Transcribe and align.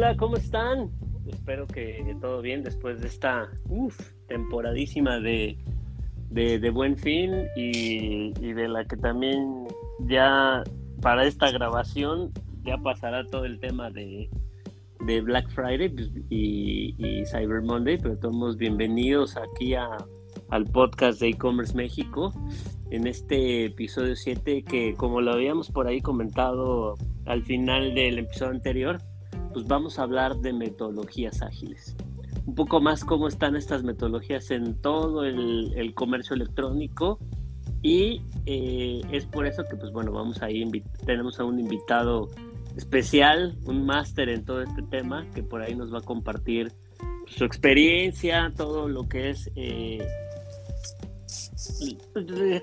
hola, 0.00 0.16
¿cómo 0.16 0.36
están? 0.36 0.90
Espero 1.26 1.66
que 1.66 2.16
todo 2.22 2.40
bien 2.40 2.62
después 2.62 3.02
de 3.02 3.08
esta 3.08 3.50
uf, 3.68 4.00
temporadísima 4.28 5.20
de, 5.20 5.58
de, 6.30 6.70
Buen 6.70 6.96
Fin 6.96 7.44
y, 7.54 8.32
de 8.32 8.66
la 8.66 8.86
que 8.86 8.96
también 8.96 9.66
ya 10.06 10.62
para 11.02 11.26
esta 11.26 11.50
grabación 11.50 12.32
ya 12.62 12.78
pasará 12.78 13.26
todo 13.26 13.44
el 13.44 13.60
tema 13.60 13.90
de, 13.90 14.30
de 15.04 15.20
Black 15.20 15.50
Friday 15.50 15.90
pues, 15.90 16.10
y, 16.30 17.22
Cyber 17.26 17.60
Monday, 17.60 17.98
pero 17.98 18.16
todos 18.16 18.56
bienvenidos 18.56 19.36
aquí 19.36 19.74
a, 19.74 19.98
al 20.48 20.64
podcast 20.64 21.20
de 21.20 21.28
e-commerce 21.28 21.76
México 21.76 22.32
en 22.90 23.06
este 23.06 23.66
episodio 23.66 24.16
7 24.16 24.64
que 24.64 24.94
como 24.94 25.20
lo 25.20 25.34
habíamos 25.34 25.70
por 25.70 25.88
ahí 25.88 26.00
comentado 26.00 26.94
al 27.26 27.42
final 27.44 27.94
del 27.94 28.18
episodio 28.20 28.52
anterior, 28.52 28.98
pues 29.52 29.66
vamos 29.66 29.98
a 29.98 30.02
hablar 30.02 30.36
de 30.36 30.52
metodologías 30.52 31.42
ágiles. 31.42 31.96
Un 32.46 32.54
poco 32.54 32.80
más 32.80 33.04
cómo 33.04 33.28
están 33.28 33.56
estas 33.56 33.82
metodologías 33.82 34.50
en 34.50 34.74
todo 34.80 35.24
el, 35.24 35.92
comercio 35.94 36.34
electrónico 36.34 37.18
y 37.82 38.22
eh, 38.46 39.02
es 39.12 39.26
por 39.26 39.46
eso 39.46 39.64
que 39.68 39.76
pues 39.76 39.92
bueno, 39.92 40.12
vamos 40.12 40.42
ahí, 40.42 40.68
tenemos 41.04 41.38
a 41.40 41.44
un 41.44 41.58
invitado 41.58 42.28
especial, 42.76 43.56
un 43.64 43.84
máster 43.84 44.28
en 44.28 44.44
todo 44.44 44.62
este 44.62 44.82
tema 44.82 45.26
que 45.34 45.42
por 45.42 45.62
ahí 45.62 45.74
nos 45.74 45.92
va 45.92 45.98
a 45.98 46.02
compartir 46.02 46.72
su 47.26 47.44
experiencia, 47.44 48.52
todo 48.56 48.88
lo 48.88 49.08
que 49.08 49.30
es... 49.30 49.50
Eh, 49.56 50.06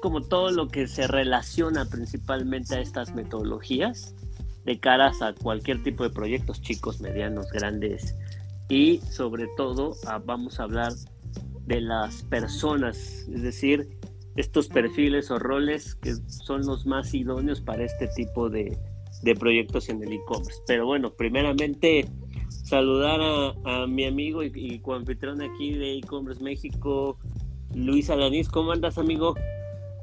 como 0.02 0.22
todo 0.22 0.52
lo 0.52 0.68
que 0.68 0.88
se 0.88 1.08
relaciona 1.08 1.86
principalmente 1.86 2.76
a 2.76 2.80
estas 2.80 3.14
metodologías 3.14 4.16
de 4.68 4.80
caras 4.82 5.22
a 5.22 5.34
cualquier 5.34 5.82
tipo 5.82 6.04
de 6.04 6.10
proyectos, 6.10 6.62
chicos, 6.62 7.00
medianos, 7.00 7.50
grandes. 7.52 8.16
Y 8.68 8.98
sobre 9.00 9.48
todo 9.56 9.96
vamos 10.26 10.60
a 10.60 10.64
hablar 10.64 10.92
de 11.66 11.80
las 11.80 12.24
personas, 12.24 13.26
es 13.34 13.42
decir, 13.42 13.88
estos 14.36 14.68
perfiles 14.68 15.32
o 15.32 15.40
roles 15.40 15.96
que 15.96 16.16
son 16.28 16.66
los 16.66 16.86
más 16.86 17.14
idóneos 17.14 17.62
para 17.62 17.86
este 17.86 18.08
tipo 18.10 18.50
de, 18.50 18.78
proyectos 19.40 19.88
en 19.88 20.04
el 20.04 20.12
e-commerce. 20.12 20.62
Pero 20.68 20.86
bueno, 20.86 21.14
primeramente 21.14 22.06
saludar 22.50 23.22
a, 23.64 23.88
mi 23.88 24.04
amigo 24.04 24.44
y, 24.44 24.52
y 24.54 24.80
coanfitrión 24.80 25.42
aquí 25.42 25.76
de 25.76 25.94
e-commerce 25.94 26.44
México, 26.44 27.18
Luis 27.74 28.10
Alanís. 28.10 28.50
¿Cómo 28.50 28.74
andas, 28.74 28.98
amigo? 28.98 29.34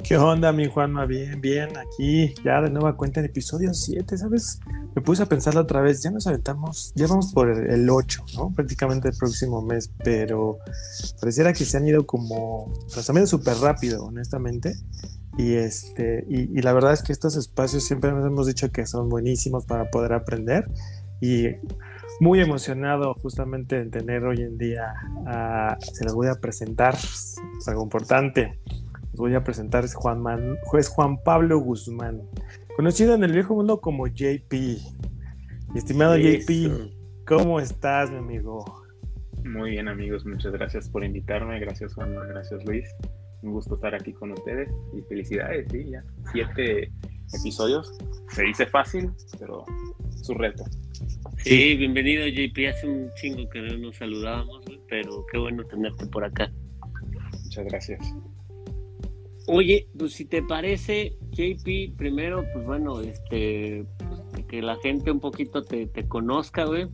¿Qué 0.05 0.19
onda, 0.19 0.53
mi 0.53 0.69
Juanma? 0.69 1.07
Bien, 1.07 1.41
bien, 1.41 1.71
aquí 1.79 2.35
ya 2.45 2.61
de 2.61 2.69
nueva 2.69 2.95
cuenta 2.95 3.21
en 3.21 3.27
episodio 3.27 3.73
7, 3.73 4.19
¿sabes? 4.19 4.61
Me 4.95 5.01
puse 5.01 5.23
a 5.23 5.27
pensarlo 5.27 5.63
otra 5.63 5.81
vez, 5.81 6.03
ya 6.03 6.11
nos 6.11 6.27
aventamos, 6.27 6.93
ya 6.95 7.07
vamos 7.07 7.33
por 7.33 7.49
el 7.49 7.89
8, 7.89 8.27
¿no? 8.37 8.53
Prácticamente 8.55 9.09
el 9.09 9.17
próximo 9.17 9.63
mes, 9.63 9.91
pero 10.05 10.59
pareciera 11.19 11.55
que 11.55 11.65
se 11.65 11.79
han 11.79 11.89
ido 11.89 12.05
como, 12.05 12.71
han 13.09 13.17
ido 13.17 13.27
súper 13.27 13.57
rápido, 13.57 14.05
honestamente. 14.05 14.75
Y, 15.39 15.55
este, 15.55 16.27
y, 16.29 16.61
la 16.61 16.75
verdad 16.75 16.93
es 16.93 17.03
que 17.03 17.13
estos 17.13 17.35
espacios 17.37 17.83
siempre 17.85 18.13
nos 18.13 18.27
hemos 18.27 18.47
dicho 18.47 18.71
que 18.71 18.85
son 18.85 19.09
buenísimos 19.09 19.65
para 19.65 19.91
poder 19.91 20.13
aprender 20.13 20.71
y 21.23 21.47
muy 22.21 22.41
emocionado 22.41 23.15
justamente 23.15 23.81
en 23.81 23.91
tener 23.91 24.25
hoy 24.25 24.43
en 24.43 24.59
día, 24.59 24.93
se 25.81 26.05
los 26.05 26.15
voy 26.15 26.29
a 26.29 26.35
presentar, 26.35 26.95
algo 27.67 27.83
importante 27.83 28.61
voy 29.17 29.35
a 29.35 29.45
presentar 29.45 29.85
es 29.85 29.95
Juan, 29.95 30.21
Man, 30.21 30.57
juez 30.65 30.89
Juan 30.89 31.23
Pablo 31.23 31.59
Guzmán, 31.59 32.23
conocido 32.77 33.15
en 33.15 33.25
el 33.25 33.33
viejo 33.33 33.55
mundo 33.55 33.81
como 33.81 34.07
JP. 34.07 34.53
Estimado 35.75 36.17
JP, 36.17 37.27
¿cómo 37.27 37.59
estás, 37.61 38.11
mi 38.11 38.19
amigo? 38.19 38.65
Muy 39.45 39.73
bien, 39.73 39.89
amigos, 39.89 40.25
muchas 40.25 40.53
gracias 40.53 40.89
por 40.89 41.05
invitarme. 41.05 41.59
Gracias, 41.61 41.95
Juan, 41.95 42.15
gracias, 42.29 42.65
Luis. 42.65 42.89
Un 43.43 43.53
gusto 43.53 43.75
estar 43.75 43.95
aquí 43.95 44.13
con 44.13 44.33
ustedes 44.33 44.71
y 44.97 45.03
felicidades, 45.03 45.67
sí, 45.71 45.91
ya 45.91 46.03
siete 46.33 46.91
episodios. 47.39 47.93
Se 48.31 48.43
dice 48.43 48.67
fácil, 48.67 49.11
pero 49.39 49.65
es 50.09 50.29
un 50.29 50.39
reto. 50.39 50.65
Sí, 51.39 51.77
bienvenido, 51.77 52.27
JP. 52.27 52.69
Hace 52.71 52.89
un 52.89 53.11
chingo 53.15 53.49
que 53.51 53.61
no 53.61 53.77
nos 53.79 53.97
saludábamos, 53.97 54.65
pero 54.89 55.27
qué 55.31 55.39
bueno 55.39 55.63
tenerte 55.65 56.07
por 56.07 56.25
acá. 56.25 56.51
Muchas 57.45 57.65
gracias. 57.67 58.15
Oye, 59.47 59.89
pues 59.99 60.15
si 60.15 60.25
te 60.25 60.43
parece, 60.43 61.17
JP, 61.33 61.97
primero, 61.97 62.45
pues 62.53 62.65
bueno, 62.65 63.01
este, 63.01 63.85
pues, 63.99 64.47
que 64.47 64.63
la 64.63 64.77
gente 64.77 65.11
un 65.11 65.21
poquito 65.21 65.63
te, 65.63 65.91
conozca, 66.09 66.65
güey, 66.65 66.87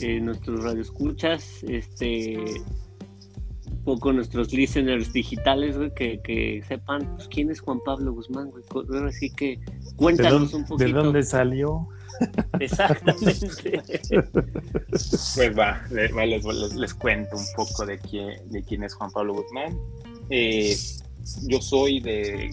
eh, 0.00 0.20
nuestros 0.20 0.64
radioescuchas, 0.64 1.62
este, 1.64 2.36
un 3.66 3.84
poco 3.84 4.12
nuestros 4.12 4.52
listeners 4.52 5.12
digitales, 5.12 5.76
güey, 5.76 5.92
que, 5.94 6.64
sepan, 6.66 7.14
pues, 7.14 7.28
quién 7.28 7.50
es 7.50 7.60
Juan 7.60 7.78
Pablo 7.84 8.12
Guzmán, 8.12 8.50
güey, 8.50 8.64
así 9.06 9.30
que 9.30 9.60
cuéntanos 9.94 10.52
un 10.54 10.64
poquito. 10.66 10.88
¿De 10.88 10.92
dónde 10.92 11.22
salió? 11.22 11.88
Exactamente. 12.58 13.46
pues 14.90 15.52
va, 15.56 15.80
les, 15.90 16.94
cuento 16.94 17.36
un 17.36 17.46
poco 17.54 17.86
de 17.86 17.98
quién, 18.00 18.48
de 18.50 18.64
quién 18.64 18.82
es 18.82 18.94
Juan 18.94 19.12
Pablo 19.12 19.34
Guzmán. 19.34 19.78
Eh, 20.30 20.76
yo 21.46 21.60
soy 21.60 22.00
de, 22.00 22.50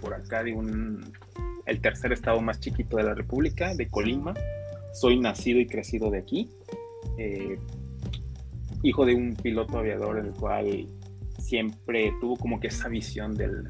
por 0.00 0.14
acá, 0.14 0.42
de 0.42 0.52
un, 0.52 1.12
el 1.66 1.80
tercer 1.80 2.12
estado 2.12 2.40
más 2.40 2.60
chiquito 2.60 2.96
de 2.96 3.04
la 3.04 3.14
República, 3.14 3.74
de 3.74 3.88
Colima. 3.88 4.34
Soy 4.92 5.18
nacido 5.18 5.60
y 5.60 5.66
crecido 5.66 6.10
de 6.10 6.18
aquí. 6.18 6.50
Eh, 7.18 7.58
hijo 8.82 9.04
de 9.04 9.14
un 9.14 9.34
piloto 9.34 9.78
aviador, 9.78 10.18
el 10.18 10.32
cual 10.32 10.86
siempre 11.38 12.12
tuvo 12.20 12.36
como 12.36 12.60
que 12.60 12.68
esa 12.68 12.88
visión 12.88 13.34
del, 13.34 13.64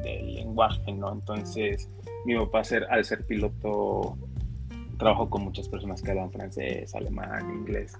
lenguaje, 0.00 0.92
¿no? 0.92 1.12
Entonces, 1.12 1.88
mi 2.24 2.34
papá, 2.36 2.62
al 2.90 3.04
ser 3.04 3.24
piloto, 3.26 4.16
trabajó 4.98 5.28
con 5.28 5.44
muchas 5.44 5.68
personas 5.68 6.02
que 6.02 6.10
hablan 6.10 6.32
francés, 6.32 6.94
alemán, 6.94 7.50
inglés. 7.50 7.92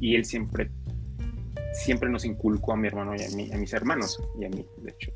Y 0.00 0.16
él 0.16 0.24
siempre 0.24 0.70
siempre 1.72 2.08
nos 2.08 2.24
inculcó 2.24 2.72
a 2.72 2.76
mi 2.76 2.88
hermano 2.88 3.14
y 3.16 3.22
a, 3.22 3.36
mí, 3.36 3.50
a 3.52 3.56
mis 3.56 3.72
hermanos 3.72 4.22
y 4.38 4.44
a 4.44 4.48
mí, 4.48 4.66
de 4.78 4.90
hecho, 4.90 5.12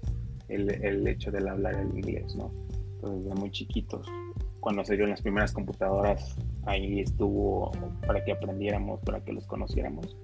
el, 0.48 0.70
el 0.70 1.06
hecho 1.06 1.30
de 1.30 1.48
hablar 1.48 1.74
el 1.74 1.96
inglés, 1.96 2.34
¿no? 2.36 2.52
Entonces, 2.94 3.24
desde 3.24 3.40
muy 3.40 3.50
chiquitos, 3.50 4.06
cuando 4.60 4.82
se 4.84 4.96
dio 4.96 5.06
las 5.06 5.20
primeras 5.20 5.52
computadoras, 5.52 6.36
ahí 6.64 7.00
estuvo 7.00 7.70
para 8.06 8.24
que 8.24 8.32
aprendiéramos, 8.32 9.00
para 9.00 9.22
que 9.22 9.32
los 9.32 9.46
conociéramos. 9.46 10.16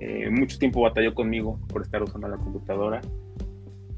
Eh, 0.00 0.28
mucho 0.28 0.58
tiempo 0.58 0.82
batalló 0.82 1.14
conmigo 1.14 1.58
por 1.68 1.80
estar 1.80 2.02
usando 2.02 2.28
la 2.28 2.36
computadora 2.36 3.00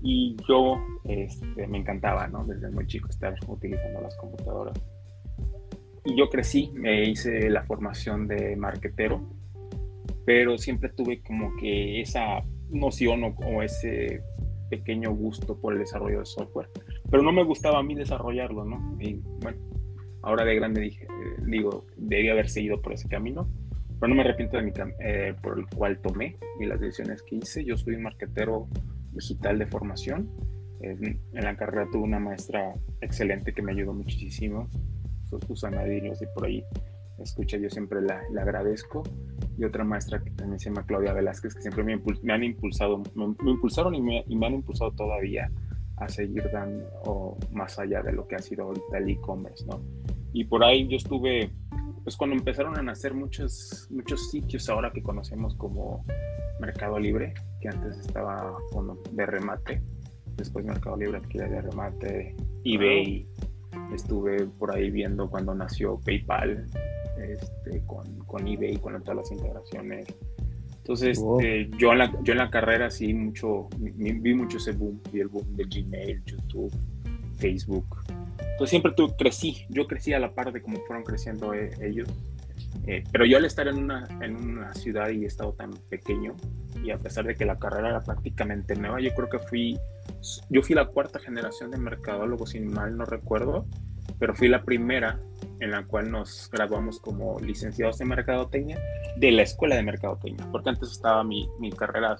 y 0.02 0.36
yo 0.48 0.76
este, 1.04 1.66
me 1.66 1.78
encantaba, 1.78 2.28
¿no? 2.28 2.44
Desde 2.44 2.70
muy 2.70 2.86
chico 2.86 3.08
estar 3.08 3.34
utilizando 3.48 4.00
las 4.02 4.14
computadoras. 4.16 4.78
Y 6.04 6.16
yo 6.16 6.28
crecí, 6.28 6.70
me 6.74 7.02
hice 7.08 7.50
la 7.50 7.64
formación 7.64 8.28
de 8.28 8.54
marquetero 8.54 9.20
pero 10.26 10.58
siempre 10.58 10.90
tuve 10.90 11.22
como 11.22 11.56
que 11.56 12.00
esa 12.00 12.42
noción 12.68 13.22
o, 13.24 13.62
ese 13.62 14.20
pequeño 14.68 15.14
gusto 15.14 15.58
por 15.58 15.72
el 15.72 15.78
desarrollo 15.78 16.18
de 16.18 16.26
software. 16.26 16.68
Pero 17.08 17.22
no 17.22 17.32
me 17.32 17.44
gustaba 17.44 17.78
a 17.78 17.82
mí 17.84 17.94
desarrollarlo, 17.94 18.64
¿no? 18.64 18.98
Y 19.00 19.20
bueno, 19.40 19.58
ahora 20.22 20.44
de 20.44 20.56
grande 20.56 20.80
dije, 20.80 21.04
eh, 21.04 21.42
digo, 21.46 21.86
debía 21.96 22.32
haber 22.32 22.50
seguido 22.50 22.82
por 22.82 22.92
ese 22.92 23.08
camino, 23.08 23.48
pero 24.00 24.08
no 24.08 24.16
me 24.16 24.22
arrepiento 24.22 24.56
de 24.56 24.64
mi 24.64 24.72
eh, 24.98 25.34
por 25.40 25.60
el 25.60 25.66
cual 25.68 26.00
tomé 26.00 26.36
y 26.60 26.66
las 26.66 26.80
decisiones 26.80 27.22
que 27.22 27.36
hice. 27.36 27.64
Yo 27.64 27.76
soy 27.76 27.94
un 27.94 28.02
marquetero 28.02 28.66
digital 29.12 29.60
de 29.60 29.66
formación. 29.66 30.28
En, 30.80 31.20
la 31.32 31.56
carrera 31.56 31.88
tuve 31.90 32.02
una 32.02 32.18
maestra 32.18 32.74
excelente 33.00 33.52
que 33.52 33.62
me 33.62 33.70
ayudó 33.70 33.94
muchísimo, 33.94 34.68
Susana 35.46 35.84
Díaz, 35.84 36.20
y 36.20 36.26
por 36.34 36.46
ahí 36.46 36.64
escucha, 37.18 37.56
yo 37.56 37.70
siempre 37.70 38.00
la, 38.02 38.22
la 38.32 38.42
agradezco 38.42 39.02
y 39.58 39.64
otra 39.64 39.84
maestra 39.84 40.22
que 40.22 40.30
también 40.30 40.58
se 40.58 40.70
llama 40.70 40.84
Claudia 40.86 41.12
Velázquez, 41.12 41.54
que 41.54 41.62
siempre 41.62 41.82
me, 41.82 41.94
han 42.32 42.44
impulsado, 42.44 43.02
me, 43.14 43.50
impulsaron 43.50 43.94
y 43.94 44.02
me, 44.02 44.24
y 44.28 44.36
me, 44.36 44.46
han 44.46 44.54
impulsado 44.54 44.92
todavía 44.92 45.50
a 45.96 46.08
seguir 46.08 46.44
dando 46.52 47.38
más 47.52 47.78
allá 47.78 48.02
de 48.02 48.12
lo 48.12 48.26
que 48.28 48.36
ha 48.36 48.40
sido 48.40 48.64
ahorita 48.64 48.98
el 48.98 49.10
e-commerce, 49.10 49.64
¿no? 49.66 49.80
Y 50.34 50.44
por 50.44 50.62
ahí 50.62 50.86
yo 50.88 50.98
estuve, 50.98 51.50
pues 52.04 52.16
cuando 52.16 52.36
empezaron 52.36 52.78
a 52.78 52.82
nacer 52.82 53.14
muchos, 53.14 53.88
muchos 53.90 54.30
sitios 54.30 54.68
ahora 54.68 54.92
que 54.92 55.02
conocemos 55.02 55.54
como 55.54 56.04
Mercado 56.60 56.98
Libre, 56.98 57.32
que 57.60 57.68
antes 57.68 57.98
estaba 57.98 58.58
bueno, 58.72 58.98
de 59.12 59.24
remate, 59.24 59.82
después 60.36 60.66
Mercado 60.66 60.98
Libre 60.98 61.18
adquiere 61.18 61.48
de 61.48 61.62
remate, 61.62 62.36
eBay, 62.64 63.26
estuve 63.94 64.44
por 64.58 64.74
ahí 64.74 64.90
viendo 64.90 65.30
cuando 65.30 65.54
nació 65.54 65.98
PayPal, 66.00 66.66
este, 67.18 67.84
con, 67.86 68.18
con 68.26 68.46
eBay, 68.46 68.76
con 68.76 69.00
todas 69.02 69.16
las 69.16 69.32
integraciones. 69.32 70.06
Entonces, 70.78 71.20
eh, 71.42 71.68
yo, 71.78 71.92
en 71.92 71.98
la, 71.98 72.12
yo 72.22 72.32
en 72.32 72.38
la 72.38 72.48
carrera 72.48 72.90
sí 72.90 73.12
mucho, 73.12 73.68
vi 73.80 74.34
mucho 74.34 74.58
ese 74.58 74.70
boom, 74.70 75.00
vi 75.12 75.20
el 75.20 75.28
boom 75.28 75.56
de 75.56 75.64
Gmail, 75.64 76.22
YouTube, 76.24 76.72
Facebook. 77.36 77.86
Entonces 78.38 78.70
siempre 78.70 78.92
tú 78.96 79.14
crecí, 79.16 79.66
yo 79.68 79.86
crecí 79.86 80.12
a 80.12 80.20
la 80.20 80.32
par 80.32 80.52
de 80.52 80.62
cómo 80.62 80.78
fueron 80.86 81.04
creciendo 81.04 81.52
eh, 81.54 81.70
ellos. 81.80 82.08
Eh, 82.86 83.02
pero 83.10 83.26
yo 83.26 83.36
al 83.36 83.44
estar 83.44 83.66
en 83.66 83.78
una, 83.78 84.06
en 84.20 84.36
una 84.36 84.72
ciudad 84.74 85.10
y 85.10 85.24
estado 85.24 85.52
tan 85.54 85.72
pequeño, 85.90 86.36
y 86.82 86.90
a 86.90 86.98
pesar 86.98 87.26
de 87.26 87.34
que 87.34 87.44
la 87.44 87.58
carrera 87.58 87.88
era 87.88 88.02
prácticamente 88.02 88.76
nueva, 88.76 89.00
yo 89.00 89.12
creo 89.14 89.28
que 89.28 89.40
fui, 89.40 89.76
yo 90.50 90.62
fui 90.62 90.76
la 90.76 90.86
cuarta 90.86 91.18
generación 91.18 91.72
de 91.72 91.78
mercadólogos, 91.78 92.50
sin 92.50 92.72
mal 92.72 92.96
no 92.96 93.04
recuerdo, 93.04 93.66
pero 94.18 94.34
fui 94.34 94.48
la 94.48 94.62
primera 94.62 95.18
en 95.60 95.70
la 95.70 95.84
cual 95.86 96.10
nos 96.10 96.50
graduamos 96.50 97.00
como 97.00 97.38
licenciados 97.40 98.00
en 98.00 98.08
mercadotecnia 98.08 98.78
de 99.16 99.32
la 99.32 99.42
escuela 99.42 99.76
de 99.76 99.82
mercadotecnia, 99.82 100.46
porque 100.50 100.70
antes 100.70 100.92
estaba 100.92 101.24
mi, 101.24 101.48
mi 101.58 101.70
carrera 101.70 102.16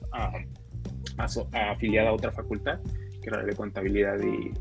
afiliada 1.52 2.10
a 2.10 2.12
otra 2.12 2.32
facultad, 2.32 2.81
que 3.22 3.28
era 3.28 3.43
de 3.43 3.54
contabilidad 3.54 4.19
y... 4.20 4.52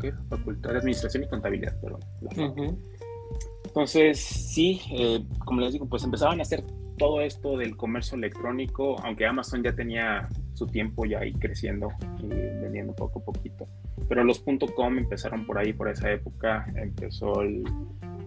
¿Qué? 0.00 0.12
Facultad 0.28 0.70
de 0.70 0.78
Administración 0.78 1.24
y 1.24 1.28
Contabilidad, 1.28 1.80
perdón. 1.80 2.00
Entonces, 3.64 4.18
sí, 4.20 4.80
eh, 4.90 5.24
como 5.44 5.60
les 5.60 5.72
digo, 5.72 5.86
pues 5.86 6.02
empezaban 6.02 6.40
a 6.40 6.42
hacer 6.42 6.64
todo 7.02 7.20
esto 7.20 7.56
del 7.56 7.76
comercio 7.76 8.16
electrónico, 8.16 8.94
aunque 9.02 9.26
Amazon 9.26 9.60
ya 9.60 9.74
tenía 9.74 10.28
su 10.52 10.68
tiempo 10.68 11.04
ya 11.04 11.18
ahí 11.18 11.32
creciendo 11.32 11.88
y 12.20 12.28
vendiendo 12.28 12.94
poco 12.94 13.18
a 13.18 13.24
poquito. 13.24 13.66
Pero 14.08 14.22
los 14.22 14.44
.com 14.76 14.98
empezaron 14.98 15.44
por 15.44 15.58
ahí, 15.58 15.72
por 15.72 15.88
esa 15.88 16.12
época, 16.12 16.64
empezó 16.76 17.42
el, 17.42 17.64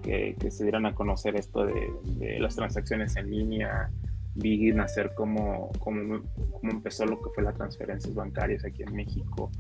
que, 0.03 0.35
se 0.51 0.63
dieran 0.63 0.85
a 0.85 0.93
conocer 0.93 1.37
esto 1.37 1.65
de, 1.65 2.37
las 2.41 2.57
transacciones 2.57 3.15
en 3.15 3.31
línea, 3.31 3.89
vi 4.33 4.73
nacer 4.73 5.13
cómo, 5.15 5.71
cómo, 5.79 6.23
cómo 6.51 6.71
empezó 6.73 7.05
lo 7.05 7.21
que 7.21 7.29
fue 7.33 7.45
las 7.45 7.55
transferencias 7.55 8.13
bancarias 8.13 8.65
aquí 8.65 8.83
en 8.83 8.93
México, 8.93 9.51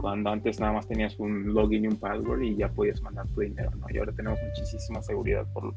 cuando 0.00 0.30
antes 0.30 0.60
nada 0.60 0.74
más 0.74 0.86
tenías 0.86 1.18
un 1.18 1.52
login 1.52 1.82
y 1.82 1.88
un 1.88 1.96
password 1.96 2.42
y 2.42 2.54
ya 2.54 2.68
podías 2.68 3.02
mandar 3.02 3.26
tu 3.26 3.40
dinero, 3.40 3.72
¿no? 3.72 3.86
Y 3.90 3.98
ahora 3.98 4.12
tenemos 4.12 4.38
muchísima 4.40 5.02
seguridad 5.02 5.52
por, 5.52 5.74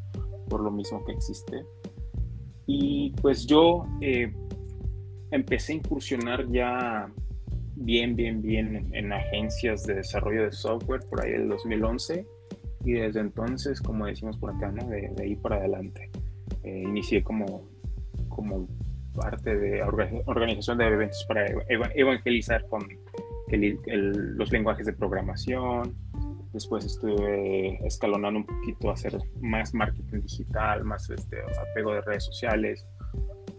por 0.47 0.61
lo 0.61 0.69
mismo 0.69 1.03
que 1.03 1.13
existe. 1.13 1.63
Y 2.67 3.11
pues 3.21 3.45
yo 3.45 3.85
eh, 4.01 4.33
empecé 5.31 5.73
a 5.73 5.75
incursionar 5.75 6.49
ya 6.49 7.11
bien, 7.75 8.15
bien, 8.15 8.41
bien 8.41 8.89
en, 8.93 9.13
agencias 9.13 9.85
de 9.85 9.95
desarrollo 9.95 10.43
de 10.43 10.51
software 10.51 11.01
por 11.09 11.23
ahí 11.23 11.31
del 11.33 11.49
2011 11.49 12.25
y 12.85 12.93
desde 12.93 13.19
entonces, 13.19 13.81
como 13.81 14.05
decimos 14.05 14.37
por 14.37 14.51
acá, 14.51 14.71
¿no? 14.71 14.87
de, 14.87 15.11
ahí 15.19 15.35
para 15.35 15.57
adelante. 15.57 16.09
Eh, 16.63 16.83
inicié 16.87 17.23
como, 17.23 17.67
como 18.29 18.67
parte 19.15 19.55
de 19.55 19.81
organización 20.25 20.77
de 20.77 20.87
eventos 20.87 21.25
para 21.27 21.45
evangelizar 21.95 22.67
con 22.67 22.87
los 23.47 24.51
lenguajes 24.51 24.85
de 24.85 24.93
programación. 24.93 25.95
Después 26.55 26.85
estuve 26.85 27.85
escalonando 27.85 28.39
un 28.39 28.45
poquito 28.45 28.89
a 28.89 28.93
hacer 28.93 29.19
más 29.41 29.73
marketing 29.73 30.21
digital, 30.21 30.85
más 30.85 31.09
este, 31.09 31.35
apego 31.41 31.91
de 31.91 31.99
redes 31.99 32.23
sociales. 32.23 32.87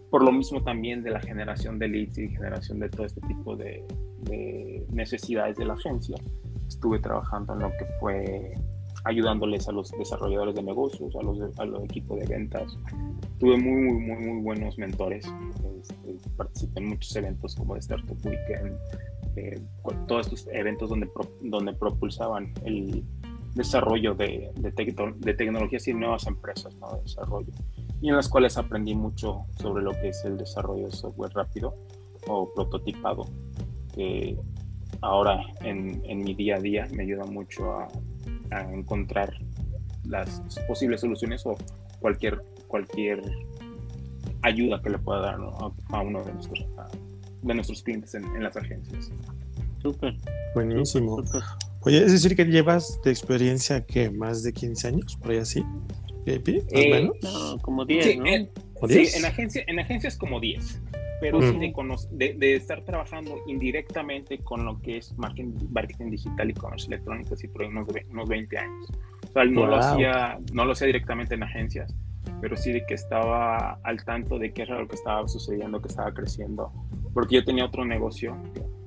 Por 0.09 0.23
lo 0.23 0.31
mismo 0.31 0.63
también 0.63 1.03
de 1.03 1.11
la 1.11 1.19
generación 1.19 1.77
de 1.77 1.89
leads 1.89 2.17
y 2.17 2.27
generación 2.29 2.79
de 2.79 2.89
todo 2.89 3.05
este 3.05 3.21
tipo 3.21 3.55
de, 3.55 3.85
necesidades 4.89 5.55
de 5.57 5.65
la 5.65 5.75
agencia. 5.75 6.17
Estuve 6.67 6.97
trabajando 6.97 7.53
en 7.53 7.59
lo 7.59 7.69
que 7.69 7.85
fue 7.99 8.55
ayudándoles 9.05 9.67
a 9.67 9.73
los 9.73 9.91
desarrolladores 9.91 10.55
de 10.55 10.63
negocios, 10.63 11.15
a 11.15 11.21
los, 11.21 11.59
a 11.59 11.65
los 11.65 11.83
equipos 11.83 12.19
de 12.19 12.25
ventas. 12.25 12.75
Tuve 13.37 13.59
muy, 13.59 13.79
muy, 13.79 14.01
muy, 14.01 14.25
muy 14.25 14.41
buenos 14.41 14.75
mentores. 14.79 15.23
Este, 15.79 16.29
participé 16.35 16.79
en 16.79 16.87
muchos 16.87 17.15
eventos 17.15 17.53
como 17.53 17.75
de 17.75 17.79
Startup 17.81 18.17
Weekend, 18.25 18.75
todos 20.07 20.27
estos 20.27 20.47
eventos 20.53 20.89
donde, 20.89 21.09
donde 21.41 21.73
propulsaban 21.73 22.53
el 22.65 23.03
desarrollo 23.55 24.13
de, 24.13 24.51
de, 24.55 24.71
de, 24.71 25.33
tecnologías 25.33 25.87
y 25.87 25.93
nuevas 25.93 26.27
empresas 26.27 26.73
de 26.73 27.01
desarrollo, 27.01 27.51
y 28.01 28.09
en 28.09 28.15
las 28.15 28.29
cuales 28.29 28.57
aprendí 28.57 28.93
mucho 28.93 29.45
sobre 29.59 29.83
lo 29.83 29.91
que 29.91 30.09
es 30.09 30.23
el 30.25 30.37
desarrollo 30.37 30.85
de 30.85 30.91
software 30.91 31.31
rápido 31.33 31.75
o 32.27 32.51
prototipado, 32.53 33.25
que 33.95 34.37
ahora 35.01 35.41
en, 35.61 36.01
en 36.05 36.23
mi 36.23 36.33
día 36.35 36.57
a 36.57 36.59
día 36.59 36.87
me 36.93 37.03
ayuda 37.03 37.25
mucho 37.25 37.71
a, 37.73 37.87
a 38.51 38.73
encontrar 38.73 39.33
las 40.05 40.41
posibles 40.67 41.01
soluciones 41.01 41.45
o 41.45 41.55
cualquier, 41.99 42.43
cualquier 42.67 43.21
ayuda 44.41 44.81
que 44.81 44.89
le 44.89 44.99
pueda 44.99 45.21
dar 45.21 45.35
a, 45.35 46.01
uno 46.01 46.23
de 46.23 46.33
nuestros, 46.33 46.65
de 47.47 47.55
nuestros 47.55 47.83
clientes 47.83 48.13
en, 48.13 48.43
las 48.43 48.55
agencias. 48.55 49.11
Súper. 49.81 50.15
Buenísimo. 50.53 51.23
Oye, 51.81 52.03
es 52.03 52.11
decir 52.11 52.35
que 52.35 52.45
llevas 52.45 52.99
de 53.03 53.11
experiencia 53.11 53.85
que 53.85 54.09
más 54.09 54.43
de 54.43 54.53
15 54.53 54.87
años, 54.87 55.15
por 55.15 55.31
ahí 55.31 55.37
así. 55.37 55.63
Eh, 56.25 57.09
no, 57.23 57.57
como 57.61 57.85
10, 57.85 58.03
sí, 58.05 58.11
En, 58.11 58.49
sí, 58.89 59.17
en, 59.17 59.25
agencia, 59.25 59.63
en 59.65 59.79
agencias 59.79 60.17
como 60.17 60.41
10. 60.41 60.81
Pero 61.19 61.41
sí 61.41 61.73
de, 62.11 62.33
de, 62.33 62.55
estar 62.55 62.83
trabajando 62.83 63.39
indirectamente 63.47 64.37
con 64.39 64.65
lo 64.65 64.79
que 64.81 64.97
es 64.97 65.17
marketing, 65.17 65.53
marketing 65.71 66.11
digital 66.11 66.49
y 66.49 66.53
comercio 66.53 66.89
electrónico, 66.89 67.35
sí, 67.35 67.47
por 67.47 67.63
unos, 67.63 67.87
unos 68.11 68.29
20 68.29 68.57
años. 68.57 68.91
O 69.27 69.33
sea, 69.33 69.45
no, 69.45 69.65
lo 69.65 69.77
hacía, 69.77 70.37
no 70.53 70.65
lo 70.65 70.73
hacía 70.73 70.87
directamente 70.87 71.33
en 71.33 71.43
agencias, 71.43 71.95
pero 72.39 72.55
sí 72.55 72.71
de 72.71 72.85
que 72.85 72.93
estaba 72.93 73.79
al 73.83 74.03
tanto 74.03 74.37
de 74.37 74.53
qué 74.53 74.63
era 74.63 74.79
lo 74.79 74.87
que 74.87 74.95
estaba 74.95 75.27
sucediendo, 75.27 75.81
que 75.81 75.87
estaba 75.87 76.13
creciendo, 76.13 76.71
porque 77.17 77.33
yo 77.33 77.43
tenía 77.43 77.65
otro 77.65 77.83
negocio, 77.83 78.37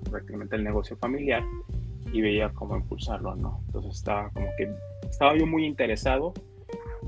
prácticamente 0.08 0.54
el 0.54 0.62
negocio 0.62 0.96
familiar, 0.96 1.42
y 2.12 2.20
veía 2.20 2.50
cómo 2.50 2.76
impulsarlo, 2.76 3.34
¿no? 3.34 3.60
Entonces 3.66 3.96
estaba 3.96 4.30
como 4.30 4.46
que, 4.56 4.72
estaba 5.10 5.36
yo 5.36 5.48
muy 5.48 5.66
interesado 5.66 6.32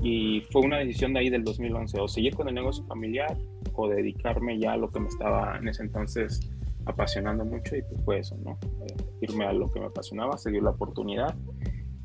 y 0.01 0.41
fue 0.51 0.63
una 0.63 0.79
decisión 0.79 1.13
de 1.13 1.21
ahí 1.21 1.29
del 1.29 1.45
2011, 1.45 1.97
o 2.01 2.09
seguir 2.09 2.35
con 2.35 2.49
el 2.49 2.53
negocio 2.53 2.83
familiar 2.87 3.37
o 3.71 3.87
dedicarme 3.87 4.59
ya 4.59 4.73
a 4.73 4.77
lo 4.77 4.91
que 4.91 4.99
me 4.99 5.07
estaba 5.07 5.57
en 5.57 5.69
ese 5.69 5.83
entonces 5.83 6.51
apasionando 6.87 7.45
mucho 7.45 7.77
y 7.77 7.83
pues 7.83 8.03
fue 8.03 8.19
eso, 8.19 8.37
¿no? 8.43 8.59
Eh, 8.85 8.93
irme 9.21 9.45
a 9.45 9.53
lo 9.53 9.71
que 9.71 9.79
me 9.79 9.85
apasionaba, 9.85 10.37
seguir 10.37 10.61
la 10.61 10.71
oportunidad 10.71 11.33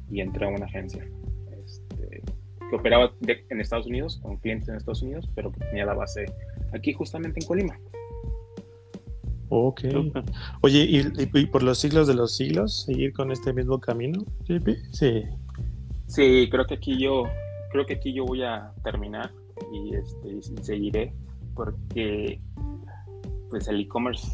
y 0.09 0.21
entré 0.21 0.47
a 0.47 0.51
una 0.51 0.67
agencia 0.67 1.05
que 2.71 2.77
operaba 2.77 3.13
en 3.27 3.61
Estados 3.61 3.87
Unidos, 3.87 4.21
con 4.23 4.37
clientes 4.37 4.69
en 4.69 4.77
Estados 4.77 5.03
Unidos, 5.03 5.29
pero 5.35 5.51
que 5.51 5.59
tenía 5.59 5.87
la 5.87 5.95
base 5.95 6.27
aquí 6.73 6.93
justamente 6.93 7.41
en 7.41 7.47
Colima. 7.49 7.79
Ok. 9.49 9.83
Oye, 10.61 10.87
¿y, 11.35 11.47
por 11.47 11.63
los 11.63 11.79
siglos 11.79 12.07
de 12.07 12.15
los 12.15 12.37
siglos 12.37 12.85
seguir 12.85 13.13
con 13.13 13.33
este 13.33 13.53
mismo 13.53 13.81
camino? 13.81 14.25
Sí. 14.93 15.23
Sí, 16.07 16.49
creo 16.51 16.67
que 16.67 16.75
aquí 16.75 16.99
yo, 16.99 17.25
creo 17.73 17.87
que 17.87 17.95
aquí 17.95 18.13
yo 18.13 18.25
voy 18.25 18.43
a 18.43 18.73
terminar 18.83 19.31
y, 19.73 19.95
este, 19.95 20.63
seguiré 20.63 21.13
porque 21.55 22.41
pues 23.51 23.67
el 23.69 23.81
e-commerce 23.81 24.31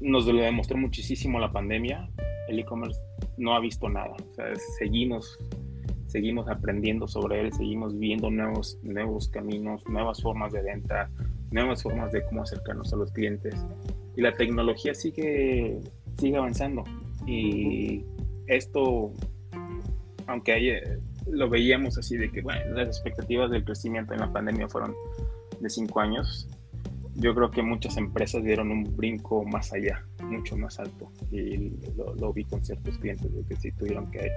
nos 0.00 0.26
lo 0.26 0.40
demostró 0.40 0.76
muchísimo 0.76 1.38
la 1.38 1.52
pandemia. 1.52 2.08
El 2.48 2.58
e-commerce 2.58 3.00
no 3.36 3.54
ha 3.54 3.60
visto 3.60 3.88
nada. 3.88 4.12
O 4.12 4.34
sea, 4.34 4.46
seguimos 4.78 5.38
seguimos 6.06 6.48
aprendiendo 6.48 7.06
sobre 7.06 7.40
él, 7.40 7.52
seguimos 7.52 7.98
viendo 7.98 8.30
nuevos, 8.30 8.78
nuevos 8.82 9.28
caminos, 9.28 9.82
nuevas 9.86 10.22
formas 10.22 10.52
de 10.52 10.62
venta, 10.62 11.10
nuevas 11.50 11.82
formas 11.82 12.12
de 12.12 12.24
cómo 12.24 12.42
acercarnos 12.42 12.92
a 12.92 12.96
los 12.96 13.12
clientes. 13.12 13.54
Y 14.16 14.22
la 14.22 14.34
tecnología 14.34 14.94
sigue, 14.94 15.80
sigue 16.18 16.36
avanzando. 16.36 16.84
Y 17.26 18.04
esto, 18.46 19.12
aunque 20.26 20.52
hay, 20.52 20.72
lo 21.30 21.48
veíamos 21.48 21.98
así 21.98 22.16
de 22.16 22.30
que, 22.30 22.42
bueno, 22.42 22.60
las 22.74 22.88
expectativas 22.88 23.50
del 23.50 23.64
crecimiento 23.64 24.14
en 24.14 24.20
la 24.20 24.32
pandemia 24.32 24.68
fueron 24.68 24.94
de 25.60 25.70
cinco 25.70 26.00
años, 26.00 26.48
yo 27.14 27.34
creo 27.34 27.50
que 27.50 27.62
muchas 27.62 27.96
empresas 27.96 28.44
dieron 28.44 28.70
un 28.70 28.96
brinco 28.96 29.44
más 29.44 29.72
allá, 29.72 30.04
mucho 30.22 30.56
más 30.56 30.78
alto. 30.78 31.10
Y 31.30 31.70
lo, 31.96 32.14
lo 32.14 32.32
vi 32.32 32.44
con 32.44 32.64
ciertos 32.64 32.98
clientes 32.98 33.34
de 33.34 33.42
que 33.44 33.56
sí 33.56 33.72
tuvieron 33.72 34.10
que 34.10 34.30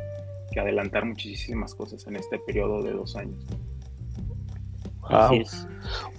que 0.49 0.59
adelantar 0.59 1.05
muchísimas 1.05 1.75
cosas 1.75 2.05
en 2.07 2.15
este 2.15 2.39
periodo 2.39 2.81
de 2.81 2.91
dos 2.91 3.15
años. 3.15 3.45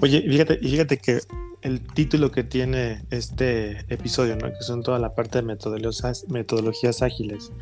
Oye, 0.00 0.22
fíjate, 0.22 0.58
fíjate 0.58 0.98
que 0.98 1.20
el 1.62 1.80
título 1.80 2.30
que 2.30 2.42
tiene 2.42 3.04
este 3.10 3.84
episodio, 3.92 4.36
¿no? 4.36 4.48
que 4.48 4.62
son 4.62 4.82
toda 4.82 4.98
la 4.98 5.14
parte 5.14 5.38
de 5.38 5.42
metodologías, 5.42 6.26
metodologías 6.28 7.02
ágiles. 7.02 7.52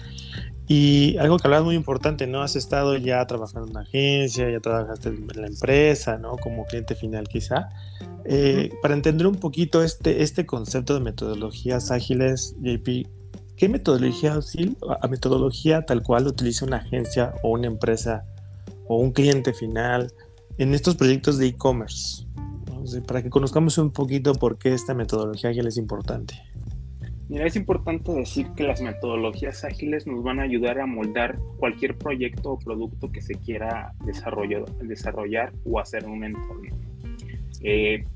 Y 0.69 1.17
algo 1.17 1.39
que 1.39 1.49
hablas 1.49 1.65
muy 1.65 1.75
importante, 1.75 2.27
¿no? 2.27 2.43
Has 2.43 2.55
estado 2.55 2.95
ya 2.99 3.27
trabajando 3.27 3.69
en 3.69 3.71
una 3.71 3.81
agencia, 3.81 4.51
ya 4.51 4.61
trabajaste 4.61 5.09
en 5.09 5.27
la 5.35 5.47
empresa, 5.47 6.19
¿no? 6.19 6.37
Como 6.37 6.67
cliente 6.67 6.95
final 6.95 7.27
quizá. 7.27 7.71
Eh, 8.27 8.71
para 8.83 8.93
entender 8.93 9.27
un 9.27 9.37
poquito 9.37 9.83
este, 9.83 10.23
este 10.23 10.45
concepto 10.45 10.93
de 10.93 11.01
metodologías 11.01 11.91
ágiles, 11.91 12.55
JP, 12.61 13.09
¿Qué 13.59 13.69
metodología 13.69 14.39
a 15.01 15.09
metodología 15.09 15.85
tal 15.85 16.05
cual 16.05 16.29
utiliza 16.29 16.65
una 16.65 16.77
agencia 16.77 17.35
o 17.43 17.51
una 17.51 17.67
empresa 17.67 18.25
o 18.87 18.99
un 18.99 19.11
cliente 19.11 19.53
final 19.53 20.13
en 20.59 20.75
estos 20.75 20.97
proyectos 20.97 21.39
de 21.39 21.47
e-commerce? 21.47 22.27
para 23.07 23.23
que 23.23 23.29
conozcamos 23.29 23.77
un 23.77 23.91
poquito 23.91 24.33
por 24.35 24.59
qué 24.59 24.73
esta 24.73 24.95
metodología 24.95 25.51
ágil 25.51 25.67
es 25.67 25.77
importante. 25.77 26.35
Mira, 27.29 27.47
es 27.47 27.57
importante 27.57 28.11
decir 28.13 28.49
que 28.57 28.63
las 28.63 28.81
metodologías 28.81 29.63
ágiles 29.65 30.07
nos 30.07 30.23
van 30.23 30.41
a 30.41 30.45
ayudar 30.45 30.81
a 30.81 30.87
moldar 30.87 31.39
cualquier 31.59 31.99
proyecto 31.99 32.53
o 32.53 32.59
producto 32.59 33.13
que 33.13 33.21
se 33.21 33.35
quiera 33.35 33.93
desarrollar, 34.07 35.53
o 35.65 35.79
hacer 35.79 36.05
en 36.05 36.11
un 36.11 36.25
entorno. 36.25 36.75
Eh, 37.63 38.07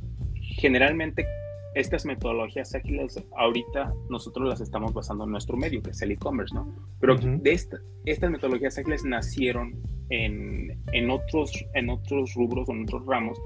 generalmente 0.41 1.27
estas 1.75 2.05
metodologías 2.05 2.75
ágiles 2.75 3.23
ahorita 3.37 3.93
nosotros 4.11 4.49
las 4.49 4.61
estamos 4.61 4.93
basando 4.93 5.25
en 5.25 5.31
nuestro 5.31 5.57
medio, 5.57 5.83
que 5.83 5.91
es 5.91 6.03
el 6.03 6.13
e-commerce, 6.13 6.55
¿no? 6.55 6.69
Pero 7.01 7.17
de 7.17 7.53
estas 7.53 8.31
metodologías 8.31 8.79
ágiles 8.79 9.05
nacieron 9.05 9.75
en, 10.11 10.79
en, 10.93 11.11
otros, 11.11 11.53
en 11.75 11.91
otros 11.91 12.35
rubros 12.35 12.69
o 12.69 12.73
en 12.73 12.83
otros 12.83 13.07
ramos 13.07 13.39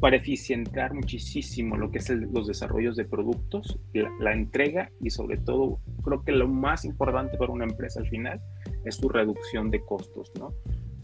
para 0.00 0.16
eficientar 0.16 0.94
muchísimo 0.94 1.76
lo 1.76 1.90
que 1.90 1.98
es 1.98 2.08
los 2.08 2.46
desarrollos 2.46 2.96
de 2.96 3.04
productos, 3.04 3.78
la, 3.92 4.32
entrega 4.32 4.90
y 5.00 5.10
sobre 5.10 5.36
todo 5.36 5.78
creo 6.02 6.24
que 6.24 6.32
lo 6.32 6.48
más 6.48 6.86
importante 6.86 7.36
para 7.36 7.52
una 7.52 7.66
empresa 7.66 8.00
al 8.00 8.08
final 8.08 8.40
es 8.86 8.96
su 8.96 9.10
reducción 9.10 9.70
de 9.70 9.84
costos, 9.84 10.32
¿no? 10.38 10.54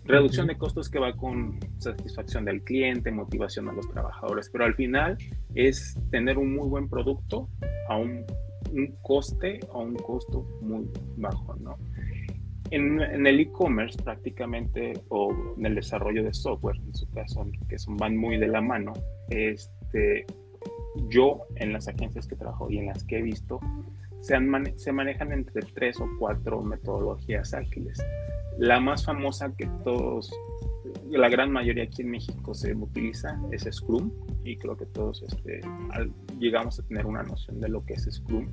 Reducción 0.06 0.46
de 0.46 0.56
costos 0.56 0.88
que 0.88 1.00
va 1.00 1.12
con 1.16 1.58
satisfacción 1.78 2.44
del 2.44 2.62
cliente, 2.62 3.10
motivación 3.10 3.68
a 3.68 3.72
los 3.72 3.88
trabajadores, 3.90 4.48
pero 4.50 4.64
al 4.64 4.74
final 4.74 5.18
es 5.54 5.98
tener 6.10 6.38
un 6.38 6.54
muy 6.54 6.68
buen 6.68 6.88
producto 6.88 7.48
a 7.88 7.96
un, 7.96 8.24
un 8.72 8.94
coste, 9.02 9.58
a 9.72 9.78
un 9.78 9.96
costo 9.96 10.46
muy 10.60 10.88
bajo, 11.16 11.56
¿no? 11.56 11.76
En, 12.70 13.00
el 13.00 13.40
e-commerce 13.40 14.00
prácticamente, 14.02 14.92
o 15.08 15.34
en 15.56 15.66
el 15.66 15.74
desarrollo 15.74 16.22
de 16.22 16.34
software, 16.34 16.76
en 16.76 16.94
su 16.94 17.08
caso, 17.10 17.46
que 17.68 17.78
son, 17.78 17.96
van 17.96 18.16
muy 18.16 18.38
de 18.38 18.48
la 18.48 18.60
mano, 18.60 18.92
este, 19.28 20.24
yo 21.08 21.46
en 21.56 21.72
las 21.72 21.88
agencias 21.88 22.26
que 22.26 22.36
trabajo 22.36 22.70
y 22.70 22.78
en 22.78 22.86
las 22.86 23.04
que 23.04 23.18
he 23.18 23.22
visto, 23.22 23.60
se, 24.26 24.92
manejan 24.92 25.32
entre 25.32 25.62
tres 25.62 26.00
o 26.00 26.08
cuatro 26.18 26.62
metodologías 26.62 27.54
ágiles. 27.54 28.04
La 28.58 28.80
más 28.80 29.04
famosa 29.04 29.54
que 29.56 29.68
todos, 29.84 30.30
la 31.10 31.28
gran 31.28 31.52
mayoría 31.52 31.84
aquí 31.84 32.02
en 32.02 32.10
México 32.10 32.54
se 32.54 32.74
utiliza 32.74 33.40
es 33.52 33.68
Scrum 33.70 34.10
y 34.44 34.56
creo 34.56 34.76
que 34.76 34.86
todos 34.86 35.22
este, 35.22 35.60
llegamos 36.38 36.80
a 36.80 36.82
tener 36.84 37.06
una 37.06 37.22
noción 37.22 37.60
de 37.60 37.68
lo 37.68 37.84
que 37.84 37.94
es 37.94 38.08
Scrum, 38.10 38.48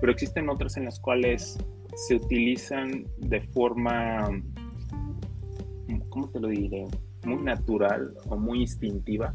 pero 0.00 0.12
existen 0.12 0.48
otras 0.48 0.76
en 0.76 0.84
las 0.84 1.00
cuales 1.00 1.58
se 1.96 2.14
utilizan 2.14 3.04
de 3.18 3.40
forma, 3.40 4.30
¿cómo 6.08 6.28
te 6.30 6.40
lo 6.40 6.48
diré? 6.48 6.86
Muy 7.24 7.42
natural 7.42 8.14
o 8.28 8.36
muy 8.36 8.60
instintiva, 8.60 9.34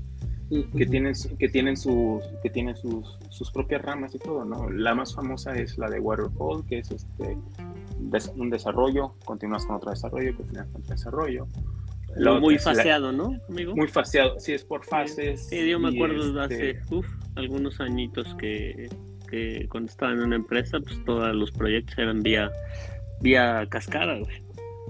que 0.49 0.85
tienen, 0.85 1.13
que 1.39 1.49
tienen, 1.49 1.75
sus, 1.75 2.23
que 2.43 2.49
tienen 2.49 2.75
sus, 2.75 3.17
sus, 3.29 3.51
propias 3.51 3.81
ramas 3.81 4.13
y 4.13 4.19
todo, 4.19 4.45
¿no? 4.45 4.69
La 4.69 4.93
más 4.93 5.15
famosa 5.15 5.53
es 5.55 5.77
la 5.77 5.89
de 5.89 5.99
Waterfall, 5.99 6.65
que 6.67 6.79
es 6.79 6.91
este, 6.91 7.37
un 8.35 8.49
desarrollo, 8.49 9.15
continúas 9.25 9.65
con 9.65 9.77
otro 9.77 9.91
desarrollo, 9.91 10.35
continúas 10.35 10.67
con 10.67 10.81
otro 10.81 10.95
desarrollo. 10.95 11.47
muy 12.39 12.59
faseado, 12.59 13.11
¿no, 13.11 13.39
amigo? 13.49 13.75
Muy 13.75 13.87
faseado, 13.87 14.39
sí, 14.39 14.53
es 14.53 14.63
por 14.63 14.85
fases. 14.85 15.47
Sí, 15.47 15.69
yo 15.69 15.79
me 15.79 15.89
acuerdo 15.89 16.39
hace 16.41 16.71
este 16.71 17.01
algunos 17.35 17.79
añitos 17.81 18.33
que 18.35 18.87
que 19.25 19.67
cuando 19.69 19.91
estaba 19.91 20.13
en 20.13 20.21
una 20.21 20.35
empresa, 20.35 20.79
pues 20.79 21.03
todos 21.05 21.35
los 21.35 21.51
proyectos 21.51 21.97
eran 21.97 22.21
vía, 22.21 22.51
vía 23.21 23.65
cascada, 23.69 24.17
güey. 24.19 24.43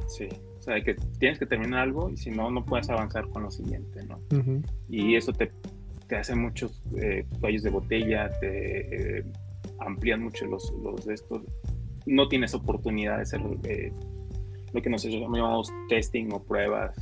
Sí, 0.08 0.28
sea, 0.66 0.82
que 0.82 0.96
tienes 1.20 1.40
que 1.40 1.46
terminar 1.46 1.82
algo 1.82 2.10
y 2.10 2.18
si 2.18 2.32
no, 2.32 2.50
no 2.50 2.66
puedes 2.66 2.90
avanzar 2.90 3.28
con 3.30 3.44
lo 3.44 3.52
siguiente, 3.52 4.02
¿no? 4.06 4.20
Y 4.90 5.16
eso 5.16 5.32
te, 5.32 5.52
te 6.08 6.16
hace 6.16 6.36
muchos 6.36 6.84
eh, 6.98 7.26
de 7.42 7.70
botella, 7.70 8.30
te 8.40 9.20
eh, 9.20 9.26
amplían 9.80 10.24
mucho 10.24 10.46
los, 10.46 10.74
los 10.84 11.06
de 11.06 11.14
estos. 11.14 11.42
No 12.06 12.28
tienes 12.28 12.54
oportunidad 12.54 13.18
de 13.18 13.22
hacer 13.22 13.42
eh, 13.64 13.92
lo 14.74 14.82
que 14.82 14.90
nosotros 14.90 15.22
llamamos 15.22 15.72
testing 15.90 16.30
o 16.32 16.44
pruebas. 16.44 16.96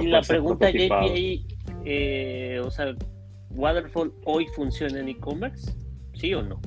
y 0.00 0.06
la 0.06 0.20
pregunta, 0.20 0.70
JP, 0.70 1.46
eh, 1.84 2.60
o 2.64 2.70
sea, 2.70 2.94
Waterfall 3.50 4.12
hoy 4.24 4.46
funciona 4.54 5.00
en 5.00 5.08
e-commerce? 5.08 5.72
¿Sí 6.14 6.34
o 6.34 6.42
no? 6.42 6.60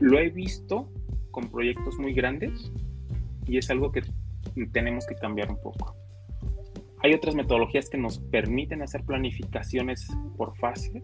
Lo 0.00 0.18
he 0.18 0.30
visto 0.30 0.88
con 1.30 1.50
proyectos 1.50 1.98
muy 1.98 2.14
grandes 2.14 2.72
y 3.46 3.58
es 3.58 3.70
algo 3.70 3.92
que 3.92 4.02
tenemos 4.72 5.06
que 5.06 5.14
cambiar 5.14 5.50
un 5.50 5.60
poco. 5.60 5.94
Hay 7.02 7.14
otras 7.14 7.34
metodologías 7.34 7.88
que 7.88 7.98
nos 7.98 8.18
permiten 8.18 8.82
hacer 8.82 9.04
planificaciones 9.04 10.06
por 10.36 10.56
fases, 10.56 11.02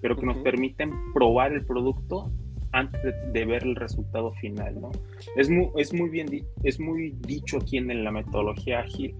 pero 0.00 0.16
que 0.16 0.26
nos 0.26 0.38
permiten 0.38 0.92
probar 1.14 1.52
el 1.52 1.64
producto 1.64 2.30
antes 2.72 3.00
de, 3.32 3.44
ver 3.46 3.64
el 3.64 3.76
resultado 3.76 4.32
final, 4.34 4.78
¿no? 4.80 4.90
Es 5.36 5.48
muy, 5.48 5.70
es 5.76 5.94
muy 5.94 6.10
bien 6.10 6.28
es 6.62 6.78
muy 6.78 7.14
dicho 7.20 7.56
aquí 7.56 7.78
en 7.78 8.04
la 8.04 8.10
metodología 8.10 8.80
ágil 8.80 9.14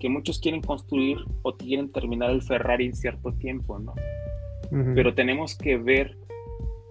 que 0.00 0.08
muchos 0.08 0.40
quieren 0.40 0.62
construir 0.62 1.18
o 1.42 1.54
quieren 1.56 1.92
terminar 1.92 2.30
el 2.30 2.42
Ferrari 2.42 2.86
en 2.86 2.94
cierto 2.94 3.32
tiempo, 3.32 3.78
¿no? 3.78 3.94
Pero 4.94 5.14
tenemos 5.14 5.56
que 5.56 5.76
ver 5.76 6.16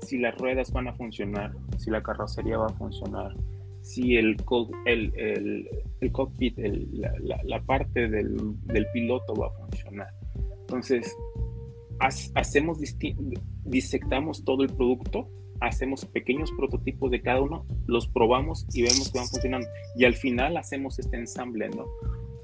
si 0.02 0.18
las 0.18 0.38
ruedas 0.38 0.72
van 0.72 0.88
a 0.88 0.94
funcionar, 0.94 1.52
si 1.78 1.90
la 1.90 2.02
carrocería 2.02 2.58
va 2.58 2.68
a 2.68 2.74
funcionar, 2.74 3.36
si 3.84 4.16
el, 4.16 4.38
el, 4.86 5.70
el, 6.00 6.12
cockpit, 6.12 6.58
la, 6.58 7.62
parte 7.63 8.08
del, 8.08 8.56
piloto 8.94 9.36
va 9.36 9.48
a 9.48 9.52
funcionar. 9.52 10.08
Entonces, 10.62 11.16
hacemos 12.00 12.80
disectamos 13.66 14.44
todo 14.46 14.63
el 14.63 14.70
producto, 14.70 15.30
hacemos 15.60 16.06
pequeños 16.06 16.52
prototipos 16.58 17.12
de 17.12 17.22
cada 17.22 17.42
uno, 17.42 17.66
los 17.86 18.08
probamos 18.08 18.66
y 18.74 18.84
vemos 18.84 19.12
que 19.12 19.20
van 19.20 19.28
funcionando. 19.28 19.68
Y 19.98 20.06
al 20.06 20.16
final 20.16 20.56
hacemos 20.56 20.98
este 20.98 21.18
ensamble, 21.18 21.70
¿no? 21.70 21.86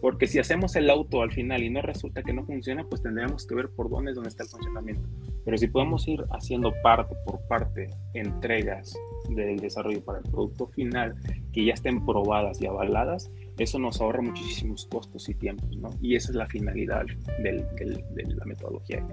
Porque 0.01 0.27
si 0.27 0.39
hacemos 0.39 0.75
el 0.75 0.89
auto 0.89 1.21
al 1.21 1.31
final 1.31 1.61
y 1.63 1.69
no 1.69 1.81
resulta 1.81 2.23
que 2.23 2.33
no 2.33 2.45
funciona, 2.45 2.85
pues 2.87 3.01
tendríamos 3.01 3.45
que 3.45 3.55
ver 3.55 3.69
por 3.69 3.89
dónde 3.89 4.11
es 4.11 4.15
donde 4.15 4.29
está 4.29 4.43
el 4.43 4.49
funcionamiento. 4.49 5.07
Pero 5.43 5.57
si 5.57 5.67
podemos 5.67 6.07
ir 6.07 6.23
haciendo 6.31 6.73
parte 6.81 7.15
por 7.25 7.41
parte 7.47 7.89
entregas 8.13 8.97
del 9.29 9.57
desarrollo 9.57 10.03
para 10.03 10.19
el 10.19 10.25
producto 10.25 10.67
final 10.67 11.15
que 11.51 11.65
ya 11.65 11.73
estén 11.73 12.05
probadas 12.05 12.61
y 12.61 12.67
avaladas, 12.67 13.29
eso 13.57 13.77
nos 13.77 13.99
ahorra 13.99 14.21
muchísimos 14.21 14.85
costos 14.85 15.27
y 15.27 15.35
tiempos, 15.35 15.75
¿no? 15.77 15.89
Y 16.01 16.15
esa 16.15 16.29
es 16.29 16.35
la 16.35 16.47
finalidad 16.47 17.05
del, 17.43 17.65
de 17.75 18.35
la 18.35 18.45
metodología. 18.45 19.05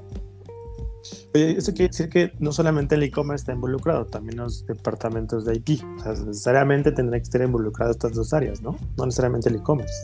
Oye, 1.35 1.53
eso 1.53 1.73
quiere 1.73 1.89
decir 1.89 2.09
que 2.09 2.33
no 2.39 2.53
solamente 2.53 2.95
el 2.95 3.03
e-commerce 3.03 3.43
está 3.43 3.53
involucrado, 3.53 4.07
también 4.07 4.39
los 4.39 4.67
departamentos 4.67 5.45
de 5.45 5.57
IT. 5.57 5.83
O 5.99 5.99
sea, 6.01 6.13
necesariamente 6.13 6.93
tendrán 6.93 7.21
que 7.21 7.25
estar 7.25 7.43
involucrados 7.43 7.97
estas 7.97 8.15
dos 8.15 8.33
áreas, 8.33 8.63
¿no? 8.63 8.77
No 8.97 9.05
necesariamente 9.05 9.49
el 9.49 9.57
e-commerce 9.57 9.95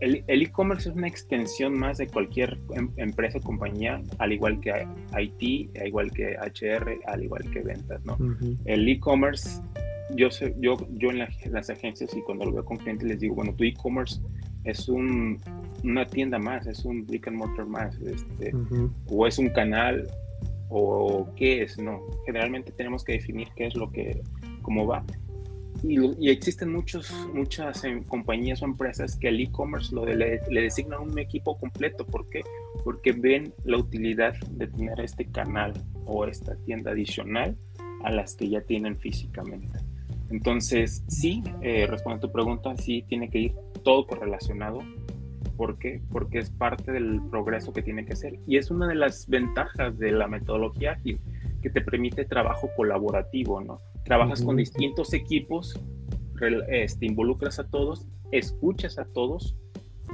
el 0.00 0.42
e-commerce 0.42 0.88
es 0.90 0.94
una 0.94 1.08
extensión 1.08 1.78
más 1.78 1.98
de 1.98 2.06
cualquier 2.06 2.58
em, 2.74 2.90
empresa 2.96 3.38
o 3.38 3.40
compañía, 3.40 4.02
al 4.18 4.32
igual 4.32 4.60
que 4.60 4.86
IT, 5.18 5.76
al 5.78 5.86
igual 5.86 6.10
que 6.12 6.36
HR, 6.36 7.00
al 7.06 7.24
igual 7.24 7.50
que 7.50 7.60
ventas, 7.60 8.04
¿no? 8.04 8.18
El 8.64 8.88
e-commerce, 8.88 9.62
yo, 10.14 10.30
sé, 10.30 10.54
yo, 10.58 10.76
yo 10.92 11.10
en 11.10 11.26
las 11.50 11.70
agencias 11.70 12.14
y 12.14 12.20
cuando 12.22 12.44
lo 12.44 12.52
veo 12.52 12.64
con 12.64 12.76
clientes 12.76 13.08
les 13.08 13.20
digo, 13.20 13.36
bueno, 13.36 13.54
tu 13.54 13.64
e-commerce 13.64 14.20
es 14.64 14.88
un, 14.88 15.40
una 15.82 16.06
tienda 16.06 16.38
más, 16.38 16.66
es 16.66 16.84
un 16.84 17.06
brick 17.06 17.28
and 17.28 17.38
mortar 17.38 17.66
más, 17.66 17.96
este, 18.00 18.52
o 19.08 19.26
es 19.26 19.38
un 19.38 19.48
canal, 19.50 20.06
o 20.68 21.28
qué 21.36 21.62
es, 21.62 21.78
no. 21.78 22.00
Generalmente 22.26 22.72
tenemos 22.72 23.04
que 23.04 23.12
definir 23.12 23.48
qué 23.56 23.66
es 23.66 23.76
lo 23.76 23.90
que, 23.90 24.20
cómo 24.62 24.86
va 24.86 25.04
y, 25.82 26.30
existen 26.30 26.72
muchos, 26.72 27.12
muchas 27.32 27.84
eh, 27.84 28.02
compañías 28.06 28.62
o 28.62 28.64
empresas 28.64 29.16
que 29.16 29.28
al 29.28 29.40
e-commerce 29.40 29.94
le, 29.94 30.40
le, 30.48 30.60
designan 30.60 31.00
un 31.00 31.18
equipo 31.18 31.58
completo. 31.58 32.06
¿Por 32.06 32.28
qué? 32.28 32.42
Porque 32.84 33.12
ven 33.12 33.52
la 33.64 33.78
utilidad 33.78 34.34
de 34.50 34.66
tener 34.66 35.00
este 35.00 35.26
canal 35.26 35.72
o 36.04 36.24
esta 36.26 36.56
tienda 36.64 36.92
adicional 36.92 37.56
a 38.04 38.10
las 38.10 38.34
que 38.36 38.48
ya 38.48 38.60
tienen 38.60 38.98
físicamente. 38.98 39.78
Entonces, 40.30 41.04
sí, 41.08 41.42
eh, 41.62 41.88
a 41.88 42.18
tu 42.18 42.32
pregunta, 42.32 42.76
sí 42.76 43.04
tiene 43.08 43.30
que 43.30 43.38
ir 43.38 43.54
todo 43.84 44.06
correlacionado. 44.06 44.80
¿Por 45.56 45.78
qué? 45.78 46.02
Porque 46.10 46.38
es 46.38 46.50
parte 46.50 46.92
del 46.92 47.20
progreso 47.30 47.72
que 47.72 47.82
tiene 47.82 48.04
que 48.04 48.16
ser. 48.16 48.38
Y 48.46 48.58
es 48.58 48.70
una 48.70 48.86
de 48.86 48.94
las 48.94 49.28
ventajas 49.28 49.98
de 49.98 50.10
la 50.10 50.26
metodología 50.26 50.92
ágil, 50.92 51.20
que 51.62 51.70
te 51.70 51.80
permite 51.80 52.24
trabajo 52.24 52.70
colaborativo, 52.76 53.60
¿no? 53.60 53.80
Trabajas 54.06 54.42
con 54.42 54.56
distintos 54.56 55.12
equipos, 55.12 55.78
este, 56.68 57.06
involucras 57.06 57.58
a 57.58 57.68
todos, 57.68 58.06
escuchas 58.30 58.98
a 58.98 59.04
todos 59.04 59.56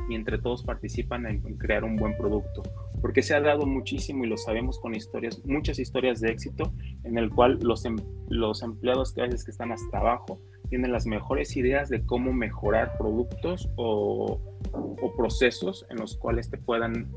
y 0.08 0.14
entre 0.14 0.38
todos 0.38 0.64
participan 0.64 1.26
en, 1.26 1.40
crear 1.58 1.84
un 1.84 1.96
buen 1.96 2.16
producto. 2.16 2.62
Porque 3.02 3.22
se 3.22 3.34
ha 3.34 3.40
dado 3.42 3.66
muchísimo 3.66 4.24
y 4.24 4.28
lo 4.28 4.38
sabemos 4.38 4.78
con 4.80 4.94
historias, 4.94 5.44
muchas 5.44 5.78
historias 5.78 6.20
de 6.20 6.30
éxito 6.30 6.72
en 7.04 7.18
el 7.18 7.28
cual 7.28 7.58
los, 7.60 7.84
em, 7.84 7.96
los 8.30 8.62
empleados 8.62 9.12
que 9.12 9.20
a 9.20 9.24
veces 9.24 9.44
que 9.44 9.50
están 9.50 9.72
hasta 9.72 9.98
abajo 9.98 10.40
tienen 10.70 10.90
las 10.90 11.04
mejores 11.04 11.54
ideas 11.56 11.90
de 11.90 12.06
cómo 12.06 12.32
mejorar 12.32 12.96
productos 12.96 13.68
o, 13.76 14.40
o 14.72 15.16
procesos 15.16 15.84
en 15.90 15.98
los 15.98 16.16
cuales 16.16 16.48
te 16.48 16.56
puedan 16.56 17.10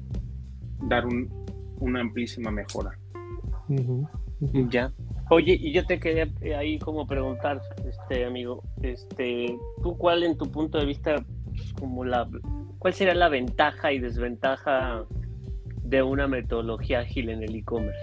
dar 0.90 1.06
un, 1.06 1.30
una 1.80 2.02
amplísima 2.02 2.52
mejora. 2.52 3.00
Ya. 4.70 4.92
Oye, 5.30 5.58
y 5.60 5.72
yo 5.72 5.86
te 5.86 6.00
quería 6.00 6.28
eh, 6.42 6.56
ahí 6.56 6.78
como 6.78 7.08
preguntar, 7.08 7.62
este 7.88 8.26
amigo, 8.26 8.62
este, 8.84 9.58
tú 9.82 9.98
cuál 9.98 10.24
en 10.24 10.38
tu 10.38 10.52
punto 10.52 10.78
de 10.78 10.86
vista, 10.86 11.16
pues, 11.46 11.74
como 11.74 12.06
la, 12.06 12.30
cuál 12.78 12.94
sería 12.94 13.16
la 13.16 13.30
ventaja 13.30 13.92
y 13.92 14.00
desventaja 14.00 15.06
de 15.84 16.04
una 16.04 16.28
metodología 16.28 17.00
ágil 17.00 17.30
en 17.30 17.44
el 17.44 17.56
e-commerce? 17.56 18.00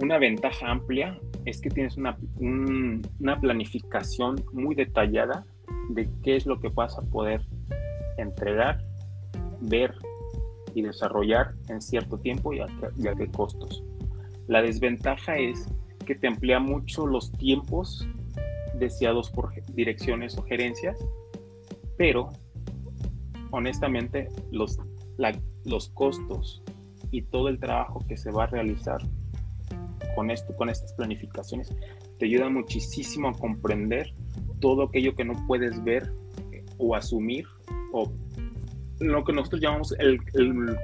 Una 0.00 0.18
ventaja 0.18 0.70
amplia 0.70 1.18
es 1.44 1.60
que 1.60 1.70
tienes 1.70 1.96
una, 1.96 2.16
una 2.40 3.40
planificación 3.40 4.36
muy 4.52 4.74
detallada 4.74 5.44
de 5.90 6.08
qué 6.22 6.36
es 6.36 6.46
lo 6.46 6.60
que 6.60 6.68
vas 6.68 6.98
a 6.98 7.02
poder 7.02 7.42
entregar, 8.16 8.82
ver 9.60 9.94
y 10.74 10.82
desarrollar 10.82 11.54
en 11.68 11.80
cierto 11.80 12.18
tiempo 12.18 12.52
y 12.52 12.60
a, 12.60 12.66
qué 13.16 13.26
costos. 13.30 13.82
La 14.48 14.62
desventaja 14.62 15.38
es 15.38 15.68
que 16.04 16.14
te 16.14 16.26
amplía 16.26 16.58
mucho 16.58 17.06
los 17.06 17.30
tiempos 17.32 18.08
deseados 18.74 19.30
por 19.30 19.52
direcciones 19.74 20.36
o 20.38 20.42
gerencias, 20.42 20.98
pero 21.96 22.30
honestamente 23.50 24.28
los, 24.50 24.78
los 25.64 25.90
costos 25.90 26.62
y 27.10 27.22
todo 27.22 27.48
el 27.48 27.58
trabajo 27.58 28.04
que 28.08 28.16
se 28.16 28.30
va 28.30 28.44
a 28.44 28.46
realizar 28.46 28.98
con 30.14 30.30
esto, 30.30 30.56
con 30.56 30.68
estas 30.68 30.92
planificaciones, 30.94 31.74
te 32.18 32.26
ayuda 32.26 32.48
muchísimo 32.48 33.28
a 33.28 33.32
comprender 33.32 34.14
todo 34.60 34.84
aquello 34.84 35.14
que 35.14 35.24
no 35.24 35.34
puedes 35.46 35.82
ver 35.84 36.12
o 36.78 36.94
asumir 36.94 37.46
o 37.92 38.10
lo 39.00 39.24
que 39.24 39.32
nosotros 39.32 39.60
llamamos 39.60 39.94
el, 39.98 40.18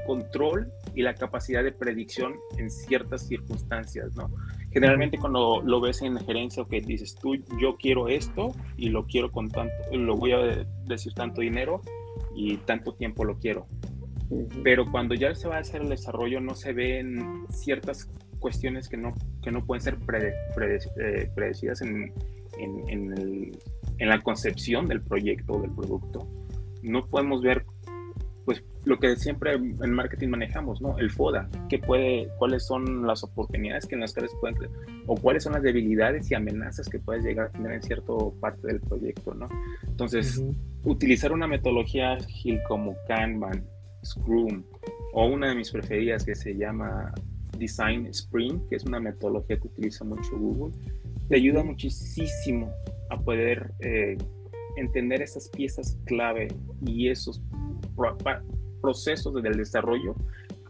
control 0.06 0.70
y 0.94 1.02
la 1.02 1.14
capacidad 1.14 1.64
de 1.64 1.72
predicción 1.72 2.34
en 2.58 2.70
ciertas 2.70 3.26
circunstancias, 3.26 4.14
¿no? 4.16 4.30
Generalmente 4.72 5.18
cuando 5.18 5.62
lo 5.62 5.80
ves 5.80 6.02
en 6.02 6.18
gerencia 6.18 6.62
o 6.62 6.66
que 6.66 6.80
dices 6.80 7.14
tú, 7.14 7.36
yo 7.60 7.76
quiero 7.76 8.08
esto 8.08 8.52
y 8.76 8.88
lo 8.88 9.06
quiero 9.06 9.30
con 9.30 9.48
tanto, 9.48 9.72
lo 9.92 10.16
voy 10.16 10.32
a 10.32 10.66
decir 10.86 11.14
tanto 11.14 11.40
dinero 11.40 11.80
y 12.34 12.56
tanto 12.58 12.94
tiempo 12.94 13.24
lo 13.24 13.38
quiero. 13.38 13.66
Pero 14.62 14.90
cuando 14.90 15.14
ya 15.14 15.34
se 15.34 15.48
va 15.48 15.56
a 15.56 15.60
hacer 15.60 15.82
el 15.82 15.88
desarrollo 15.88 16.40
no 16.40 16.54
se 16.54 16.72
ven 16.72 17.46
ciertas 17.50 18.10
cuestiones 18.40 18.88
que 18.88 18.96
no, 18.96 19.14
que 19.42 19.50
no 19.50 19.64
pueden 19.64 19.80
ser 19.82 19.96
eh, 19.96 21.30
predecidas 21.34 21.80
en, 21.82 22.12
en, 22.58 22.88
en, 22.88 23.52
en 23.98 24.08
la 24.08 24.20
concepción 24.20 24.86
del 24.86 25.02
proyecto 25.02 25.54
o 25.54 25.62
del 25.62 25.70
producto. 25.70 26.28
No 26.82 27.06
podemos 27.06 27.42
ver 27.42 27.63
lo 28.84 28.98
que 28.98 29.16
siempre 29.16 29.54
en 29.54 29.90
marketing 29.92 30.28
manejamos, 30.28 30.80
¿no? 30.80 30.98
El 30.98 31.10
FODA, 31.10 31.48
¿qué 31.68 31.78
puede, 31.78 32.28
cuáles 32.38 32.66
son 32.66 33.06
las 33.06 33.24
oportunidades 33.24 33.86
que 33.86 33.94
en 33.94 34.02
las 34.02 34.12
cuales 34.12 34.32
pueden 34.40 34.70
o 35.06 35.16
cuáles 35.16 35.42
son 35.42 35.54
las 35.54 35.62
debilidades 35.62 36.30
y 36.30 36.34
amenazas 36.34 36.88
que 36.88 36.98
puedes 36.98 37.24
llegar 37.24 37.46
a 37.46 37.50
tener 37.50 37.72
en 37.72 37.82
cierta 37.82 38.12
parte 38.40 38.66
del 38.66 38.80
proyecto, 38.80 39.34
¿no? 39.34 39.48
Entonces, 39.86 40.42
utilizar 40.84 41.32
una 41.32 41.46
metodología 41.46 42.12
ágil 42.12 42.60
como 42.68 42.94
Kanban, 43.08 43.64
Scrum 44.04 44.62
o 45.12 45.26
una 45.26 45.48
de 45.48 45.54
mis 45.54 45.70
preferidas 45.70 46.24
que 46.24 46.34
se 46.34 46.54
llama 46.54 47.12
Design 47.58 48.06
Sprint, 48.06 48.68
que 48.68 48.76
es 48.76 48.84
una 48.84 49.00
metodología 49.00 49.58
que 49.58 49.68
utiliza 49.68 50.04
mucho 50.04 50.36
Google, 50.36 50.74
te 51.28 51.36
ayuda 51.36 51.62
muchísimo 51.62 52.70
a 53.10 53.18
poder 53.18 53.72
eh, 53.80 54.18
entender 54.76 55.22
esas 55.22 55.48
piezas 55.48 55.96
clave 56.04 56.48
y 56.84 57.08
esos 57.08 57.40
procesos 58.84 59.32
del 59.42 59.56
desarrollo 59.56 60.14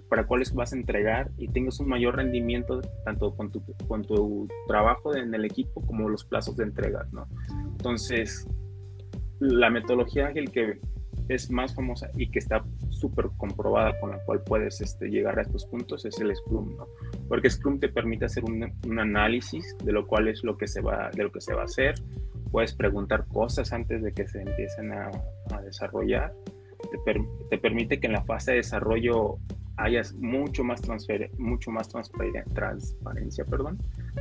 para 0.09 0.25
cuáles 0.25 0.55
vas 0.55 0.73
a 0.73 0.77
entregar 0.77 1.33
y 1.37 1.49
tengas 1.49 1.81
un 1.81 1.89
mayor 1.89 2.15
rendimiento 2.15 2.81
tanto 3.05 3.35
con 3.35 3.51
tu, 3.51 3.61
con 3.89 4.05
tu 4.05 4.47
trabajo 4.69 5.17
en 5.17 5.35
el 5.35 5.45
equipo 5.45 5.85
como 5.85 6.09
los 6.09 6.25
plazos 6.25 6.57
de 6.57 6.63
entrega, 6.63 7.05
¿no? 7.11 7.27
Entonces, 7.73 8.47
la 9.41 9.71
metodología 9.71 10.29
ágil 10.29 10.53
que 10.53 10.79
es 11.29 11.51
más 11.51 11.75
famosa 11.75 12.11
y 12.17 12.31
que 12.31 12.39
está 12.39 12.65
súper 12.91 13.31
comprobada 13.37 13.99
con 13.99 14.11
la 14.11 14.19
cual 14.25 14.41
puedes 14.47 14.81
este, 14.81 15.09
llegar 15.09 15.37
a 15.39 15.43
estos 15.43 15.67
puntos 15.67 16.05
es 16.05 16.21
el 16.21 16.35
Scrum, 16.37 16.77
¿no? 16.77 16.87
Porque 17.29 17.51
Scrum 17.51 17.81
te 17.81 17.89
permite 17.89 18.27
hacer 18.27 18.45
un, 18.45 18.73
un, 18.87 18.99
análisis 19.01 19.77
de 19.83 19.91
lo 19.91 20.07
cual 20.07 20.29
es 20.29 20.45
lo 20.45 20.57
que 20.57 20.69
se 20.69 20.81
va, 20.81 21.11
de 21.11 21.25
lo 21.25 21.33
que 21.33 21.41
se 21.41 21.55
va 21.55 21.63
a 21.63 21.65
hacer. 21.65 21.95
Puedes 22.53 22.73
preguntar 22.75 23.27
cosas 23.27 23.73
antes 23.73 24.01
de 24.01 24.13
que 24.13 24.29
se 24.29 24.43
empiecen 24.43 24.93
a, 24.93 25.11
a 25.51 25.61
desarrollar. 25.63 26.33
Te, 26.91 26.99
te, 27.51 27.59
permite 27.59 28.01
que 28.01 28.07
en 28.07 28.13
la 28.13 28.25
fase 28.25 28.53
de 28.53 28.57
desarrollo 28.59 29.39
hayas 29.77 30.15
mucho 30.15 30.63
más, 30.63 30.81
transfer 30.81 31.31
mucho 31.39 31.71
más 31.71 31.89
transparencia 31.89 33.45
perdón, 33.45 33.79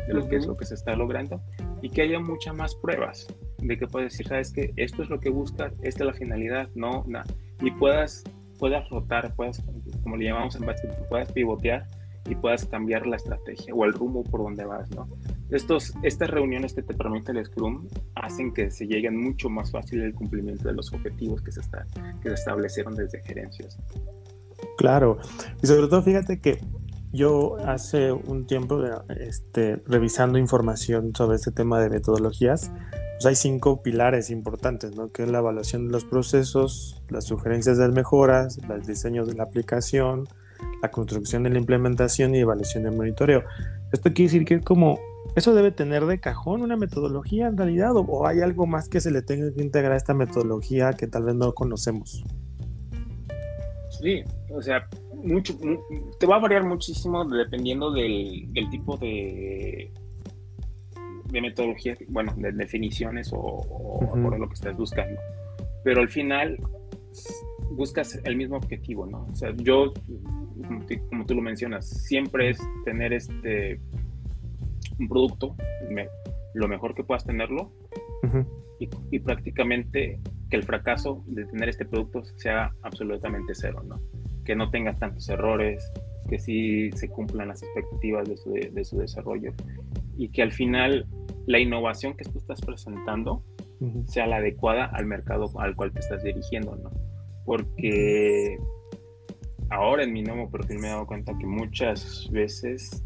de 0.07 0.13
lo 0.13 0.27
que 0.27 0.37
es 0.37 0.47
lo 0.47 0.57
que 0.57 0.65
se 0.65 0.73
está 0.73 0.95
logrando 0.95 1.41
y 1.81 1.89
que 1.89 2.01
haya 2.01 2.19
muchas 2.19 2.55
más 2.55 2.75
pruebas 2.75 3.27
de 3.59 3.77
que 3.77 3.87
puedes 3.87 4.11
decir, 4.11 4.27
sabes 4.27 4.51
que 4.51 4.73
esto 4.75 5.03
es 5.03 5.09
lo 5.09 5.19
que 5.19 5.29
buscas, 5.29 5.73
esta 5.81 6.03
es 6.03 6.07
la 6.07 6.13
finalidad, 6.13 6.69
no, 6.75 7.03
nada, 7.07 7.25
y 7.61 7.71
puedas, 7.71 8.23
puedas 8.59 8.89
rotar, 8.89 9.33
puedas, 9.35 9.63
como 10.03 10.17
le 10.17 10.25
llamamos 10.25 10.55
en 10.55 10.65
básquet, 10.65 10.91
puedas 11.07 11.31
pivotear 11.31 11.87
y 12.29 12.35
puedas 12.35 12.65
cambiar 12.65 13.05
la 13.05 13.15
estrategia 13.15 13.73
o 13.73 13.85
el 13.85 13.93
rumbo 13.93 14.23
por 14.23 14.43
donde 14.43 14.65
vas, 14.65 14.89
¿no? 14.91 15.07
Estos, 15.53 15.93
estas 16.01 16.31
reuniones 16.31 16.73
que 16.73 16.81
te 16.81 16.95
permite 16.95 17.31
el 17.31 17.45
Scrum 17.45 17.87
hacen 18.15 18.51
que 18.53 18.71
se 18.71 18.87
lleguen 18.87 19.15
mucho 19.15 19.49
más 19.49 19.69
fácil 19.71 20.01
el 20.01 20.15
cumplimiento 20.15 20.67
de 20.67 20.73
los 20.73 20.91
objetivos 20.91 21.43
que 21.43 21.51
se, 21.51 21.61
está, 21.61 21.85
que 22.21 22.29
se 22.29 22.33
establecieron 22.33 22.95
desde 22.95 23.21
gerencias. 23.21 23.77
Claro, 24.77 25.19
y 25.61 25.67
sobre 25.67 25.87
todo 25.87 26.01
fíjate 26.01 26.39
que 26.39 26.59
yo 27.11 27.57
hace 27.67 28.11
un 28.11 28.47
tiempo 28.47 28.83
este, 29.19 29.75
revisando 29.85 30.39
información 30.39 31.13
sobre 31.15 31.35
este 31.35 31.51
tema 31.51 31.79
de 31.79 31.91
metodologías, 31.91 32.71
pues 33.17 33.25
hay 33.27 33.35
cinco 33.35 33.83
pilares 33.83 34.31
importantes, 34.31 34.95
¿no? 34.95 35.11
que 35.11 35.21
es 35.21 35.29
la 35.29 35.37
evaluación 35.37 35.85
de 35.85 35.91
los 35.91 36.05
procesos, 36.05 37.03
las 37.09 37.25
sugerencias 37.25 37.77
de 37.77 37.87
mejoras, 37.89 38.59
los 38.67 38.87
diseños 38.87 39.27
de 39.27 39.35
la 39.35 39.43
aplicación, 39.43 40.27
la 40.81 40.89
construcción 40.89 41.43
de 41.43 41.51
la 41.51 41.59
implementación 41.59 42.33
y 42.33 42.39
evaluación 42.39 42.83
de 42.85 42.89
monitoreo. 42.89 43.43
Esto 43.91 44.11
quiere 44.11 44.31
decir 44.31 44.45
que 44.45 44.59
como 44.61 44.99
eso 45.35 45.55
debe 45.55 45.71
tener 45.71 46.05
de 46.05 46.19
cajón 46.19 46.61
una 46.61 46.77
metodología 46.77 47.47
en 47.47 47.57
realidad 47.57 47.93
o, 47.95 48.27
hay 48.27 48.41
algo 48.41 48.67
más 48.67 48.87
que 48.87 49.01
se 49.01 49.11
le 49.11 49.21
tenga 49.21 49.53
que 49.53 49.63
integrar 49.63 49.93
a 49.93 49.97
esta 49.97 50.13
metodología 50.13 50.93
que 50.93 51.07
tal 51.07 51.23
vez 51.23 51.35
no 51.35 51.53
conocemos. 51.53 52.23
Sí, 53.89 54.23
o 54.51 54.61
sea, 54.61 54.87
mucho, 55.23 55.57
te 56.19 56.25
va 56.25 56.35
a 56.35 56.39
variar 56.39 56.65
muchísimo 56.65 57.25
dependiendo 57.25 57.91
del, 57.91 58.49
tipo 58.69 58.97
de, 58.97 59.91
de 61.31 61.41
metodología, 61.41 61.95
bueno, 62.09 62.33
de 62.37 62.51
definiciones 62.51 63.31
o, 63.33 63.99
por 63.99 64.37
lo 64.37 64.47
que 64.47 64.53
estás 64.53 64.75
buscando. 64.75 65.19
Pero 65.83 66.01
al 66.01 66.09
final 66.09 66.57
buscas 67.71 68.19
el 68.23 68.35
mismo 68.35 68.57
objetivo, 68.57 69.05
¿no? 69.05 69.27
O 69.31 69.35
sea, 69.35 69.53
yo, 69.57 69.93
como, 71.09 71.25
tú 71.25 71.35
lo 71.35 71.41
mencionas, 71.41 71.87
siempre 71.87 72.51
es 72.51 72.59
tener 72.85 73.13
este 73.13 73.79
un 75.03 75.09
producto, 75.09 75.55
lo 76.53 76.67
mejor 76.67 76.95
que 76.95 77.03
puedas 77.03 77.25
tenerlo, 77.25 77.71
y, 79.11 79.19
prácticamente 79.19 80.19
que 80.49 80.55
el 80.57 80.63
fracaso 80.63 81.23
de 81.27 81.45
tener 81.45 81.69
este 81.69 81.85
producto 81.85 82.23
sea 82.37 82.73
absolutamente 82.81 83.53
cero, 83.55 83.81
¿no? 83.85 84.01
Que 84.43 84.55
no 84.55 84.69
tenga 84.69 84.93
tantos 84.95 85.29
errores, 85.29 85.89
que 86.29 86.39
sí 86.39 86.91
se 86.93 87.09
cumplan 87.09 87.49
las 87.49 87.63
expectativas 87.63 88.27
de 88.27 88.37
su, 88.37 88.51
de, 88.51 88.83
su 88.83 88.97
desarrollo 88.97 89.53
y 90.17 90.29
que 90.29 90.41
al 90.41 90.51
final 90.51 91.05
la 91.45 91.59
innovación 91.59 92.15
que 92.15 92.23
tú 92.23 92.37
estás 92.37 92.61
presentando 92.61 93.43
sea 94.07 94.27
la 94.27 94.37
adecuada 94.37 94.85
al 94.85 95.05
mercado 95.05 95.51
al 95.59 95.75
cual 95.75 95.91
te 95.91 95.99
estás 95.99 96.23
dirigiendo, 96.23 96.75
¿no? 96.77 96.89
Porque 97.45 98.57
ahora 99.69 100.03
en 100.03 100.13
mi 100.13 100.23
nuevo 100.23 100.49
perfil 100.49 100.79
me 100.79 100.87
he 100.87 100.91
dado 100.91 101.05
cuenta 101.05 101.37
que 101.37 101.45
muchas 101.45 102.29
veces 102.31 103.03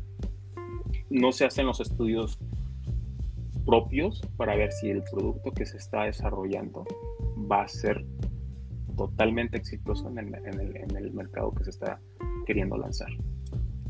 no 1.10 1.32
se 1.32 1.46
hacen 1.46 1.66
los 1.66 1.80
estudios 1.80 2.40
propios 3.66 4.22
para 4.38 4.56
ver 4.56 4.72
si 4.72 4.90
el 4.90 5.04
producto 5.04 5.52
que 5.52 5.66
se 5.66 5.78
está 5.78 6.04
desarrollando 6.04 6.86
va 7.52 7.64
a 7.64 7.68
ser 7.68 8.06
totalmente 8.96 9.58
exitoso 9.58 10.10
en 10.10 10.18
el, 10.18 11.14
mercado 11.14 11.52
que 11.52 11.66
se 11.66 11.70
está 11.70 12.00
queriendo 12.46 12.78
lanzar. 12.78 13.10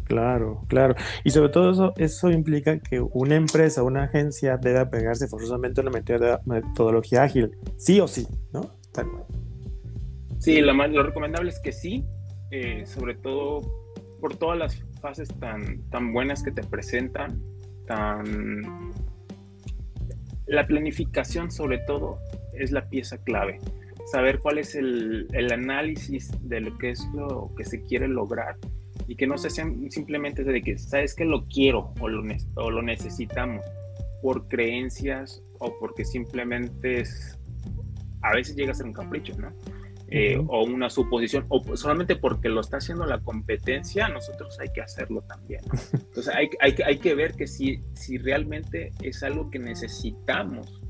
Claro, 0.04 0.64
claro. 0.68 0.96
Y 1.24 1.32
sobre 1.32 1.50
todo 1.50 1.72
eso, 1.72 1.94
eso 1.98 2.32
implica 2.32 2.80
que 2.80 3.00
una 3.00 3.36
empresa, 3.36 3.84
una 3.84 4.04
agencia 4.04 4.58
debe 4.58 4.80
apegarse 4.80 5.28
forzosamente 5.28 5.82
a 5.82 5.84
una 5.86 6.42
metodología 6.46 7.24
ágil, 7.24 7.52
sí 7.78 8.00
o 8.00 8.08
sí, 8.08 8.28
¿no? 8.54 8.78
Sí, 10.40 10.62
lo, 10.62 10.74
más, 10.74 10.92
lo 10.92 11.04
recomendable 11.04 11.50
es 11.50 11.60
que 11.60 11.72
sí, 11.72 12.06
eh, 12.52 12.86
sobre 12.86 13.16
todo 13.16 13.62
por 14.20 14.36
todas 14.36 14.58
las 14.58 14.76
fases 15.00 15.30
tan, 15.40 15.82
tan 15.90 16.14
buenas 16.14 16.44
que 16.44 16.52
te 16.52 16.64
presentan, 16.64 17.42
tan... 17.86 18.94
La 20.46 20.66
planificación 20.66 21.52
sobre 21.52 21.80
todo 21.80 22.20
es 22.54 22.72
la 22.72 22.88
pieza 22.88 23.18
clave. 23.18 23.60
Saber 24.12 24.40
cuál 24.40 24.60
es 24.60 24.76
el, 24.76 25.28
el 25.34 25.52
análisis 25.52 26.32
de 26.48 26.62
lo 26.62 26.78
que 26.78 26.92
es 26.92 27.06
lo 27.14 27.52
que 27.58 27.66
se 27.66 27.84
quiere 27.84 28.08
lograr 28.08 28.56
y 29.08 29.16
que 29.16 29.28
no 29.28 29.38
se 29.38 29.50
sean 29.50 29.90
simplemente 29.90 30.44
de 30.44 30.62
que, 30.62 30.78
¿sabes 30.78 31.16
que 31.16 31.26
Lo 31.26 31.46
quiero 31.48 31.94
o 32.00 32.08
lo, 32.08 32.24
o 32.56 32.72
lo 32.72 32.82
necesitamos 32.82 33.66
por 34.22 34.48
creencias 34.48 35.44
o 35.60 35.74
porque 35.80 36.04
simplemente 36.06 37.02
es, 37.02 37.40
a 38.22 38.34
veces 38.34 38.56
llega 38.56 38.72
a 38.72 38.76
ser 38.76 38.88
un 38.88 38.94
capricho, 38.94 39.34
¿no? 39.38 39.54
Eh, 40.10 40.38
o 40.38 40.64
una 40.64 40.90
suposición, 40.90 41.46
o 41.50 41.76
solamente 41.76 42.16
porque 42.16 42.48
lo 42.48 42.62
está 42.62 42.78
haciendo 42.78 43.06
la 43.06 43.20
competencia, 43.20 44.08
nosotros 44.08 44.58
hay 44.58 44.70
que 44.74 44.82
hacerlo 44.82 45.22
también. 45.24 45.60
Entonces 45.94 46.34
hay, 46.34 46.50
hay, 46.62 46.76
hay 46.86 46.98
que 46.98 47.14
ver 47.14 47.34
que 47.34 47.46
si, 47.46 47.84
si 47.94 48.18
realmente 48.18 48.92
es 49.02 49.22
algo 49.24 49.50
que 49.50 49.60
necesitamos 49.60 50.82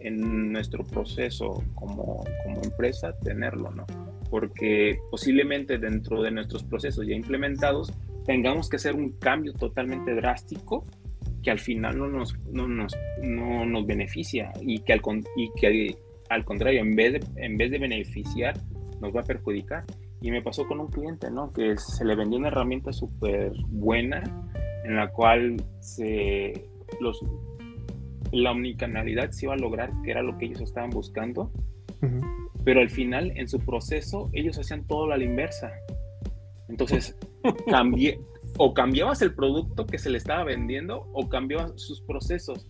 en 0.00 0.52
nuestro 0.52 0.84
proceso 0.84 1.62
como, 1.74 2.24
como 2.44 2.62
empresa, 2.62 3.16
tenerlo, 3.20 3.70
¿no? 3.70 3.86
Porque 4.30 4.98
posiblemente 5.10 5.78
dentro 5.78 6.22
de 6.22 6.32
nuestros 6.32 6.64
procesos 6.64 7.06
ya 7.06 7.14
implementados 7.14 7.92
tengamos 8.24 8.68
que 8.68 8.76
hacer 8.76 8.94
un 8.96 9.12
cambio 9.12 9.52
totalmente 9.52 10.14
drástico 10.14 10.84
que 11.42 11.52
al 11.52 11.60
final 11.60 11.96
no 11.96 12.08
nos, 12.08 12.36
no 12.52 12.66
nos, 12.66 12.92
no 13.22 13.64
nos 13.64 13.86
beneficia 13.86 14.52
y 14.60 14.80
que, 14.80 14.92
al, 14.92 15.00
y 15.36 15.50
que 15.56 15.96
al 16.28 16.44
contrario, 16.44 16.80
en 16.80 16.94
vez, 16.94 17.12
de, 17.12 17.42
en 17.42 17.56
vez 17.56 17.70
de 17.70 17.78
beneficiar, 17.78 18.58
nos 19.00 19.14
va 19.14 19.20
a 19.20 19.24
perjudicar. 19.24 19.84
Y 20.20 20.30
me 20.30 20.42
pasó 20.42 20.66
con 20.66 20.80
un 20.80 20.88
cliente, 20.88 21.30
¿no? 21.30 21.52
Que 21.52 21.76
se 21.76 22.04
le 22.04 22.16
vendió 22.16 22.38
una 22.38 22.48
herramienta 22.48 22.92
súper 22.92 23.52
buena 23.68 24.22
en 24.84 24.96
la 24.96 25.08
cual 25.10 25.62
se, 25.80 26.68
los, 27.00 27.20
la 28.32 28.52
omnicanalidad 28.52 29.30
se 29.30 29.46
iba 29.46 29.54
a 29.54 29.58
lograr, 29.58 29.90
que 30.02 30.10
era 30.10 30.22
lo 30.22 30.38
que 30.38 30.46
ellos 30.46 30.60
estaban 30.60 30.90
buscando. 30.90 31.50
Pero 32.64 32.80
al 32.80 32.90
final, 32.90 33.32
en 33.36 33.48
su 33.48 33.60
proceso, 33.60 34.30
ellos 34.32 34.58
hacían 34.58 34.86
todo 34.86 35.12
a 35.12 35.16
la 35.16 35.24
inversa. 35.24 35.72
Entonces, 36.68 37.16
cambié, 37.70 38.20
o 38.58 38.74
cambiabas 38.74 39.22
el 39.22 39.34
producto 39.34 39.86
que 39.86 39.98
se 39.98 40.10
le 40.10 40.18
estaba 40.18 40.44
vendiendo 40.44 41.08
o 41.12 41.28
cambiabas 41.28 41.72
sus 41.76 42.00
procesos. 42.00 42.66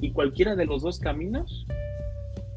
Y 0.00 0.12
cualquiera 0.12 0.54
de 0.54 0.66
los 0.66 0.82
dos 0.82 0.98
caminos 0.98 1.66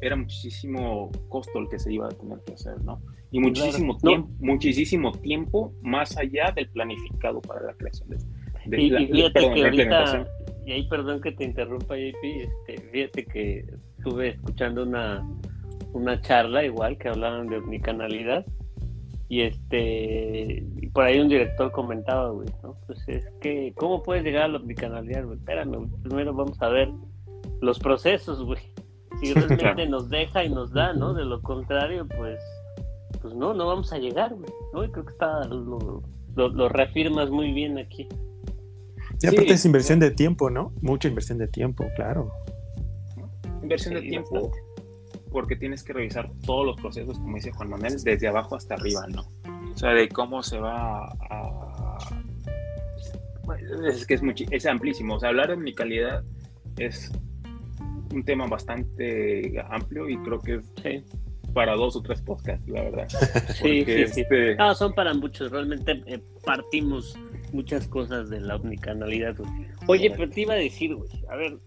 era 0.00 0.16
muchísimo 0.16 1.10
costo 1.28 1.58
el 1.58 1.68
que 1.68 1.78
se 1.78 1.92
iba 1.92 2.06
a 2.06 2.10
tener 2.10 2.38
que 2.44 2.54
hacer, 2.54 2.80
¿no? 2.82 3.00
Y 3.30 3.40
muchísimo 3.40 3.96
tiempo, 3.98 4.30
muchísimo 4.40 5.12
tiempo 5.12 5.72
más 5.82 6.16
allá 6.16 6.52
del 6.54 6.68
planificado 6.70 7.40
para 7.42 7.62
la 7.62 7.74
creación 7.74 8.08
de, 8.10 8.18
y, 8.82 8.90
fíjate 8.90 9.40
que 9.54 9.64
ahorita, 9.64 10.28
y 10.66 10.72
ahí 10.72 10.88
perdón 10.88 11.20
que 11.20 11.32
te 11.32 11.44
interrumpa 11.44 11.96
JP, 11.96 12.22
este, 12.22 12.88
fíjate 12.90 13.24
que 13.24 13.64
estuve 13.96 14.28
escuchando 14.30 14.82
una, 14.82 15.26
una 15.92 16.20
charla 16.20 16.64
igual 16.64 16.98
que 16.98 17.08
hablaban 17.08 17.48
de 17.48 17.56
omnicanalidad 17.56 18.44
y 19.30 19.42
este 19.42 20.66
por 20.92 21.04
ahí 21.04 21.18
un 21.20 21.28
director 21.28 21.70
comentaba, 21.70 22.30
güey, 22.30 22.48
¿no? 22.62 22.76
Pues 22.86 23.06
es 23.08 23.26
que, 23.40 23.72
¿cómo 23.76 24.02
puedes 24.02 24.24
llegar 24.24 24.44
a 24.44 24.48
la 24.48 24.58
omnicanalidad, 24.58 25.24
güey? 25.24 25.38
Espérame, 25.38 25.90
primero 26.02 26.34
vamos 26.34 26.60
a 26.60 26.68
ver 26.68 26.90
los 27.60 27.78
procesos, 27.78 28.42
güey 28.42 28.60
si 29.20 29.32
realmente 29.34 29.86
nos 29.86 30.08
deja 30.08 30.44
y 30.44 30.50
nos 30.50 30.72
da, 30.72 30.92
¿no? 30.92 31.14
De 31.14 31.24
lo 31.24 31.40
contrario, 31.42 32.06
pues, 32.16 32.40
pues 33.20 33.34
no, 33.34 33.54
no 33.54 33.66
vamos 33.66 33.92
a 33.92 33.98
llegar, 33.98 34.34
güey. 34.34 34.50
¿no? 34.72 34.92
creo 34.92 35.04
que 35.04 35.12
está, 35.12 35.44
lo, 35.44 36.02
lo, 36.34 36.68
reafirmas 36.68 37.30
muy 37.30 37.52
bien 37.52 37.78
aquí. 37.78 38.08
Y 39.20 39.26
aparte 39.26 39.52
es 39.52 39.64
inversión 39.64 39.98
de 39.98 40.10
tiempo, 40.10 40.50
¿no? 40.50 40.72
Mucha 40.80 41.08
inversión 41.08 41.38
de 41.38 41.48
tiempo, 41.48 41.84
claro. 41.96 42.30
Inversión 43.62 43.94
de 43.94 44.02
tiempo 44.02 44.52
porque 45.30 45.56
tienes 45.56 45.82
que 45.82 45.92
revisar 45.92 46.30
todos 46.44 46.64
los 46.64 46.76
procesos, 46.80 47.18
como 47.18 47.36
dice 47.36 47.52
Juan 47.52 47.70
Manuel, 47.70 48.02
desde 48.02 48.28
abajo 48.28 48.56
hasta 48.56 48.74
arriba, 48.74 49.06
¿no? 49.08 49.22
O 49.72 49.76
sea, 49.76 49.90
de 49.90 50.08
cómo 50.08 50.42
se 50.42 50.58
va 50.58 51.04
a... 51.30 51.98
Es 53.86 54.06
que 54.06 54.14
es, 54.14 54.22
es 54.50 54.66
amplísimo. 54.66 55.16
O 55.16 55.20
sea, 55.20 55.30
hablar 55.30 55.50
de 55.50 55.56
mi 55.56 55.74
calidad 55.74 56.22
es 56.76 57.12
un 58.12 58.24
tema 58.24 58.46
bastante 58.46 59.60
amplio 59.70 60.08
y 60.08 60.16
creo 60.18 60.40
que 60.40 60.54
es 60.56 61.04
para 61.52 61.74
dos 61.74 61.96
o 61.96 62.02
tres 62.02 62.20
podcasts, 62.22 62.68
la 62.68 62.82
verdad. 62.82 63.08
sí, 63.60 63.84
sí, 63.84 64.06
sí. 64.06 64.20
Este 64.20 64.54
no, 64.56 64.74
son 64.74 64.92
para 64.92 65.14
muchos. 65.14 65.50
Realmente 65.50 66.02
eh, 66.06 66.20
partimos 66.44 67.16
muchas 67.52 67.88
cosas 67.88 68.30
de 68.30 68.40
la 68.40 68.56
omnicanalidad. 68.56 69.36
Oye, 69.86 70.10
pero 70.10 70.28
te 70.30 70.42
iba 70.42 70.54
a 70.54 70.58
decir, 70.58 70.94
güey, 70.94 71.10
a 71.28 71.36
ver, 71.36 71.58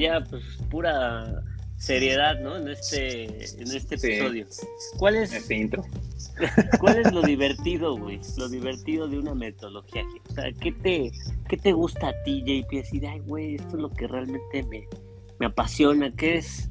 ya 0.00 0.24
pues 0.28 0.42
pura 0.70 1.42
seriedad, 1.76 2.40
¿no? 2.40 2.56
En 2.56 2.68
este, 2.68 3.24
en 3.24 3.76
este 3.76 3.96
episodio. 3.96 4.46
¿Cuál 4.98 5.16
es, 5.16 5.32
este 5.32 5.56
intro. 5.56 5.84
¿Cuál 6.80 6.98
es 6.98 7.12
lo 7.12 7.22
divertido, 7.22 7.96
güey? 7.96 8.20
Lo 8.38 8.48
divertido 8.48 9.08
de 9.08 9.18
una 9.18 9.34
metodología. 9.34 10.04
O 10.30 10.32
sea, 10.32 10.52
¿qué 10.52 10.72
te, 10.72 11.12
qué 11.48 11.56
te 11.56 11.72
gusta 11.72 12.08
a 12.08 12.22
ti, 12.24 12.42
JP? 12.42 12.70
Decir, 12.70 13.06
ay, 13.06 13.20
güey, 13.20 13.54
esto 13.56 13.76
es 13.76 13.82
lo 13.82 13.90
que 13.90 14.06
realmente 14.06 14.62
me, 14.64 14.86
me 15.38 15.46
apasiona, 15.46 16.12
¿qué 16.14 16.36
es? 16.36 16.70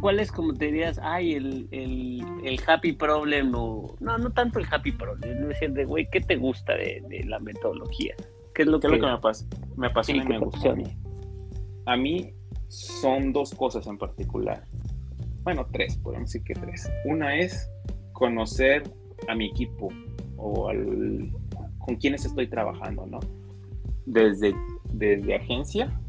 ¿Cuál 0.00 0.20
es, 0.20 0.30
como 0.30 0.52
te 0.52 0.66
dirías, 0.66 1.00
ay, 1.02 1.34
el, 1.34 1.68
el, 1.70 2.60
happy 2.66 2.92
problem? 2.92 3.52
O, 3.54 3.96
no, 4.00 4.18
no 4.18 4.30
tanto 4.30 4.58
el 4.58 4.66
happy 4.70 4.92
problem, 4.92 5.42
es 5.42 5.48
decir, 5.48 5.72
de, 5.72 5.84
güey, 5.84 6.08
¿qué 6.10 6.20
te 6.20 6.36
gusta 6.36 6.74
de, 6.74 7.24
la 7.26 7.38
metodología? 7.38 8.14
¿Qué 8.54 8.62
es 8.62 8.68
lo, 8.68 8.80
que, 8.80 8.88
me, 8.88 8.98
me 9.76 9.86
apasiona 9.86 10.24
y 10.24 10.26
me 10.26 10.38
gusta? 10.38 10.74
A 11.86 11.96
mí 11.96 12.32
son 12.68 13.32
dos 13.32 13.54
cosas 13.54 13.86
en 13.86 13.98
particular. 13.98 14.64
Bueno, 15.42 15.66
tres, 15.72 15.96
podemos 15.98 16.32
decir 16.32 16.42
que 16.42 16.54
tres. 16.54 16.90
Una 17.04 17.36
es 17.36 17.70
conocer 18.12 18.82
a 19.28 19.34
mi 19.34 19.46
equipo 19.46 19.88
o 20.36 20.68
al, 20.68 21.30
con 21.78 21.96
quienes 21.96 22.24
estoy 22.24 22.48
trabajando, 22.48 23.06
¿no? 23.06 23.20
Desde, 24.06 24.54
desde 24.92 25.36
agencia 25.36 26.00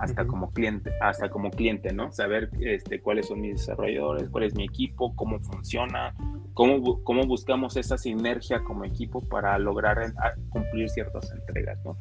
hasta 0.00 0.26
como 0.26 0.50
cliente, 0.52 0.90
hasta 1.00 1.28
como 1.28 1.50
cliente, 1.50 1.92
¿no? 1.92 2.10
Saber 2.10 2.50
este, 2.60 3.00
cuáles 3.00 3.28
son 3.28 3.40
mis 3.42 3.58
desarrolladores, 3.58 4.30
cuál 4.30 4.44
es 4.44 4.54
mi 4.54 4.64
equipo, 4.64 5.14
cómo 5.14 5.38
funciona, 5.40 6.14
cómo, 6.54 7.02
cómo 7.04 7.26
buscamos 7.26 7.76
esa 7.76 7.98
sinergia 7.98 8.60
como 8.64 8.84
equipo 8.84 9.20
para 9.20 9.58
lograr 9.58 10.12
cumplir 10.48 10.88
ciertas 10.88 11.30
entregas, 11.32 11.78
¿no? 11.84 11.96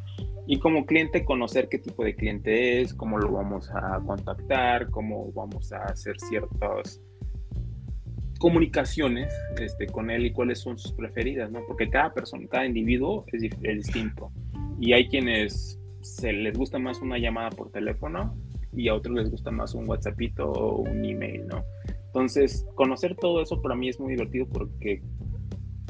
Y 0.48 0.60
como 0.60 0.86
cliente, 0.86 1.26
conocer 1.26 1.68
qué 1.70 1.78
tipo 1.78 2.04
de 2.04 2.16
cliente 2.16 2.82
es, 2.82 2.94
cómo 2.94 3.20
lo 3.20 3.32
vamos 3.32 3.70
a 3.72 4.00
contactar, 4.06 4.90
cómo 4.90 5.32
vamos 5.34 5.72
a 5.74 5.84
hacer 5.84 6.18
ciertas 6.20 7.02
comunicaciones 8.40 9.34
este, 9.60 9.88
con 9.88 10.10
él 10.10 10.26
y 10.26 10.32
cuáles 10.32 10.60
son 10.60 10.78
sus 10.78 10.94
preferidas, 10.94 11.52
¿no? 11.52 11.60
Porque 11.68 11.90
cada 11.90 12.14
persona, 12.14 12.48
cada 12.50 12.66
individuo 12.66 13.26
es, 13.28 13.44
es 13.44 13.76
distinto. 13.76 14.32
Y 14.80 14.94
hay 14.94 15.10
quienes 15.10 15.79
se 16.02 16.32
les 16.34 16.58
gusta 16.58 16.80
más 16.80 17.02
una 17.02 17.18
llamada 17.18 17.50
por 17.50 17.72
teléfono 17.72 18.36
y 18.74 18.88
a 18.88 18.96
otros 18.96 19.16
les 19.16 19.32
gusta 19.32 19.52
más 19.52 19.74
un 19.74 19.90
WhatsAppito 19.90 20.50
o 20.50 20.82
un 20.82 21.04
email, 21.04 21.48
¿no? 21.48 21.64
Entonces, 22.08 22.66
conocer 22.76 23.16
todo 23.16 23.42
eso 23.42 23.62
para 23.62 23.76
mí 23.76 23.90
es 23.90 24.00
muy 24.00 24.14
divertido 24.14 24.48
porque 24.48 25.02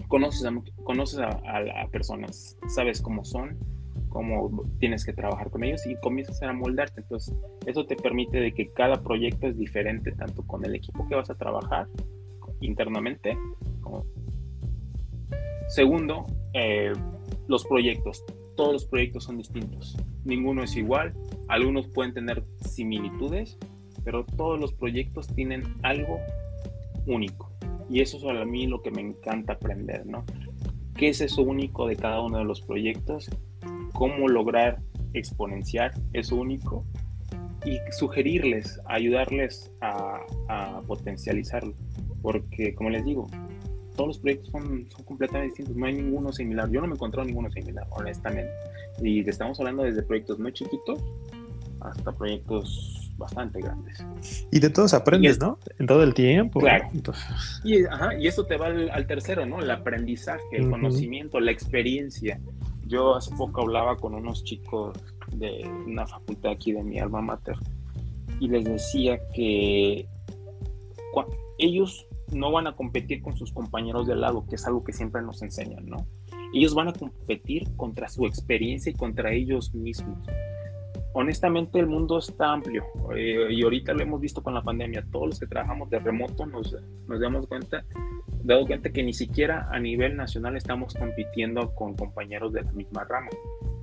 conoces 0.07 0.45
a, 0.45 0.51
conoces 0.83 1.19
a, 1.19 1.87
personas, 1.91 2.57
sabes 2.67 3.01
cómo 3.01 3.23
son, 3.23 3.57
cómo 4.09 4.63
tienes 4.79 5.05
que 5.05 5.13
trabajar 5.13 5.49
con 5.49 5.63
ellos 5.63 5.85
y 5.85 5.95
comienzas 5.97 6.41
a 6.41 6.51
moldarte. 6.51 7.01
Entonces, 7.01 7.33
eso 7.65 7.85
te 7.85 7.95
permite 7.95 8.39
de 8.39 8.53
que 8.53 8.69
cada 8.73 9.01
proyecto 9.01 9.47
es 9.47 9.57
diferente, 9.57 10.11
tanto 10.11 10.45
con 10.45 10.65
el 10.65 10.75
equipo 10.75 11.07
que 11.07 11.15
vas 11.15 11.29
a 11.29 11.35
trabajar 11.35 11.87
internamente 12.59 13.37
como... 13.81 14.05
Segundo, 15.69 16.25
eh, 16.53 16.91
los 17.47 17.63
proyectos 17.65 18.25
todos 18.59 18.73
los 18.73 18.85
proyectos 18.85 19.23
son 19.23 19.37
distintos. 19.37 19.95
Ninguno 20.25 20.63
es 20.63 20.75
igual. 20.75 21.13
Algunos 21.47 21.87
pueden 21.87 22.13
tener 22.13 22.43
similitudes, 22.57 23.57
pero 24.03 24.25
todos 24.25 24.59
los 24.59 24.73
proyectos 24.73 25.27
tienen 25.27 25.63
algo 25.81 26.19
único. 27.05 27.53
Y 27.89 28.01
eso 28.01 28.17
es 28.17 28.25
a 28.25 28.43
mí 28.43 28.67
lo 28.67 28.81
que 28.81 28.91
me 28.91 28.99
encanta 28.99 29.53
aprender, 29.53 30.05
¿no? 30.05 30.25
¿Qué 30.93 31.07
es 31.07 31.21
eso 31.21 31.41
único 31.41 31.87
de 31.87 31.95
cada 31.95 32.21
uno 32.21 32.39
de 32.39 32.43
los 32.43 32.59
proyectos? 32.59 33.29
¿Cómo 33.93 34.27
lograr 34.27 34.81
exponenciar 35.13 35.93
eso 36.11 36.35
único? 36.35 36.83
Y 37.63 37.77
sugerirles, 37.97 38.81
ayudarles 38.87 39.71
a, 39.79 40.19
a 40.49 40.81
potencializarlo. 40.81 41.75
Porque, 42.21 42.75
como 42.75 42.89
les 42.89 43.05
digo, 43.05 43.27
todos 43.99 44.07
los 44.07 44.19
proyectos 44.19 44.49
son, 44.51 44.87
son, 44.89 45.03
completamente 45.03 45.47
distintos, 45.47 45.75
no 45.75 45.85
hay 45.85 45.93
ninguno 45.93 46.31
similar. 46.31 46.71
Yo 46.71 46.79
no 46.79 46.87
me 46.87 46.93
encontré 46.93 47.25
ninguno 47.25 47.51
similar, 47.51 47.85
honestamente. 47.89 48.49
Y 49.03 49.27
estamos 49.27 49.59
hablando 49.59 49.83
desde 49.83 50.01
proyectos 50.03 50.39
muy 50.39 50.53
chiquitos 50.53 51.03
hasta 51.81 52.09
proyectos 52.13 53.11
bastante 53.17 53.59
grandes. 53.59 54.01
Y 54.53 54.61
de 54.61 54.69
todos 54.69 54.93
aprendes, 54.93 55.37
¿no? 55.41 55.59
En 55.79 55.85
todo 55.85 56.01
el 56.03 56.13
tiempo. 56.13 56.61
Claro. 56.61 56.89
Y, 57.65 57.83
ajá, 57.83 58.17
y 58.17 58.27
eso 58.27 58.45
te 58.45 58.55
va 58.55 58.67
al, 58.67 59.05
tercero, 59.05 59.45
¿no? 59.45 59.59
El 59.59 59.69
aprendizaje, 59.69 60.43
el 60.53 60.69
conocimiento, 60.69 61.41
la 61.41 61.51
experiencia. 61.51 62.39
Yo 62.87 63.17
hace 63.17 63.35
poco 63.35 63.63
hablaba 63.63 63.97
con 63.97 64.15
unos 64.15 64.45
chicos 64.45 64.97
de 65.33 65.69
una 65.85 66.07
facultad 66.07 66.53
aquí 66.53 66.71
de 66.71 66.83
mi 66.83 66.99
alma 66.99 67.19
mater 67.19 67.57
y 68.39 68.47
les 68.47 68.63
decía 68.63 69.19
que 69.35 70.07
ellos 71.57 72.07
no 72.33 72.51
van 72.51 72.67
a 72.67 72.75
competir 72.75 73.21
con 73.21 73.35
sus 73.35 73.51
compañeros 73.51 74.07
de 74.07 74.15
lado, 74.15 74.45
que 74.47 74.55
es 74.55 74.65
algo 74.65 74.83
que 74.83 74.93
siempre 74.93 75.21
nos 75.21 75.41
enseñan, 75.41 75.85
¿no? 75.85 76.05
ellos 76.53 76.73
van 76.73 76.87
a 76.87 76.93
competir 76.93 77.75
contra 77.75 78.07
su 78.07 78.25
experiencia 78.25 78.91
y 78.91 78.95
contra 78.95 79.31
ellos 79.31 79.73
mismos. 79.73 80.17
Honestamente 81.13 81.79
el 81.79 81.87
mundo 81.87 82.19
está 82.19 82.53
amplio 82.53 82.85
eh, 83.15 83.47
y 83.49 83.63
ahorita 83.63 83.93
lo 83.93 84.03
hemos 84.03 84.21
visto 84.21 84.43
con 84.43 84.53
la 84.53 84.61
pandemia. 84.61 85.05
Todos 85.11 85.27
los 85.27 85.39
que 85.39 85.47
trabajamos 85.47 85.89
de 85.89 85.99
remoto 85.99 86.45
nos, 86.45 86.75
nos 87.07 87.19
damos 87.19 87.47
cuenta, 87.47 87.83
dado 88.43 88.65
cuenta 88.67 88.91
que 88.91 89.03
ni 89.03 89.13
siquiera 89.13 89.67
a 89.71 89.79
nivel 89.79 90.15
nacional 90.15 90.55
estamos 90.55 90.93
compitiendo 90.93 91.73
con 91.73 91.95
compañeros 91.95 92.53
de 92.53 92.63
la 92.63 92.71
misma 92.71 93.03
rama 93.03 93.29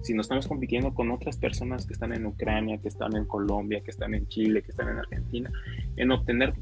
sino 0.03 0.21
estamos 0.21 0.47
compitiendo 0.47 0.95
con 0.95 1.11
otras 1.11 1.37
personas 1.37 1.85
que 1.85 1.93
están 1.93 2.15
en 2.15 2.27
Ucrania, 2.27 2.79
que 2.79 2.87
están 2.87 3.17
en 3.17 3.25
Colombia, 3.25 3.81
que 3.81 3.91
están 3.91 4.15
en 4.15 4.29
Chile, 4.29 4.63
que 4.63 4.71
están 4.71 4.89
en 4.89 4.99
Argentina, 4.99 5.51
en 5.97 6.13
obtener 6.13 6.55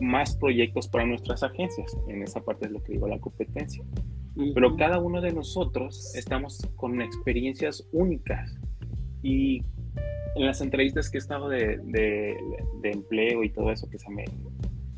más 0.00 0.36
proyectos 0.36 0.88
para 0.88 1.06
nuestras 1.06 1.42
agencias. 1.42 1.96
En 2.08 2.22
esa 2.22 2.40
parte 2.40 2.66
es 2.66 2.72
lo 2.72 2.82
que 2.82 2.92
digo 2.92 3.08
la 3.08 3.18
competencia. 3.18 3.84
Pero 4.54 4.76
cada 4.76 4.98
uno 4.98 5.20
de 5.20 5.32
nosotros 5.32 6.14
estamos 6.16 6.66
con 6.76 7.00
experiencias 7.00 7.88
únicas 7.92 8.58
y 9.22 9.62
en 10.36 10.46
las 10.46 10.60
entrevistas 10.60 11.08
que 11.08 11.18
he 11.18 11.20
estado 11.20 11.48
de, 11.48 11.78
de, 11.78 12.36
de 12.80 12.90
empleo 12.90 13.44
y 13.44 13.50
todo 13.50 13.70
eso 13.70 13.88
que 13.88 13.98
se, 13.98 14.10
me, 14.10 14.24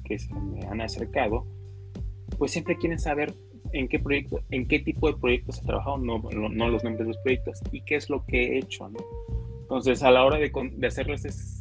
que 0.05 0.19
se 0.19 0.33
me 0.35 0.67
han 0.67 0.81
acercado, 0.81 1.47
pues 2.39 2.53
siempre 2.53 2.77
quieren 2.77 2.99
saber 2.99 3.35
en 3.73 3.89
qué 3.89 3.99
proyecto, 3.99 4.41
en 4.51 4.67
qué 4.67 4.79
tipo 4.79 5.11
de 5.13 5.19
proyectos 5.19 5.61
he 5.61 5.67
trabajado, 5.67 5.99
no, 5.99 6.19
no, 6.19 6.69
los 6.69 6.85
nombres 6.85 7.07
de 7.07 7.13
los 7.13 7.19
proyectos 7.19 7.61
y 7.73 7.83
qué 7.83 7.97
es 7.97 8.09
lo 8.09 8.25
que 8.25 8.43
he 8.43 8.59
hecho, 8.59 8.89
¿no? 8.89 8.99
Entonces, 9.63 10.03
a 10.03 10.11
la 10.11 10.25
hora 10.25 10.39
de, 10.39 10.51
de 10.77 10.87
hacerles 10.87 11.25
es 11.25 11.56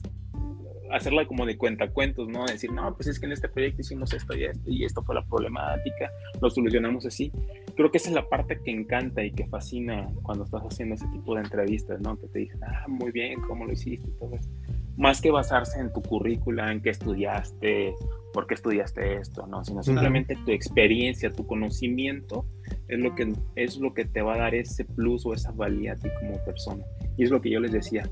hacerla 0.92 1.26
como 1.28 1.46
de 1.46 1.58
cuentacuentos, 1.58 2.28
¿no? 2.28 2.46
Decir, 2.46 2.72
no, 2.72 2.96
pues 2.96 3.08
es 3.08 3.20
que 3.20 3.26
en 3.26 3.32
este 3.32 3.50
proyecto 3.50 3.82
hicimos 3.82 4.14
esto 4.14 4.36
y 4.36 4.46
esto, 4.46 4.70
y 4.70 4.86
esto 4.86 5.04
fue 5.04 5.16
la 5.16 5.26
problemática, 5.26 6.12
lo 6.42 6.50
solucionamos 6.50 7.06
así. 7.06 7.32
Creo 7.76 7.92
que 7.92 7.98
esa 7.98 8.10
es 8.10 8.16
la 8.16 8.28
parte 8.28 8.60
que 8.64 8.72
encanta 8.72 9.24
y 9.24 9.32
que 9.32 9.48
fascina 9.48 10.10
cuando 10.24 10.46
estás 10.46 10.64
haciendo 10.64 10.96
ese 10.96 11.08
tipo 11.08 11.36
de 11.36 11.42
entrevistas, 11.42 12.00
¿no? 12.02 12.18
Que 12.18 12.28
te 12.28 12.40
dicen, 12.40 12.64
ah, 12.64 12.86
muy 12.88 13.12
bien, 13.12 13.42
¿cómo 13.42 13.66
lo 13.66 13.74
hiciste? 13.74 14.10
Eso. 14.32 14.50
Más 14.98 15.22
que 15.22 15.32
basarse 15.32 15.80
en 15.80 15.92
tu 15.92 16.02
currícula, 16.02 16.72
en 16.72 16.82
qué 16.82 16.92
estudiaste, 16.92 17.94
por 18.34 18.48
qué 18.48 18.54
estudiaste 18.54 19.16
esto, 19.16 19.48
¿no? 19.48 19.64
Sino 19.64 19.84
simplemente 19.84 20.38
tu 20.46 20.52
experiencia, 20.52 21.32
tu 21.32 21.46
conocimiento 21.46 22.46
es 22.88 23.00
lo, 23.00 23.16
que, 23.16 23.34
es 23.56 23.78
lo 23.78 23.94
que 23.94 24.06
te 24.06 24.22
va 24.22 24.36
a 24.36 24.38
dar 24.38 24.56
ese 24.56 24.86
plus 24.86 25.26
o 25.26 25.34
esa 25.34 25.52
valía 25.52 25.94
a 25.94 25.96
ti 25.96 26.10
como 26.20 26.44
persona. 26.46 26.84
Y 27.18 27.24
es 27.24 27.32
lo 27.32 27.42
que 27.42 27.50
yo 27.50 27.60
les 27.60 27.72
decía, 27.72 28.10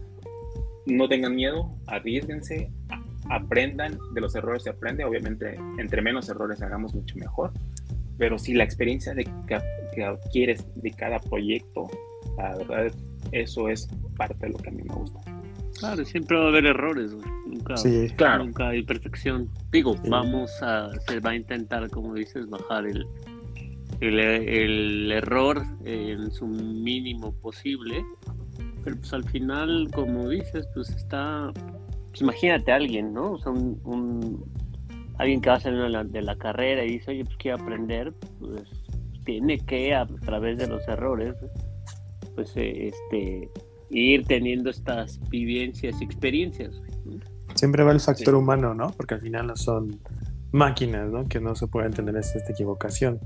no 0.85 1.07
tengan 1.07 1.35
miedo, 1.35 1.75
arriesguense, 1.87 2.71
aprendan, 3.29 3.97
de 4.13 4.21
los 4.21 4.35
errores 4.35 4.63
se 4.63 4.69
aprende, 4.69 5.05
obviamente 5.05 5.57
entre 5.77 6.01
menos 6.01 6.29
errores 6.29 6.61
hagamos 6.61 6.93
mucho 6.93 7.17
mejor, 7.17 7.51
pero 8.17 8.37
si 8.37 8.53
la 8.53 8.63
experiencia 8.63 9.13
de 9.13 9.27
que, 9.47 10.03
adquieres 10.03 10.65
de 10.75 10.91
cada 10.91 11.19
proyecto, 11.19 11.89
la 12.37 12.57
verdad, 12.57 12.91
eso 13.31 13.69
es 13.69 13.87
parte 14.17 14.47
de 14.47 14.53
lo 14.53 14.57
que 14.59 14.69
a 14.69 14.73
mí 14.73 14.83
me 14.83 14.93
gusta. 14.93 15.19
Claro, 15.79 16.05
siempre 16.05 16.37
va 16.37 16.45
a 16.45 16.47
haber 16.49 16.65
errores, 16.65 17.15
Nunca, 17.45 17.75
claro. 18.15 18.45
nunca 18.45 18.69
hay 18.69 18.83
perfección. 18.83 19.49
Digo, 19.71 19.95
vamos 20.09 20.51
a, 20.61 20.89
se 21.07 21.19
va 21.19 21.31
a 21.31 21.35
intentar, 21.35 21.89
como 21.89 22.15
dices, 22.15 22.49
bajar 22.49 22.87
el, 22.87 23.05
el, 23.99 24.19
el 24.19 25.11
error 25.11 25.61
en 25.83 26.31
su 26.31 26.47
mínimo 26.47 27.33
posible 27.41 28.03
pero 28.83 28.97
pues 28.97 29.13
al 29.13 29.23
final, 29.23 29.89
como 29.93 30.29
dices, 30.29 30.67
pues 30.73 30.89
está, 30.89 31.51
pues 32.09 32.21
imagínate 32.21 32.71
a 32.71 32.75
alguien, 32.75 33.13
¿no? 33.13 33.33
O 33.33 33.39
sea, 33.39 33.51
un, 33.51 34.43
alguien 35.17 35.41
que 35.41 35.49
va 35.49 35.55
a 35.55 35.59
salir 35.59 35.81
de 35.81 36.21
la, 36.21 36.35
carrera 36.35 36.83
y 36.83 36.93
dice, 36.93 37.11
oye, 37.11 37.23
pues 37.23 37.37
quiero 37.37 37.61
aprender, 37.61 38.13
pues 38.39 38.63
tiene 39.25 39.59
que 39.59 39.95
a 39.95 40.05
través 40.05 40.57
de 40.57 40.67
los 40.67 40.87
errores, 40.87 41.35
pues 42.35 42.51
este, 42.55 43.49
ir 43.89 44.25
teniendo 44.25 44.69
estas 44.69 45.19
vivencias 45.29 46.01
y 46.01 46.03
experiencias. 46.03 46.81
Siempre 47.55 47.83
va 47.83 47.91
el 47.91 47.99
factor 47.99 48.35
humano, 48.35 48.73
¿no? 48.73 48.87
Porque 48.87 49.13
al 49.13 49.21
final 49.21 49.47
no 49.47 49.55
son 49.55 49.99
máquinas, 50.51 51.09
¿no? 51.09 51.25
Que 51.25 51.39
no 51.39 51.55
se 51.55 51.67
pueden 51.67 51.93
tener 51.93 52.15
esta, 52.17 52.39
equivocación. 52.49 53.19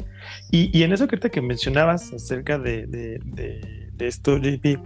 Y, 0.51 0.83
en 0.83 0.93
eso 0.93 1.07
que 1.07 1.17
que 1.17 1.41
mencionabas 1.41 2.13
acerca 2.13 2.59
de, 2.59 2.85
de, 2.87 3.19
de, 3.25 3.89
de 3.93 4.07
esto, 4.07 4.37
JP, 4.37 4.77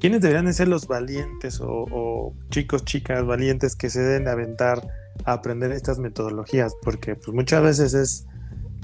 ¿quiénes 0.00 0.20
deberían 0.22 0.46
de 0.46 0.52
ser 0.52 0.68
los 0.68 0.86
valientes 0.88 1.60
o, 1.62 2.34
chicos, 2.48 2.84
chicas 2.84 3.24
valientes 3.24 3.76
que 3.76 3.90
se 3.90 4.00
deben 4.00 4.24
de 4.24 4.30
aventar 4.30 4.80
a 5.24 5.34
aprender 5.34 5.70
estas 5.72 5.98
metodologías? 5.98 6.74
Porque 6.82 7.14
pues 7.14 7.34
muchas 7.34 7.62
veces 7.62 7.94
es, 7.94 8.26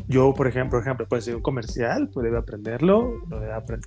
yo 0.06 0.34
por 0.34 0.46
ejemplo, 0.46 0.78
ejemplo 0.78 1.08
puede 1.08 1.22
ser 1.22 1.36
un 1.36 1.42
comercial, 1.42 2.10
pues 2.12 2.24
debe 2.24 2.38
aprenderlo, 2.38 3.14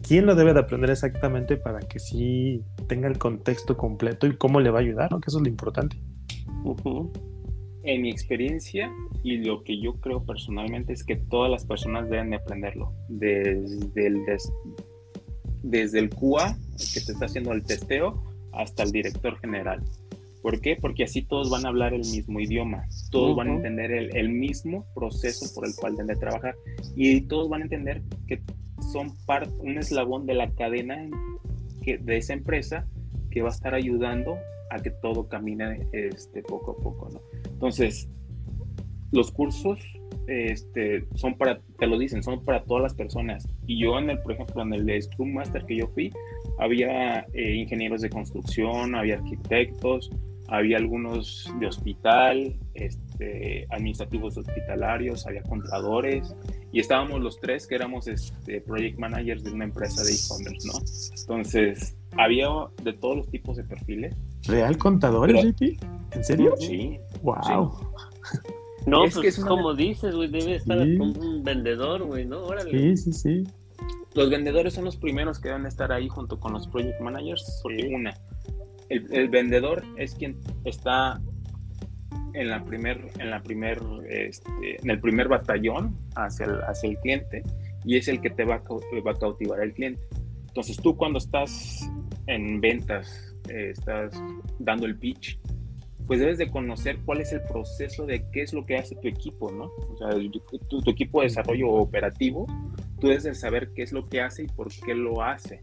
¿quién 0.06 0.26
lo 0.26 0.36
debe 0.36 0.54
de 0.54 0.60
aprender 0.60 0.90
exactamente 0.90 1.56
para 1.56 1.80
que 1.80 2.00
sí 2.00 2.64
tenga 2.88 3.08
el 3.08 3.18
contexto 3.18 3.78
completo 3.78 4.28
y 4.28 4.36
cómo 4.36 4.60
le 4.60 4.72
va 4.72 4.80
a 4.80 4.82
ayudar? 4.82 5.12
¿no? 5.12 5.22
Que 5.22 5.28
eso 5.28 5.38
es 5.38 5.44
lo 5.44 5.50
importante. 5.50 5.98
En 7.84 8.02
mi 8.02 8.10
experiencia 8.10 8.92
y 9.24 9.38
lo 9.38 9.64
que 9.64 9.80
yo 9.80 9.94
creo 9.96 10.24
personalmente 10.26 10.94
es 10.94 11.04
que 11.04 11.16
todas 11.16 11.50
las 11.50 11.66
personas 11.66 12.10
deben 12.10 12.32
de 12.32 12.38
aprenderlo, 12.38 12.94
desde 13.08 14.08
el, 14.08 14.26
desde 15.64 16.00
el 16.00 16.10
QA, 16.10 16.58
que 16.94 17.02
te 17.02 17.12
está 17.12 17.26
haciendo 17.26 17.52
el 17.52 17.64
testeo, 17.64 18.24
hasta 18.54 18.84
el 18.84 18.92
director 18.92 19.38
general. 19.40 19.84
¿Por 20.42 20.62
qué? 20.62 20.78
Porque 20.80 21.04
así 21.04 21.22
todos 21.22 21.50
van 21.50 21.66
a 21.66 21.70
hablar 21.70 21.94
el 21.94 22.02
mismo 22.02 22.40
idioma, 22.40 22.88
todos 23.12 23.36
van 23.36 23.50
a 23.50 23.56
entender 23.56 23.92
el, 23.92 24.30
mismo 24.30 24.86
proceso 24.96 25.54
por 25.54 25.68
el 25.68 25.76
cual 25.76 25.94
deben 25.94 26.08
de 26.08 26.16
trabajar 26.16 26.56
y 26.96 27.22
todos 27.22 27.50
van 27.50 27.62
a 27.62 27.64
entender 27.66 28.02
que 28.26 28.42
son 28.94 29.16
parte, 29.26 29.54
un 29.60 29.78
eslabón 29.78 30.26
de 30.26 30.36
la 30.36 30.50
cadena 30.52 31.10
que, 31.84 31.98
de 31.98 32.18
esa 32.18 32.34
empresa 32.34 32.88
que 33.32 33.42
va 33.42 33.50
a 33.50 33.52
estar 33.52 33.74
ayudando 33.74 34.38
a 34.72 34.80
que 34.80 34.92
todo 34.92 35.28
camine 35.28 35.88
este, 35.92 36.42
poco 36.42 36.72
a 36.72 36.84
poco. 36.84 37.10
¿no? 37.10 37.22
Entonces, 37.52 38.10
los 39.12 39.32
cursos 39.32 39.80
este, 40.30 41.06
son 41.16 41.38
para, 41.38 41.60
te 41.78 41.88
lo 41.88 41.98
dicen, 41.98 42.24
son 42.24 42.44
para 42.44 42.64
todas 42.64 42.84
las 42.84 42.94
personas. 42.94 43.48
Y 43.66 43.80
yo 43.80 43.98
en 43.98 44.10
el, 44.10 44.20
por 44.20 44.34
ejemplo, 44.34 44.62
en 44.62 44.74
el 44.74 44.86
de 44.86 45.02
Scrum 45.02 45.34
Master 45.34 45.66
que 45.66 45.78
yo 45.78 45.88
fui, 45.88 46.12
había 46.60 47.26
eh, 47.34 47.56
ingenieros 47.56 48.02
de 48.02 48.10
construcción, 48.10 48.96
había 48.96 49.16
arquitectos, 49.16 50.12
había 50.48 50.78
algunos 50.78 51.52
de 51.60 51.68
hospital, 51.68 52.56
este, 52.74 53.68
administrativos 53.70 54.38
hospitalarios, 54.38 55.28
había 55.28 55.44
contadores, 55.44 56.36
y 56.72 56.80
estábamos 56.80 57.22
los 57.22 57.40
tres 57.40 57.68
que 57.68 57.76
éramos 57.76 58.08
este, 58.08 58.62
project 58.62 58.98
managers 58.98 59.44
de 59.44 59.52
una 59.52 59.66
empresa 59.66 60.04
de 60.04 60.12
e-commerce, 60.12 60.68
¿no? 60.68 60.74
Entonces, 61.22 61.96
había 62.18 62.48
de 62.84 62.94
todos 62.94 63.18
los 63.18 63.30
tipos 63.30 63.58
de 63.58 63.64
perfiles. 63.64 64.16
¿Real 64.48 64.78
contadores, 64.78 65.46
¿En 66.12 66.24
serio? 66.24 66.56
Sí. 66.58 67.00
Wow. 67.22 67.94
No, 68.86 69.04
es 69.04 69.14
pues 69.14 69.22
que 69.22 69.28
es 69.30 69.46
como 69.46 69.74
dices, 69.74 70.16
güey, 70.16 70.30
debe 70.30 70.56
estar 70.56 70.78
como 70.98 71.14
un 71.14 71.44
vendedor, 71.44 72.04
güey, 72.04 72.26
¿no? 72.26 72.48
Sí, 72.70 72.98
sí, 72.98 73.14
sí. 73.14 73.44
Los 74.16 74.30
vendedores 74.30 74.74
son 74.74 74.86
los 74.86 74.98
primeros 74.98 75.40
que 75.40 75.50
deben 75.50 75.66
estar 75.66 75.92
ahí 75.92 76.08
junto 76.10 76.40
con 76.40 76.54
los 76.54 76.68
project 76.68 77.00
managers, 77.00 77.60
porque 77.62 77.92
una, 77.94 78.14
el, 78.90 79.30
vendedor 79.30 79.84
es 79.98 80.16
quien 80.16 80.40
está 80.64 81.22
en 82.34 82.50
la 82.50 82.64
primer, 82.64 83.10
en 83.20 83.30
la 83.30 83.42
primer, 83.42 83.82
este, 84.10 84.82
en 84.82 84.90
el 84.90 85.00
primer 85.00 85.28
batallón 85.28 85.96
hacia 86.16 86.46
el, 86.46 86.62
hacia 86.64 86.90
el 86.90 86.98
cliente 86.98 87.44
y 87.86 87.98
es 87.98 88.08
el 88.08 88.22
que 88.22 88.30
te 88.30 88.46
va 88.46 88.56
a, 88.56 89.02
va 89.02 89.12
a 89.12 89.16
cautivar 89.16 89.62
al 89.62 89.74
cliente. 89.74 90.02
Entonces 90.48 90.78
tú 90.78 90.96
cuando 90.98 91.20
estás 91.20 91.90
en 92.28 92.60
ventas, 92.60 93.36
eh, 93.50 93.72
estás 93.72 94.12
dando 94.58 94.86
el 94.86 94.98
pitch, 94.98 95.40
pues 96.10 96.20
debes 96.20 96.40
de 96.40 96.50
conocer 96.50 96.98
cuál 97.06 97.22
es 97.22 97.32
el 97.34 97.42
proceso 97.44 98.08
de 98.08 98.26
qué 98.32 98.42
es 98.42 98.52
lo 98.52 98.66
que 98.66 98.78
hace 98.78 98.96
tu 98.96 99.08
equipo, 99.08 99.52
¿no? 99.52 99.66
O 99.66 99.96
sea, 99.96 100.10
tu, 100.68 100.82
equipo 100.90 101.22
de 101.22 101.28
desarrollo 101.28 101.70
operativo, 101.70 102.48
tú 103.00 103.10
debes 103.10 103.26
de 103.26 103.36
saber 103.36 103.70
qué 103.76 103.84
es 103.84 103.92
lo 103.92 104.10
que 104.10 104.20
hace 104.20 104.42
y 104.42 104.48
por 104.48 104.70
qué 104.70 104.96
lo 104.96 105.22
hace. 105.22 105.62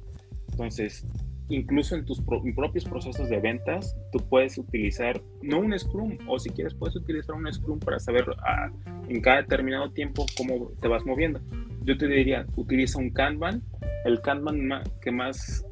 Entonces, 0.53 1.05
incluso 1.49 1.97
en 1.97 2.05
tus 2.05 2.21
propios 2.21 2.85
procesos 2.85 3.29
de 3.29 3.41
ventas, 3.41 3.97
tú 4.13 4.21
puedes 4.21 4.57
utilizar, 4.57 5.21
no 5.43 5.59
un 5.59 5.77
Scrum, 5.77 6.17
o 6.29 6.39
si 6.39 6.51
quieres 6.51 6.75
puedes 6.75 6.95
utilizar 6.95 7.35
un 7.35 7.53
Scrum 7.53 7.81
para 7.81 7.99
saber 7.99 8.25
ah, 8.47 8.71
en 9.09 9.21
cada 9.21 9.39
determinado 9.39 9.91
tiempo 9.91 10.27
cómo 10.39 10.71
te 10.81 10.87
vas 10.87 11.05
moviendo. 11.05 11.41
Yo 11.83 11.99
te 11.99 12.07
diría, 12.07 12.47
utiliza 12.55 13.01
un 13.01 13.11
Kanban, 13.11 13.65
el 14.05 14.21
Kanban 14.21 14.85
que 15.03 15.11
más 15.11 15.67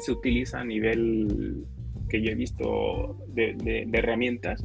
se 0.00 0.12
utiliza 0.12 0.60
a 0.60 0.64
nivel 0.64 1.66
que 2.08 2.22
yo 2.22 2.30
he 2.30 2.34
visto 2.34 3.18
de, 3.28 3.88
herramientas 3.92 4.64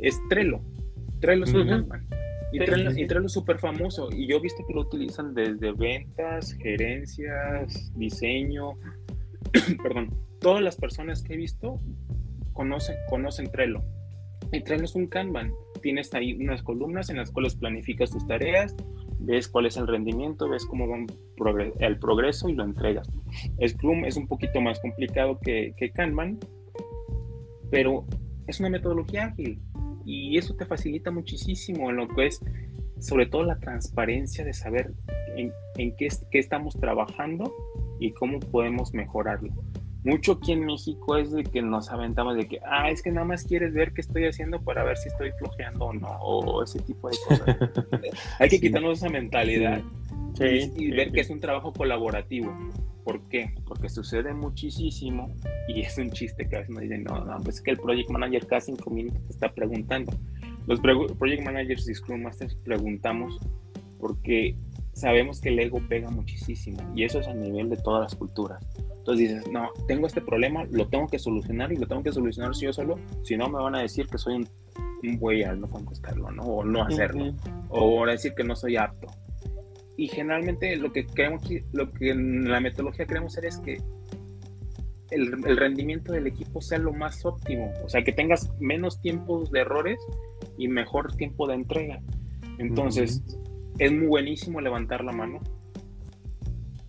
es 0.00 0.20
Trello. 0.28 0.60
Trello 1.20 1.44
es 1.44 1.54
un 1.54 1.88
y 2.52 2.58
Trello, 2.60 2.90
y 2.96 3.06
Trello 3.06 3.26
es 3.26 3.32
súper 3.32 3.58
famoso 3.58 4.08
y 4.12 4.26
yo 4.28 4.36
he 4.36 4.40
visto 4.40 4.64
que 4.66 4.72
lo 4.72 4.82
utilizan 4.82 5.34
desde 5.34 5.72
ventas, 5.72 6.52
gerencias, 6.52 7.92
diseño, 7.96 8.74
perdón, 9.82 10.14
todas 10.40 10.62
las 10.62 10.76
personas 10.76 11.22
que 11.22 11.34
he 11.34 11.36
visto 11.36 11.80
conocen, 12.52 12.96
conocen 13.08 13.50
Trello. 13.50 13.82
Y 14.52 14.62
Trello 14.62 14.84
es 14.84 14.94
un 14.94 15.08
Kanban. 15.08 15.52
Tienes 15.82 16.14
ahí 16.14 16.34
unas 16.34 16.62
columnas 16.62 17.10
en 17.10 17.16
las 17.16 17.30
cuales 17.30 17.56
planificas 17.56 18.10
tus 18.10 18.26
tareas, 18.26 18.74
ves 19.18 19.48
cuál 19.48 19.66
es 19.66 19.76
el 19.76 19.86
rendimiento, 19.86 20.48
ves 20.48 20.64
cómo 20.64 20.88
va 20.88 20.98
el 21.80 21.98
progreso 21.98 22.48
y 22.48 22.54
lo 22.54 22.64
entregas. 22.64 23.08
Scrum 23.66 24.04
es 24.04 24.16
un 24.16 24.28
poquito 24.28 24.60
más 24.60 24.80
complicado 24.80 25.38
que, 25.40 25.74
que 25.76 25.90
Kanban, 25.90 26.38
pero 27.70 28.06
es 28.46 28.60
una 28.60 28.70
metodología 28.70 29.26
ágil 29.26 29.60
y 30.04 30.38
eso 30.38 30.54
te 30.54 30.66
facilita 30.66 31.10
muchísimo 31.10 31.90
en 31.90 31.96
lo 31.96 32.08
que 32.08 32.26
es 32.26 32.40
sobre 32.98 33.26
todo 33.26 33.44
la 33.44 33.58
transparencia 33.58 34.44
de 34.44 34.52
saber 34.52 34.92
en, 35.36 35.52
qué, 35.96 36.08
qué, 36.30 36.38
estamos 36.38 36.78
trabajando 36.78 37.52
y 38.00 38.12
cómo 38.12 38.40
podemos 38.40 38.94
mejorarlo. 38.94 39.52
Mucho 40.04 40.32
aquí 40.32 40.52
en 40.52 40.64
México 40.64 41.16
es 41.16 41.32
de 41.32 41.42
que 41.42 41.60
nos 41.62 41.90
aventamos 41.90 42.36
de 42.36 42.46
que, 42.46 42.60
ah, 42.64 42.90
es 42.90 43.02
que 43.02 43.10
nada 43.10 43.26
más 43.26 43.44
quieres 43.44 43.74
ver 43.74 43.92
qué 43.92 44.00
estoy 44.00 44.24
haciendo 44.26 44.62
para 44.62 44.84
ver 44.84 44.96
si 44.96 45.08
estoy 45.08 45.32
flojeando 45.32 45.86
o 45.86 45.92
no, 45.92 46.08
o 46.20 46.62
ese 46.62 46.78
tipo 46.78 47.10
de 47.10 47.16
cosas. 47.26 47.56
Hay 48.38 48.48
que 48.48 48.60
quitarnos 48.60 48.98
esa 48.98 49.08
mentalidad 49.08 49.82
y, 50.38 50.90
ver 50.90 51.10
que 51.12 51.20
es 51.20 51.30
un 51.30 51.40
trabajo 51.40 51.72
colaborativo. 51.72 52.56
¿Por 53.06 53.20
qué? 53.28 53.54
Porque 53.64 53.88
sucede 53.88 54.34
muchísimo 54.34 55.32
y 55.68 55.80
es 55.82 55.96
un 55.96 56.10
chiste 56.10 56.48
que 56.48 56.56
a 56.56 56.58
veces 56.58 56.74
nos 56.74 56.82
dicen, 56.82 57.04
no, 57.04 57.24
no, 57.24 57.38
pues 57.40 57.56
es 57.56 57.62
que 57.62 57.70
el 57.70 57.78
project 57.78 58.10
manager 58.10 58.46
cada 58.48 58.60
cinco 58.60 58.90
minutos 58.90 59.24
te 59.26 59.32
está 59.32 59.54
preguntando. 59.54 60.12
Los 60.66 60.80
project 60.80 61.44
managers 61.44 61.88
y 61.88 61.94
Scrum 61.94 62.22
Masters 62.22 62.56
preguntamos 62.56 63.38
porque 64.00 64.56
sabemos 64.92 65.40
que 65.40 65.50
el 65.50 65.60
ego 65.60 65.80
pega 65.88 66.10
muchísimo 66.10 66.78
y 66.96 67.04
eso 67.04 67.20
es 67.20 67.28
a 67.28 67.34
nivel 67.34 67.70
de 67.70 67.76
todas 67.76 68.02
las 68.02 68.16
culturas. 68.16 68.66
Entonces 68.98 69.28
dices, 69.28 69.52
no, 69.52 69.68
tengo 69.86 70.08
este 70.08 70.20
problema, 70.20 70.64
lo 70.72 70.88
tengo 70.88 71.06
que 71.06 71.20
solucionar 71.20 71.72
y 71.72 71.76
lo 71.76 71.86
tengo 71.86 72.02
que 72.02 72.10
solucionar 72.10 72.56
si 72.56 72.64
yo 72.64 72.72
solo, 72.72 72.98
si 73.22 73.36
no 73.36 73.48
me 73.48 73.62
van 73.62 73.76
a 73.76 73.82
decir 73.82 74.08
que 74.08 74.18
soy 74.18 74.34
un, 74.34 74.48
un 75.04 75.18
güey 75.18 75.44
al 75.44 75.60
no 75.60 75.70
contestarlo, 75.70 76.32
¿no? 76.32 76.42
O 76.42 76.64
no 76.64 76.82
hacerlo, 76.82 77.36
o 77.68 78.00
van 78.00 78.08
a 78.08 78.12
decir 78.12 78.34
que 78.34 78.42
no 78.42 78.56
soy 78.56 78.76
apto. 78.76 79.06
Y 79.96 80.08
generalmente 80.08 80.76
lo 80.76 80.92
que 80.92 81.06
queremos, 81.06 81.42
lo 81.72 81.92
que 81.92 82.10
en 82.10 82.50
la 82.50 82.60
metodología 82.60 83.06
queremos 83.06 83.32
hacer 83.32 83.46
es 83.46 83.58
que 83.58 83.80
el, 85.10 85.32
el, 85.46 85.56
rendimiento 85.56 86.12
del 86.12 86.26
equipo 86.26 86.60
sea 86.60 86.78
lo 86.78 86.92
más 86.92 87.24
óptimo, 87.24 87.72
o 87.84 87.88
sea, 87.88 88.02
que 88.02 88.12
tengas 88.12 88.50
menos 88.60 89.00
tiempos 89.00 89.50
de 89.52 89.60
errores 89.60 89.98
y 90.58 90.68
mejor 90.68 91.14
tiempo 91.16 91.46
de 91.46 91.54
entrega. 91.54 92.02
Entonces, 92.58 93.22
es 93.78 93.92
muy 93.92 94.06
buenísimo 94.06 94.60
levantar 94.60 95.04
la 95.04 95.12
mano 95.12 95.40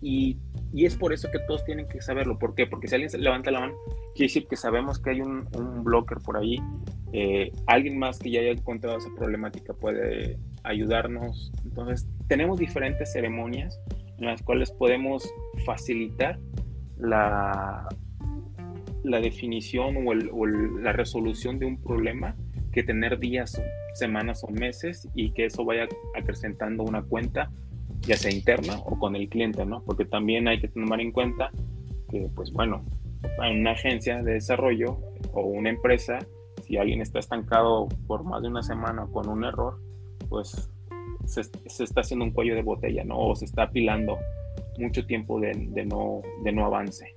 y, 0.00 0.36
y, 0.72 0.86
es 0.86 0.96
por 0.96 1.12
eso 1.12 1.30
que 1.30 1.38
todos 1.40 1.64
tienen 1.64 1.88
que 1.88 2.00
saberlo. 2.00 2.38
¿Por 2.38 2.54
qué? 2.54 2.66
Porque 2.66 2.88
si 2.88 2.94
alguien 2.94 3.10
levanta 3.22 3.50
la 3.50 3.60
mano, 3.60 3.74
quiere 4.14 4.28
decir 4.28 4.46
que 4.46 4.56
sabemos 4.56 4.98
que 4.98 5.10
hay 5.10 5.20
un, 5.20 5.48
blocker 5.84 6.18
por 6.18 6.36
ahí. 6.36 6.56
Eh, 7.12 7.52
alguien 7.66 7.98
más 7.98 8.18
que 8.18 8.30
ya 8.30 8.40
haya 8.40 8.50
encontrado 8.50 8.98
esa 8.98 9.10
problemática 9.16 9.72
puede 9.72 10.38
ayudarnos. 10.64 11.52
Entonces, 11.64 12.06
tenemos 12.26 12.58
diferentes 12.58 13.12
ceremonias 13.12 13.80
en 14.18 14.26
las 14.26 14.42
cuales 14.42 14.72
podemos 14.72 15.32
facilitar 15.64 16.38
la, 16.98 17.88
la 19.04 19.20
definición 19.20 19.96
o 20.06 20.46
la 20.46 20.92
resolución 20.92 21.58
de 21.58 21.66
un 21.66 21.80
problema 21.82 22.36
que 22.72 22.82
tener 22.82 23.18
días, 23.18 23.60
semanas 23.94 24.44
o 24.44 24.48
meses 24.48 25.08
y 25.14 25.32
que 25.32 25.46
eso 25.46 25.64
vaya 25.64 25.88
acrecentando 26.16 26.84
una 26.84 27.02
cuenta, 27.02 27.50
ya 28.08 28.16
sea 28.16 28.32
interna 28.32 28.78
o 28.86 28.98
con 28.98 29.14
el 29.14 29.28
cliente, 29.28 29.64
¿no? 29.66 29.82
Porque 29.84 30.06
también 30.06 30.48
hay 30.48 30.60
que 30.60 30.68
tomar 30.68 31.00
en 31.00 31.12
cuenta 31.12 31.50
que, 32.10 32.28
pues 32.34 32.50
bueno, 32.50 32.82
en 33.44 33.60
una 33.60 33.72
agencia 33.72 34.22
de 34.22 34.32
desarrollo 34.32 34.98
o 35.32 35.42
una 35.42 35.68
empresa, 35.68 36.18
si 36.66 36.78
alguien 36.78 37.02
está 37.02 37.18
estancado 37.18 37.86
por 38.06 38.24
más 38.24 38.40
de 38.40 38.48
una 38.48 38.62
semana 38.62 39.06
con 39.12 39.28
un 39.28 39.44
error, 39.44 39.78
pues 40.30 40.70
se, 41.26 41.42
está 41.84 42.00
haciendo 42.00 42.24
un 42.24 42.32
cuello 42.32 42.54
de 42.54 42.62
botella, 42.62 43.04
¿no? 43.04 43.18
O 43.18 43.36
se 43.36 43.44
está 43.44 43.64
apilando 43.64 44.16
mucho 44.78 45.04
tiempo 45.04 45.38
de, 45.38 45.52
de 45.54 45.84
no, 45.84 46.22
de 46.42 46.52
no 46.52 46.64
avance. 46.64 47.14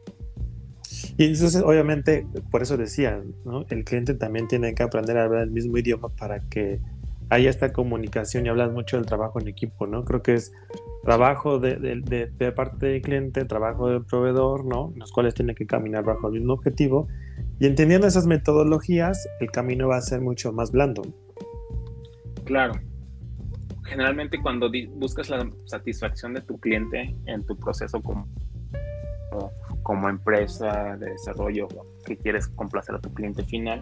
Y 1.18 1.26
entonces, 1.26 1.64
obviamente, 1.64 2.26
por 2.52 2.64
eso 2.64 2.76
decía, 2.76 3.24
¿no? 3.46 3.66
El 3.70 3.86
cliente 3.86 4.14
también 4.14 4.50
tiene 4.50 4.76
que 4.76 4.84
aprender 4.84 5.18
a 5.18 5.24
hablar 5.24 5.44
el 5.44 5.52
mismo 5.52 5.78
idioma 5.78 6.10
para 6.10 6.42
que 6.42 6.82
haya 7.32 7.50
esta 7.50 7.72
comunicación 7.72 8.46
y 8.46 8.50
hablas 8.50 8.74
mucho 8.74 8.98
del 8.98 9.06
trabajo 9.06 9.40
en 9.40 9.48
equipo, 9.48 9.88
¿no? 9.88 10.04
Creo 10.04 10.22
que 10.22 10.34
es 10.34 10.52
trabajo 11.02 11.60
de, 11.60 11.78
de, 11.78 12.28
de, 12.28 12.52
parte 12.52 12.88
del 12.88 13.02
cliente, 13.02 13.46
trabajo 13.46 13.88
del 13.88 14.04
proveedor, 14.04 14.66
¿no? 14.66 14.92
Los 14.98 15.14
cuales 15.14 15.34
tienen 15.34 15.56
que 15.56 15.66
caminar 15.66 16.04
bajo 16.04 16.28
el 16.28 16.34
mismo 16.34 16.54
objetivo. 16.54 17.08
Y 17.58 17.68
entendiendo 17.68 18.06
esas 18.06 18.28
metodologías, 18.28 19.30
el 19.40 19.50
camino 19.50 19.88
va 19.88 19.96
a 19.96 20.02
ser 20.02 20.20
mucho 20.20 20.52
más 20.52 20.72
blando. 20.72 21.04
Claro. 22.44 22.74
Generalmente 23.86 24.38
cuando 24.42 24.70
buscas 24.96 25.30
la 25.30 25.50
satisfacción 25.66 26.34
de 26.34 26.42
tu 26.42 26.60
cliente 26.60 27.16
en 27.28 27.46
tu 27.46 27.58
proceso 27.58 28.02
como 28.02 28.28
como 29.84 30.10
empresa 30.10 30.98
de 30.98 31.12
desarrollo 31.12 31.68
que 32.06 32.18
quieres 32.18 32.50
complacer 32.50 32.96
a 32.96 33.00
tu 33.00 33.14
cliente 33.14 33.44
final, 33.44 33.82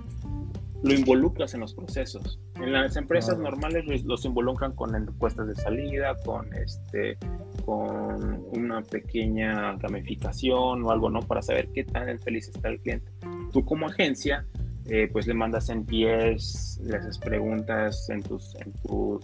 lo 0.84 0.94
involucras 0.94 1.54
en 1.54 1.62
los 1.62 1.74
procesos. 1.74 2.39
En 2.56 2.72
las 2.72 2.96
empresas 2.96 3.38
normales 3.38 4.04
los 4.06 4.26
involucran 4.26 4.74
con 4.74 4.96
encuestas 4.96 5.48
de 5.48 5.56
salida, 5.56 6.15
con 6.26 6.54
este, 6.54 7.18
con 7.65 8.46
una 8.52 8.82
pequeña 8.82 9.76
gamificación 9.78 10.84
o 10.84 10.92
algo, 10.92 11.10
¿no? 11.10 11.22
Para 11.22 11.42
saber 11.42 11.70
qué 11.74 11.84
tan 11.84 12.20
feliz 12.20 12.50
está 12.50 12.70
el 12.70 12.80
cliente. 12.80 13.12
Tú 13.52 13.65
como 13.65 13.88
agencia, 13.88 14.46
eh, 14.86 15.10
pues 15.12 15.28
le 15.28 15.34
mandas 15.34 15.70
en 15.70 15.86
pies, 15.86 16.80
le 16.84 16.98
haces 16.98 17.18
preguntas 17.18 18.10
en 18.10 18.24
tus, 18.24 18.56
en 18.56 18.74
tus 18.74 19.24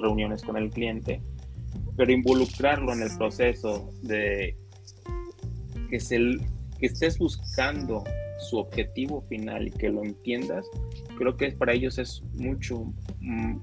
reuniones 0.00 0.42
con 0.42 0.56
el 0.56 0.70
cliente, 0.70 1.20
pero 1.96 2.10
involucrarlo 2.10 2.92
en 2.92 3.02
el 3.02 3.10
proceso 3.16 3.92
de 4.02 4.56
que, 5.90 6.00
se, 6.00 6.18
que 6.78 6.86
estés 6.86 7.18
buscando 7.18 8.04
su 8.38 8.58
objetivo 8.58 9.22
final 9.22 9.68
y 9.68 9.70
que 9.70 9.88
lo 9.88 10.04
entiendas, 10.04 10.66
creo 11.16 11.36
que 11.36 11.52
para 11.52 11.72
ellos 11.72 11.98
es 11.98 12.22
mucho, 12.34 12.92
mm, 13.20 13.56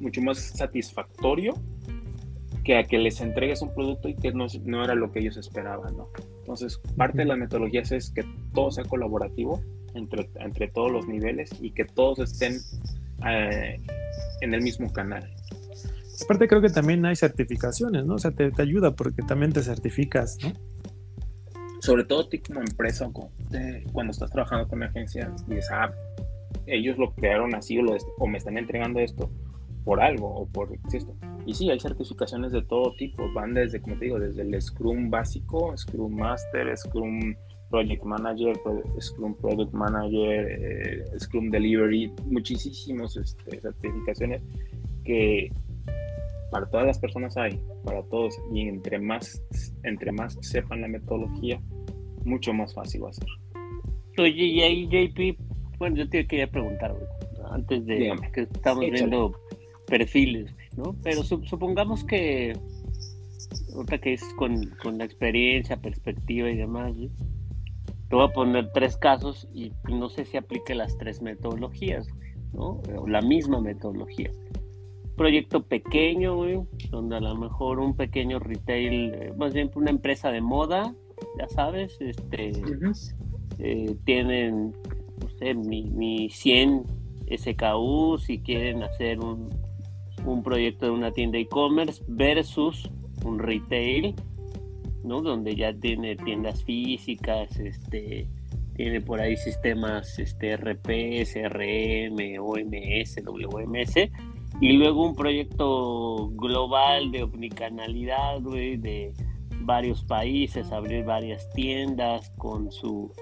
mucho 0.00 0.20
más 0.22 0.38
satisfactorio 0.38 1.54
que 2.64 2.76
a 2.76 2.84
que 2.84 2.98
les 2.98 3.20
entregues 3.20 3.62
un 3.62 3.74
producto 3.74 4.08
y 4.08 4.14
que 4.14 4.32
no, 4.32 4.46
no 4.64 4.84
era 4.84 4.94
lo 4.94 5.10
que 5.10 5.20
ellos 5.20 5.36
esperaban, 5.36 5.96
¿no? 5.96 6.08
Entonces, 6.40 6.80
parte 6.96 7.18
de 7.18 7.24
las 7.24 7.38
metodologías 7.38 7.90
es 7.92 8.10
que 8.10 8.24
todo 8.54 8.70
sea 8.70 8.84
colaborativo 8.84 9.60
entre, 9.94 10.30
entre 10.36 10.68
todos 10.68 10.92
los 10.92 11.08
niveles 11.08 11.50
y 11.60 11.72
que 11.72 11.84
todos 11.84 12.20
estén 12.20 12.54
eh, 13.26 13.80
en 14.40 14.54
el 14.54 14.62
mismo 14.62 14.92
canal. 14.92 15.28
Aparte 16.22 16.46
creo 16.46 16.60
que 16.60 16.68
también 16.68 17.04
hay 17.04 17.16
certificaciones, 17.16 18.04
¿no? 18.04 18.14
O 18.14 18.18
sea, 18.18 18.30
te, 18.30 18.50
te 18.52 18.62
ayuda 18.62 18.94
porque 18.94 19.22
también 19.22 19.52
te 19.52 19.62
certificas, 19.62 20.38
¿no? 20.42 20.52
Sobre 21.82 22.04
todo 22.04 22.28
tú 22.28 22.36
como 22.46 22.60
empresa 22.60 23.10
cuando 23.92 24.12
estás 24.12 24.30
trabajando 24.30 24.68
con 24.68 24.78
una 24.78 24.86
agencia 24.86 25.28
y 25.48 25.54
dices, 25.56 25.68
ah, 25.72 25.90
ellos 26.66 26.96
lo 26.96 27.12
crearon 27.12 27.56
así 27.56 27.76
o, 27.78 27.84
o 28.18 28.26
me 28.28 28.38
están 28.38 28.56
entregando 28.56 29.00
esto 29.00 29.28
por 29.84 30.00
algo 30.00 30.28
o 30.28 30.46
por 30.46 30.72
esto. 30.92 31.12
Y 31.44 31.54
sí, 31.54 31.70
hay 31.70 31.80
certificaciones 31.80 32.52
de 32.52 32.62
todo 32.62 32.94
tipo, 32.94 33.24
van 33.32 33.52
desde, 33.52 33.82
como 33.82 33.96
te 33.96 34.04
digo, 34.04 34.20
desde 34.20 34.42
el 34.42 34.62
Scrum 34.62 35.10
básico, 35.10 35.76
Scrum 35.76 36.14
Master, 36.14 36.76
Scrum 36.78 37.34
Project 37.68 38.04
Manager, 38.04 38.56
Scrum 39.00 39.34
Product 39.34 39.72
Manager, 39.72 40.46
eh, 40.50 41.04
Scrum 41.18 41.50
Delivery, 41.50 42.12
muchísimas 42.26 43.16
este, 43.16 43.60
certificaciones 43.60 44.40
que 45.02 45.50
para 46.52 46.66
todas 46.66 46.86
las 46.86 46.98
personas 46.98 47.36
hay, 47.38 47.58
para 47.82 48.02
todos, 48.04 48.38
y 48.52 48.68
entre 48.68 49.00
más, 49.00 49.42
entre 49.82 50.12
más 50.12 50.36
sepan 50.42 50.82
la 50.82 50.88
metodología, 50.88 51.60
mucho 52.24 52.52
más 52.52 52.74
fácil 52.74 53.04
va 53.04 53.10
a 53.10 53.12
ser. 53.12 53.28
Oye, 54.18 54.44
y 54.44 54.60
ahí 54.60 54.86
JP, 54.86 55.38
bueno, 55.78 55.96
yo 55.96 56.08
te 56.08 56.26
quería 56.26 56.46
preguntar, 56.46 56.94
antes 57.50 57.86
de 57.86 58.14
que 58.32 58.42
estamos 58.42 58.84
viendo 58.90 59.32
perfiles, 59.86 60.54
¿no? 60.76 60.94
Pero 61.02 61.22
supongamos 61.22 62.04
que, 62.04 62.56
otra 63.74 63.98
que 63.98 64.14
es 64.14 64.22
con, 64.34 64.66
con, 64.82 64.98
la 64.98 65.04
experiencia, 65.04 65.76
perspectiva 65.76 66.50
y 66.50 66.56
demás, 66.56 66.94
te 68.08 68.16
voy 68.16 68.26
a 68.26 68.32
poner 68.32 68.70
tres 68.72 68.96
casos 68.96 69.48
y 69.54 69.72
no 69.88 70.08
sé 70.08 70.24
si 70.24 70.36
aplique 70.36 70.74
las 70.74 70.98
tres 70.98 71.22
metodologías, 71.22 72.06
¿no? 72.52 72.82
O 72.96 73.08
la 73.08 73.22
misma 73.22 73.60
metodología 73.60 74.30
proyecto 75.16 75.62
pequeño, 75.62 76.66
donde 76.90 77.16
a 77.16 77.20
lo 77.20 77.36
mejor 77.36 77.78
un 77.78 77.94
pequeño 77.94 78.38
retail, 78.38 79.14
eh, 79.14 79.32
más 79.36 79.52
bien 79.52 79.70
una 79.74 79.90
empresa 79.90 80.30
de 80.30 80.40
moda, 80.40 80.94
ya 81.38 81.48
sabes, 81.48 81.96
este, 82.00 82.52
eh, 83.58 83.96
tienen, 84.04 84.72
no 85.20 85.28
sé, 85.38 85.54
mi, 85.54 86.28
100 86.30 86.84
SKU 87.36 88.18
si 88.18 88.40
quieren 88.40 88.82
hacer 88.82 89.20
un, 89.20 89.48
un 90.24 90.42
proyecto 90.42 90.86
de 90.86 90.92
una 90.92 91.12
tienda 91.12 91.38
e-commerce 91.38 92.02
versus 92.08 92.90
un 93.24 93.38
retail, 93.38 94.14
¿no? 95.04 95.22
Donde 95.22 95.54
ya 95.54 95.72
tiene 95.72 96.16
tiendas 96.16 96.62
físicas, 96.64 97.58
este, 97.58 98.28
tiene 98.74 99.00
por 99.00 99.20
ahí 99.20 99.36
sistemas 99.36 100.18
este, 100.18 100.56
RP, 100.56 101.24
CRM, 101.24 102.40
OMS, 102.40 103.16
WMS, 103.24 104.10
Y 104.60 104.72
luego 104.72 105.06
un 105.06 105.14
proyecto 105.14 106.28
global 106.34 107.10
de 107.10 107.22
omnicanalidad, 107.22 108.40
güey, 108.40 108.76
de 108.76 109.12
varios 109.64 110.04
países, 110.04 110.70
abrir 110.72 111.04
varias 111.04 111.48
tiendas 111.52 112.30
con 112.36 112.70
su 112.70 113.12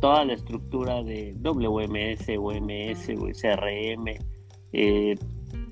toda 0.00 0.24
la 0.24 0.34
estructura 0.34 1.02
de 1.02 1.34
WMS, 1.40 2.28
OMS, 2.38 3.06
CRM, 3.40 4.18
eh, 4.72 5.16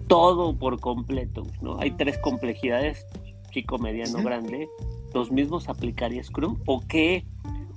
todo 0.07 0.57
por 0.57 0.81
completo, 0.81 1.43
¿no? 1.61 1.79
Hay 1.81 1.93
tres 1.93 2.19
complejidades, 2.19 3.07
chico, 3.51 3.79
mediano, 3.79 4.23
grande. 4.23 4.69
¿Los 5.15 5.31
mismos 5.31 5.69
aplicaría 5.69 6.23
Scrum? 6.23 6.59
¿O 6.67 6.81
qué, 6.81 7.27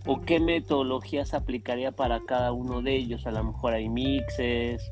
¿O 0.05 0.21
qué 0.21 0.39
metodologías 0.39 1.33
aplicaría 1.33 1.91
para 1.91 2.21
cada 2.21 2.51
uno 2.51 2.81
de 2.81 2.95
ellos? 2.95 3.25
A 3.27 3.31
lo 3.31 3.43
mejor 3.43 3.73
hay 3.73 3.89
mixes. 3.89 4.91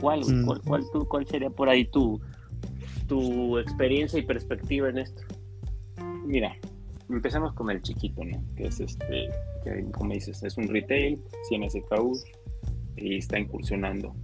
¿Cuál, 0.00 0.20
mm. 0.20 0.44
cuál, 0.66 0.82
cuál 1.08 1.26
sería 1.26 1.50
por 1.50 1.68
ahí 1.68 1.86
tu, 1.86 2.20
tu 3.06 3.58
experiencia 3.58 4.18
y 4.18 4.22
perspectiva 4.22 4.88
en 4.88 4.98
esto? 4.98 5.22
Mira, 6.24 6.56
empezamos 7.08 7.52
con 7.54 7.70
el 7.70 7.82
chiquito, 7.82 8.24
¿no? 8.24 8.42
Que 8.56 8.68
es 8.68 8.80
este, 8.80 9.28
que 9.62 9.84
como 9.92 10.12
dices, 10.12 10.42
es 10.42 10.56
un 10.56 10.68
retail, 10.68 11.20
SKU 11.68 12.18
y 12.96 13.16
está 13.16 13.38
incursionando. 13.38 14.14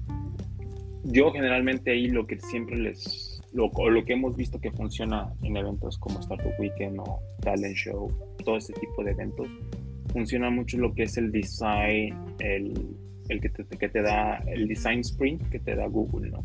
Yo 1.05 1.32
generalmente 1.32 1.92
ahí 1.92 2.09
lo 2.09 2.26
que 2.26 2.38
siempre 2.40 2.76
les, 2.76 3.40
lo, 3.53 3.70
lo 3.90 4.05
que 4.05 4.12
hemos 4.12 4.36
visto 4.36 4.61
que 4.61 4.70
funciona 4.70 5.32
en 5.42 5.57
eventos 5.57 5.98
como 5.98 6.20
Startup 6.20 6.53
Weekend 6.59 7.01
o 7.01 7.20
Talent 7.40 7.76
Show, 7.76 8.11
todo 8.44 8.57
este 8.57 8.72
tipo 8.74 9.03
de 9.03 9.12
eventos, 9.12 9.48
funciona 10.12 10.51
mucho 10.51 10.76
lo 10.78 10.92
que 10.94 11.05
es 11.05 11.16
el 11.16 11.32
design, 11.32 12.16
el, 12.38 12.96
el 13.28 13.40
que, 13.40 13.48
te, 13.48 13.64
que 13.64 13.88
te 13.88 14.03
da 14.03 14.36
el 14.46 14.68
design 14.68 15.01
sprint 15.01 15.48
que 15.51 15.59
te 15.59 15.74
da 15.74 15.86
Google, 15.86 16.30
¿no? 16.30 16.44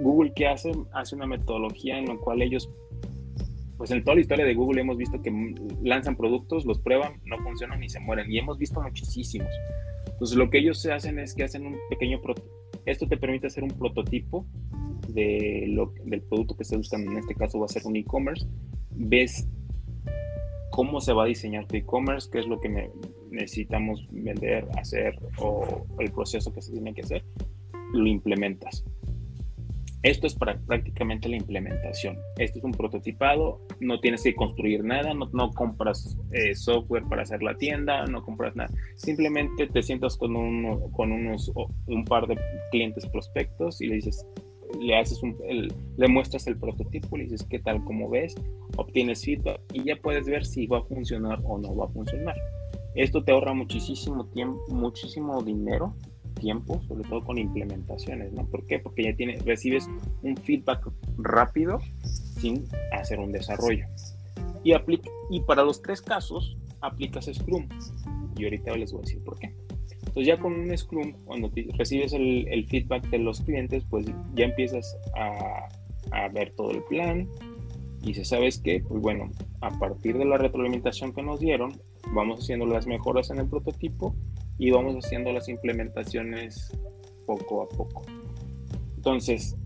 Google, 0.00 0.32
¿qué 0.34 0.48
hace? 0.48 0.72
Hace 0.92 1.14
una 1.14 1.26
metodología 1.26 1.98
en 1.98 2.06
la 2.06 2.16
cual 2.16 2.42
ellos 2.42 2.68
pues 3.76 3.90
en 3.90 4.04
toda 4.04 4.14
la 4.14 4.20
historia 4.20 4.44
de 4.44 4.54
Google 4.54 4.80
hemos 4.80 4.96
visto 4.96 5.20
que 5.20 5.32
lanzan 5.82 6.16
productos, 6.16 6.64
los 6.64 6.78
prueban, 6.78 7.20
no 7.24 7.38
funcionan 7.38 7.82
y 7.82 7.88
se 7.88 8.00
mueren. 8.00 8.30
Y 8.30 8.38
hemos 8.38 8.58
visto 8.58 8.80
muchísimos. 8.80 9.48
Entonces 10.06 10.36
lo 10.36 10.48
que 10.50 10.58
ellos 10.58 10.84
hacen 10.86 11.18
es 11.18 11.34
que 11.34 11.44
hacen 11.44 11.66
un 11.66 11.76
pequeño... 11.90 12.20
Esto 12.86 13.08
te 13.08 13.16
permite 13.16 13.46
hacer 13.46 13.64
un 13.64 13.70
prototipo 13.70 14.46
de 15.08 15.66
lo, 15.68 15.92
del 16.04 16.22
producto 16.22 16.56
que 16.56 16.62
estés 16.62 16.78
buscando. 16.78 17.10
En 17.10 17.18
este 17.18 17.34
caso 17.34 17.58
va 17.58 17.66
a 17.66 17.68
ser 17.68 17.82
un 17.86 17.96
e-commerce. 17.96 18.46
Ves 18.90 19.48
cómo 20.70 21.00
se 21.00 21.12
va 21.12 21.24
a 21.24 21.26
diseñar 21.26 21.66
tu 21.66 21.76
e-commerce, 21.76 22.28
qué 22.30 22.40
es 22.40 22.46
lo 22.46 22.60
que 22.60 22.90
necesitamos 23.30 24.06
vender, 24.10 24.66
hacer 24.76 25.18
o 25.38 25.86
el 25.98 26.10
proceso 26.12 26.52
que 26.52 26.62
se 26.62 26.72
tiene 26.72 26.94
que 26.94 27.02
hacer. 27.02 27.24
Lo 27.92 28.06
implementas. 28.06 28.84
Esto 30.04 30.26
es 30.26 30.34
para 30.34 30.58
prácticamente 30.58 31.30
la 31.30 31.36
implementación. 31.36 32.18
Esto 32.36 32.58
es 32.58 32.64
un 32.64 32.72
prototipado, 32.72 33.62
no 33.80 34.00
tienes 34.00 34.22
que 34.22 34.34
construir 34.34 34.84
nada, 34.84 35.14
no, 35.14 35.50
compras 35.52 36.18
eh, 36.30 36.54
software 36.54 37.04
para 37.04 37.22
hacer 37.22 37.42
la 37.42 37.56
tienda, 37.56 38.04
no 38.04 38.22
compras 38.22 38.54
nada. 38.54 38.70
Simplemente 38.96 39.66
te 39.66 39.82
sientas 39.82 40.18
con, 40.18 40.36
un, 40.36 40.92
con 40.92 41.10
unos, 41.10 41.50
un 41.86 42.04
par 42.04 42.26
de 42.26 42.38
clientes 42.70 43.06
prospectos 43.06 43.80
y 43.80 43.86
le 43.86 43.94
dices, 43.94 44.26
le 44.78 44.94
haces 44.94 45.22
un, 45.22 45.38
le 45.96 46.08
muestras 46.08 46.46
el 46.48 46.58
prototipo, 46.58 47.16
le 47.16 47.24
dices 47.24 47.46
qué 47.48 47.58
tal, 47.58 47.82
como 47.84 48.10
ves, 48.10 48.34
obtienes 48.76 49.24
feedback 49.24 49.58
y 49.72 49.84
ya 49.84 49.96
puedes 49.96 50.26
ver 50.26 50.44
si 50.44 50.66
va 50.66 50.80
a 50.80 50.82
funcionar 50.82 51.40
o 51.44 51.56
no 51.56 51.74
va 51.74 51.86
a 51.86 51.88
funcionar. 51.88 52.36
Esto 52.94 53.24
te 53.24 53.32
ahorra 53.32 53.54
muchísimo 53.54 54.26
tiempo, 54.26 54.60
muchísimo 54.68 55.42
dinero 55.42 55.94
tiempo, 56.44 56.82
sobre 56.86 57.08
todo 57.08 57.24
con 57.24 57.38
implementaciones, 57.38 58.32
¿no? 58.34 58.44
¿Por 58.46 58.66
qué? 58.66 58.78
Porque 58.78 59.02
ya 59.02 59.16
tienes, 59.16 59.42
recibes 59.46 59.88
un 60.22 60.36
feedback 60.36 60.86
rápido 61.16 61.78
sin 62.02 62.66
hacer 62.92 63.18
un 63.18 63.32
desarrollo. 63.32 63.86
Y, 64.62 64.74
aplica, 64.74 65.08
y 65.30 65.40
para 65.40 65.64
los 65.64 65.80
tres 65.80 66.02
casos 66.02 66.58
aplicas 66.82 67.30
Scrum. 67.32 67.66
Y 68.36 68.44
ahorita 68.44 68.76
les 68.76 68.92
voy 68.92 69.00
a 69.00 69.04
decir 69.04 69.24
por 69.24 69.38
qué. 69.38 69.54
Entonces 70.00 70.26
ya 70.26 70.38
con 70.38 70.52
un 70.52 70.76
Scrum, 70.76 71.14
cuando 71.24 71.50
recibes 71.78 72.12
el, 72.12 72.46
el, 72.48 72.66
feedback 72.66 73.08
de 73.08 73.18
los 73.18 73.40
clientes, 73.40 73.82
pues 73.88 74.04
ya 74.34 74.44
empiezas 74.44 74.96
a, 75.16 75.68
a 76.12 76.28
ver 76.28 76.52
todo 76.56 76.72
el 76.72 76.82
plan, 76.84 77.26
y 78.02 78.12
si 78.12 78.24
sabes 78.24 78.58
que, 78.58 78.80
pues 78.80 79.00
bueno, 79.00 79.30
a 79.62 79.70
partir 79.78 80.18
de 80.18 80.26
la 80.26 80.36
retroalimentación 80.36 81.14
que 81.14 81.22
nos 81.22 81.40
dieron, 81.40 81.72
vamos 82.12 82.40
haciendo 82.40 82.66
las 82.66 82.86
mejoras 82.86 83.30
en 83.30 83.38
el 83.38 83.48
prototipo 83.48 84.14
y 84.58 84.70
vamos 84.70 84.96
haciendo 84.96 85.32
las 85.32 85.48
implementaciones 85.48 86.70
poco 87.26 87.62
a 87.62 87.68
poco. 87.68 88.04
Entonces, 88.96 89.56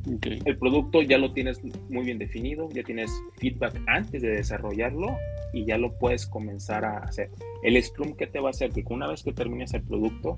el 0.44 0.58
producto 0.58 1.00
ya 1.00 1.16
lo 1.16 1.32
tienes 1.32 1.62
muy 1.88 2.04
bien 2.04 2.18
definido, 2.18 2.68
ya 2.70 2.82
tienes 2.82 3.10
feedback 3.36 3.80
antes 3.86 4.22
de 4.22 4.30
desarrollarlo 4.30 5.16
y 5.52 5.64
ya 5.64 5.78
lo 5.78 5.96
puedes 5.96 6.26
comenzar 6.26 6.84
a 6.84 6.98
hacer. 6.98 7.30
El 7.62 7.80
Scrum, 7.80 8.14
¿qué 8.14 8.26
te 8.26 8.40
va 8.40 8.48
a 8.48 8.50
hacer? 8.50 8.70
Que 8.70 8.82
una 8.90 9.06
vez 9.06 9.22
que 9.22 9.32
termines 9.32 9.74
el 9.74 9.82
producto, 9.82 10.36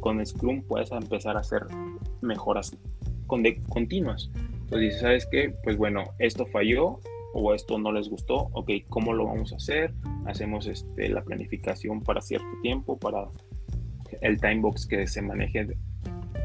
con 0.00 0.24
Scrum 0.24 0.62
puedes 0.64 0.92
empezar 0.92 1.38
a 1.38 1.40
hacer 1.40 1.62
mejoras 2.20 2.76
continuas. 3.26 4.30
Entonces, 4.64 5.00
¿sabes 5.00 5.26
qué? 5.30 5.54
Pues 5.64 5.78
bueno, 5.78 6.04
esto 6.18 6.44
falló 6.44 7.00
o 7.32 7.54
esto 7.54 7.78
no 7.78 7.92
les 7.92 8.08
gustó, 8.08 8.48
ok, 8.52 8.70
¿cómo 8.88 9.12
lo 9.12 9.26
vamos 9.26 9.52
a 9.52 9.56
hacer? 9.56 9.92
Hacemos 10.26 10.66
este, 10.66 11.08
la 11.08 11.22
planificación 11.22 12.02
para 12.02 12.20
cierto 12.20 12.48
tiempo, 12.62 12.98
para 12.98 13.28
el 14.20 14.40
time 14.40 14.60
box 14.60 14.86
que 14.86 15.06
se 15.06 15.22
maneje 15.22 15.68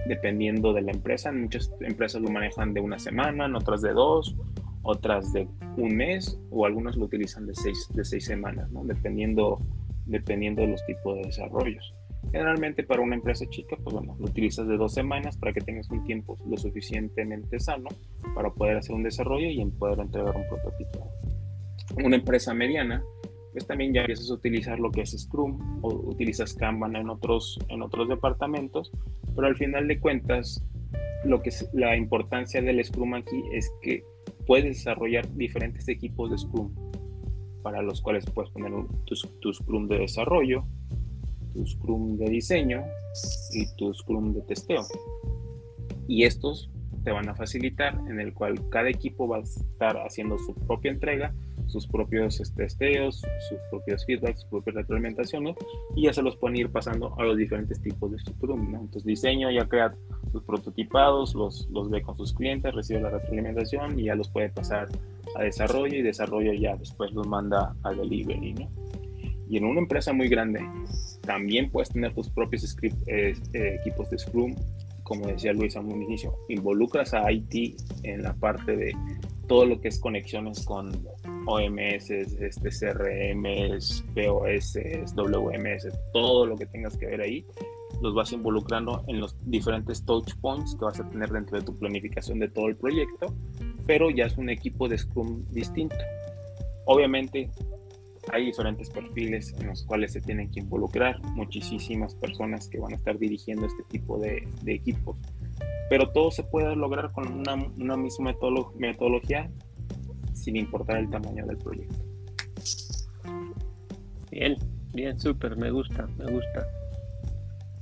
dependiendo 0.08 0.74
de 0.74 0.82
la 0.82 0.92
empresa. 0.92 1.32
Muchas 1.32 1.72
empresas 1.82 2.22
lo 2.22 2.30
manejan 2.30 2.74
de 2.74 2.82
una 2.82 3.00
semana, 3.00 3.50
otras 3.56 3.82
de 3.82 3.94
dos, 3.94 4.36
otras 4.84 5.32
de 5.34 5.48
un 5.78 5.96
mes 5.96 6.40
o 6.50 6.66
algunas 6.66 6.96
lo 6.98 7.06
utilizan 7.06 7.46
de 7.46 7.56
seis, 7.56 7.88
de 7.94 8.04
seis 8.04 8.26
semanas, 8.26 8.70
dependiendo, 8.84 9.60
dependiendo 10.06 10.62
de 10.62 10.70
los 10.70 10.86
tipos 10.86 11.16
de 11.18 11.24
desarrollos. 11.24 11.94
Generalmente 12.32 12.84
para 12.84 13.02
una 13.02 13.16
empresa 13.16 13.46
chica, 13.50 13.76
pues 13.84 13.94
bueno, 13.96 14.16
lo 14.20 14.26
utilizas 14.26 14.68
de 14.68 14.78
dos 14.78 14.94
semanas 14.94 15.38
para 15.38 15.54
que 15.54 15.62
tengas 15.62 15.90
un 15.90 16.04
tiempo 16.04 16.38
lo 16.48 16.56
suficientemente 16.56 17.60
sano 17.60 17.90
para 18.36 18.52
poder 18.52 18.78
hacer 18.78 18.96
un 18.96 19.04
desarrollo 19.04 19.48
y 19.48 19.66
poder 19.72 20.00
entregar 20.00 20.36
un 20.36 20.48
prototipo. 20.48 21.10
Una 22.04 22.16
empresa 22.16 22.54
mediana, 22.54 23.04
pues 23.52 23.68
también 23.68 23.94
ya 23.94 24.02
empiezas 24.02 24.30
a 24.30 24.36
utilizar 24.36 24.80
lo 24.80 24.92
que 24.92 25.02
es 25.02 25.12
Scrum 25.12 25.80
o 25.82 25.90
utilizas 26.10 26.54
Kanban 26.54 26.96
en 26.96 27.10
otros, 27.10 27.60
en 27.70 27.82
otros 27.82 28.08
departamentos, 28.08 28.92
pero 29.36 29.48
al 29.48 29.56
final 29.56 29.88
de 29.88 30.00
cuentas, 30.00 30.64
lo 31.26 31.42
que 31.42 31.50
es 31.50 31.70
la 31.74 31.96
importancia 31.96 32.62
del 32.62 32.84
Scrum 32.84 33.14
aquí 33.14 33.44
es 33.52 33.72
que 33.82 34.04
puedes 34.48 34.66
desarrollar 34.78 35.32
diferentes 35.36 35.88
equipos 35.88 36.32
de 36.32 36.38
Scrum 36.38 36.74
para 37.62 37.82
los 37.82 38.02
cuales 38.02 38.26
puedes 38.26 38.52
poner 38.52 38.72
tu, 39.06 39.54
Scrum 39.54 39.88
de 39.88 40.00
desarrollo, 40.00 40.64
tu 41.54 41.66
Scrum 41.66 42.18
de 42.18 42.30
diseño 42.30 42.84
y 43.54 43.66
tu 43.76 43.94
Scrum 43.94 44.34
de 44.34 44.42
testeo. 44.42 44.84
Y 46.08 46.24
estos 46.24 46.70
te 47.04 47.12
van 47.12 47.30
a 47.30 47.36
facilitar 47.36 47.94
en 48.08 48.20
el 48.20 48.34
cual 48.34 48.70
cada 48.70 48.90
equipo 48.90 49.28
va 49.28 49.38
a 49.38 49.42
estar 49.42 49.98
haciendo 49.98 50.38
su 50.38 50.54
propia 50.54 50.92
entrega 50.92 51.34
sus 51.72 51.88
propios 51.88 52.40
este, 52.40 52.64
testeos, 52.64 53.22
sus 53.50 53.58
propios 53.70 54.06
feedbacks, 54.06 54.42
sus 54.42 54.50
propias 54.50 54.76
retroalimentaciones 54.76 55.56
y 55.96 56.04
ya 56.04 56.14
se 56.14 56.22
los 56.22 56.36
pueden 56.36 56.58
ir 56.58 56.70
pasando 56.70 57.16
a 57.18 57.24
los 57.24 57.38
diferentes 57.38 57.82
tipos 57.82 58.12
de 58.12 58.20
Scrum. 58.20 58.76
Entonces 58.76 59.06
diseño 59.06 59.50
ya 59.50 59.66
crea 59.68 59.94
sus 60.32 60.44
prototipados, 60.44 61.34
los, 61.34 61.68
los 61.72 61.90
ve 61.90 62.02
con 62.02 62.16
sus 62.16 62.34
clientes, 62.34 62.74
recibe 62.74 63.02
la 63.02 63.10
retroalimentación 63.10 63.98
y 63.98 64.06
ya 64.06 64.16
los 64.16 64.30
puede 64.30 64.50
pasar 64.50 64.90
a 65.36 65.44
desarrollo 65.44 65.96
y 65.96 66.02
desarrollo 66.02 66.54
ya 66.54 66.76
después 66.76 67.12
los 67.14 67.28
manda 67.28 67.74
a 67.84 67.92
delivery. 67.92 68.54
¿no? 68.54 68.70
Y 69.50 69.58
en 69.58 69.66
una 69.66 69.80
empresa 69.80 70.14
muy 70.14 70.28
grande 70.28 70.62
también 71.26 71.70
puedes 71.70 71.90
tener 71.90 72.14
tus 72.14 72.30
propios 72.30 72.64
script, 72.64 72.98
eh, 73.08 73.34
eh, 73.54 73.78
equipos 73.80 74.10
de 74.10 74.18
Scrum 74.18 74.56
como 75.12 75.28
decía 75.28 75.52
Luis 75.52 75.76
a 75.76 75.82
un 75.82 76.02
inicio, 76.02 76.34
involucras 76.48 77.14
a 77.14 77.30
IT 77.30 77.76
en 78.04 78.24
la 78.24 78.34
parte 78.34 78.78
de 78.78 78.96
todo 79.46 79.66
lo 79.66 79.82
que 79.82 79.90
es 79.90 80.00
conexiones 80.00 80.66
con 80.66 80.88
OMS, 81.46 82.10
este, 82.10 82.70
CRM, 82.70 83.44
POS, 84.16 84.80
WMS, 85.14 85.90
todo 86.14 86.46
lo 86.46 86.56
que 86.56 86.66
tengas 86.68 86.96
que 86.96 87.08
ver 87.08 87.20
ahí, 87.20 87.46
los 88.02 88.16
vas 88.16 88.32
involucrando 88.32 89.04
en 89.10 89.20
los 89.20 89.36
diferentes 89.50 90.06
touch 90.06 90.34
points 90.40 90.76
que 90.76 90.86
vas 90.86 91.02
a 91.02 91.10
tener 91.10 91.30
dentro 91.30 91.60
de 91.60 91.66
tu 91.66 91.78
planificación 91.78 92.40
de 92.40 92.48
todo 92.48 92.68
el 92.68 92.78
proyecto, 92.78 93.36
pero 93.86 94.10
ya 94.10 94.28
es 94.28 94.38
un 94.38 94.50
equipo 94.50 94.88
de 94.88 94.98
Scrum 94.98 95.44
distinto. 95.52 95.98
Obviamente 96.86 97.50
hay 98.32 98.46
diferentes 98.46 98.90
perfiles 98.90 99.54
en 99.60 99.68
los 99.68 99.84
cuales 99.84 100.14
se 100.14 100.22
tienen 100.22 100.52
que 100.52 100.60
involucrar, 100.60 101.22
muchísimas 101.34 102.16
personas 102.16 102.68
que 102.68 102.80
van 102.80 102.94
a 102.94 102.96
estar 102.96 103.18
dirigiendo 103.18 103.66
este 103.66 103.84
tipo 103.90 104.20
de, 104.20 104.48
de 104.62 104.74
equipos 104.74 105.18
pero 105.92 106.10
todo 106.10 106.32
se 106.32 106.44
puede 106.44 106.74
lograr 106.74 107.12
con 107.12 107.28
una, 107.40 107.54
una 107.54 107.98
misma 107.98 108.34
metodología 108.80 109.52
sin 110.34 110.56
importar 110.56 111.00
el 111.00 111.10
tamaño 111.10 111.46
del 111.46 111.58
proyecto. 111.58 111.98
Bien, 114.32 114.56
bien, 114.94 115.20
súper, 115.20 115.58
me 115.58 115.70
gusta, 115.70 116.08
me 116.18 116.32
gusta. 116.32 116.66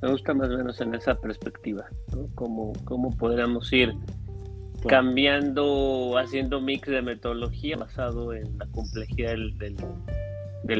Me 0.01 0.09
gusta 0.09 0.33
más 0.33 0.49
o 0.49 0.57
menos 0.57 0.81
en 0.81 0.95
esa 0.95 1.21
perspectiva, 1.21 1.85
¿no? 2.11 2.25
Cómo, 2.33 2.73
cómo 2.83 3.15
podríamos 3.15 3.71
ir 3.71 3.93
cambiando, 4.87 6.17
haciendo 6.17 6.61
mix 6.61 6.89
de 6.89 7.03
metodología 7.03 7.77
basado 7.77 8.33
en 8.33 8.57
la 8.57 8.65
complejidad 8.71 9.33
del, 9.33 9.55
del, 9.59 9.75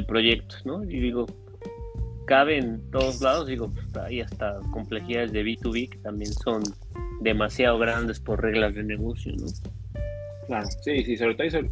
proyecto, 0.05 0.55
¿no? 0.65 0.83
Y 0.83 0.99
digo, 0.99 1.25
cabe 2.25 2.57
en 2.57 2.89
todos 2.91 3.21
lados, 3.21 3.47
digo, 3.47 3.69
pues, 3.69 3.95
hay 3.97 4.21
hasta 4.21 4.59
complejidades 4.71 5.31
de 5.31 5.43
B2B 5.43 5.89
que 5.89 5.97
también 5.97 6.31
son 6.31 6.63
demasiado 7.21 7.79
grandes 7.79 8.19
por 8.19 8.41
reglas 8.41 8.75
de 8.75 8.83
negocio, 8.83 9.33
¿no? 9.37 9.47
Claro, 10.47 10.67
sí, 10.81 11.03
sí, 11.03 11.17
sobre 11.17 11.35
todo 11.35 11.43
hay 11.43 11.69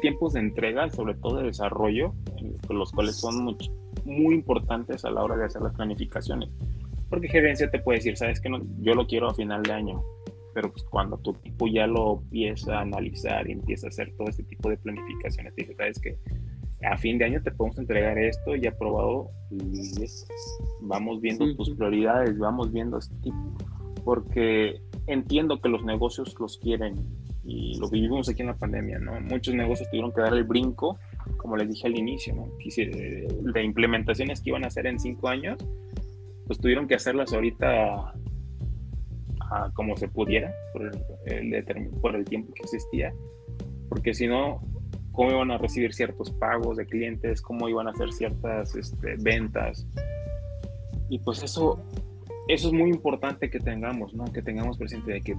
tiempos 0.00 0.34
de 0.34 0.40
entrega, 0.40 0.90
sobre 0.90 1.14
todo 1.14 1.38
de 1.38 1.44
desarrollo, 1.44 2.14
los 2.68 2.92
cuales 2.92 3.16
son 3.16 3.44
muy, 3.44 3.56
muy 4.04 4.34
importantes 4.34 5.04
a 5.04 5.10
la 5.10 5.22
hora 5.22 5.36
de 5.36 5.44
hacer 5.44 5.62
las 5.62 5.74
planificaciones. 5.74 6.50
Porque 7.08 7.28
gerencia 7.28 7.70
te 7.70 7.78
puede 7.78 7.98
decir, 7.98 8.16
sabes 8.16 8.40
que 8.40 8.48
no, 8.48 8.60
yo 8.80 8.94
lo 8.94 9.06
quiero 9.06 9.28
a 9.28 9.34
final 9.34 9.62
de 9.62 9.72
año, 9.72 10.02
pero 10.54 10.70
pues 10.70 10.84
cuando 10.84 11.18
tu 11.18 11.32
equipo 11.32 11.66
ya 11.66 11.86
lo 11.86 12.20
empieza 12.22 12.78
a 12.78 12.82
analizar 12.82 13.48
y 13.48 13.52
empieza 13.52 13.86
a 13.86 13.90
hacer 13.90 14.12
todo 14.16 14.28
este 14.28 14.42
tipo 14.44 14.70
de 14.70 14.76
planificaciones, 14.76 15.54
te 15.54 15.62
dice, 15.62 15.74
sabes 15.74 15.98
que 16.00 16.18
a 16.90 16.96
fin 16.96 17.18
de 17.18 17.24
año 17.24 17.42
te 17.42 17.50
podemos 17.50 17.78
entregar 17.78 18.18
esto 18.18 18.54
ya 18.56 18.70
aprobado 18.70 19.30
y 19.50 20.04
vamos 20.82 21.20
viendo 21.20 21.54
tus 21.56 21.70
prioridades, 21.70 22.38
vamos 22.38 22.72
viendo 22.72 22.98
este 22.98 23.14
tipo, 23.16 23.56
porque 24.04 24.80
entiendo 25.06 25.60
que 25.60 25.68
los 25.68 25.84
negocios 25.84 26.34
los 26.38 26.58
quieren 26.58 26.94
y 27.44 27.78
lo 27.78 27.88
vivimos 27.88 28.28
aquí 28.28 28.42
en 28.42 28.48
la 28.48 28.56
pandemia, 28.56 28.98
¿no? 28.98 29.20
Muchos 29.20 29.54
negocios 29.54 29.88
tuvieron 29.90 30.12
que 30.12 30.22
dar 30.22 30.32
el 30.32 30.44
brinco, 30.44 30.98
como 31.36 31.56
les 31.56 31.68
dije 31.68 31.86
al 31.86 31.98
inicio, 31.98 32.34
¿no? 32.34 32.48
De 33.52 33.62
implementaciones 33.62 34.40
que 34.40 34.50
iban 34.50 34.64
a 34.64 34.68
hacer 34.68 34.86
en 34.86 34.98
cinco 34.98 35.28
años, 35.28 35.58
pues 36.46 36.58
tuvieron 36.58 36.86
que 36.88 36.94
hacerlas 36.94 37.32
ahorita 37.32 38.14
como 39.74 39.96
se 39.96 40.08
pudiera 40.08 40.52
por 40.72 40.90
el, 41.26 41.92
por 42.00 42.16
el 42.16 42.24
tiempo 42.24 42.52
que 42.54 42.62
existía, 42.62 43.14
porque 43.88 44.14
si 44.14 44.26
no, 44.26 44.60
¿cómo 45.14 45.30
iban 45.30 45.50
a 45.52 45.58
recibir 45.58 45.94
ciertos 45.94 46.30
pagos 46.32 46.76
de 46.76 46.86
clientes? 46.86 47.40
¿Cómo 47.40 47.68
iban 47.68 47.86
a 47.86 47.92
hacer 47.92 48.12
ciertas 48.12 48.74
este, 48.74 49.16
ventas? 49.18 49.86
Y 51.08 51.20
pues 51.20 51.42
eso, 51.42 51.82
eso 52.48 52.68
es 52.68 52.72
muy 52.74 52.90
importante 52.90 53.48
que 53.48 53.60
tengamos, 53.60 54.12
¿no? 54.12 54.24
Que 54.24 54.42
tengamos 54.42 54.76
presente 54.76 55.12
de 55.12 55.20
que 55.20 55.36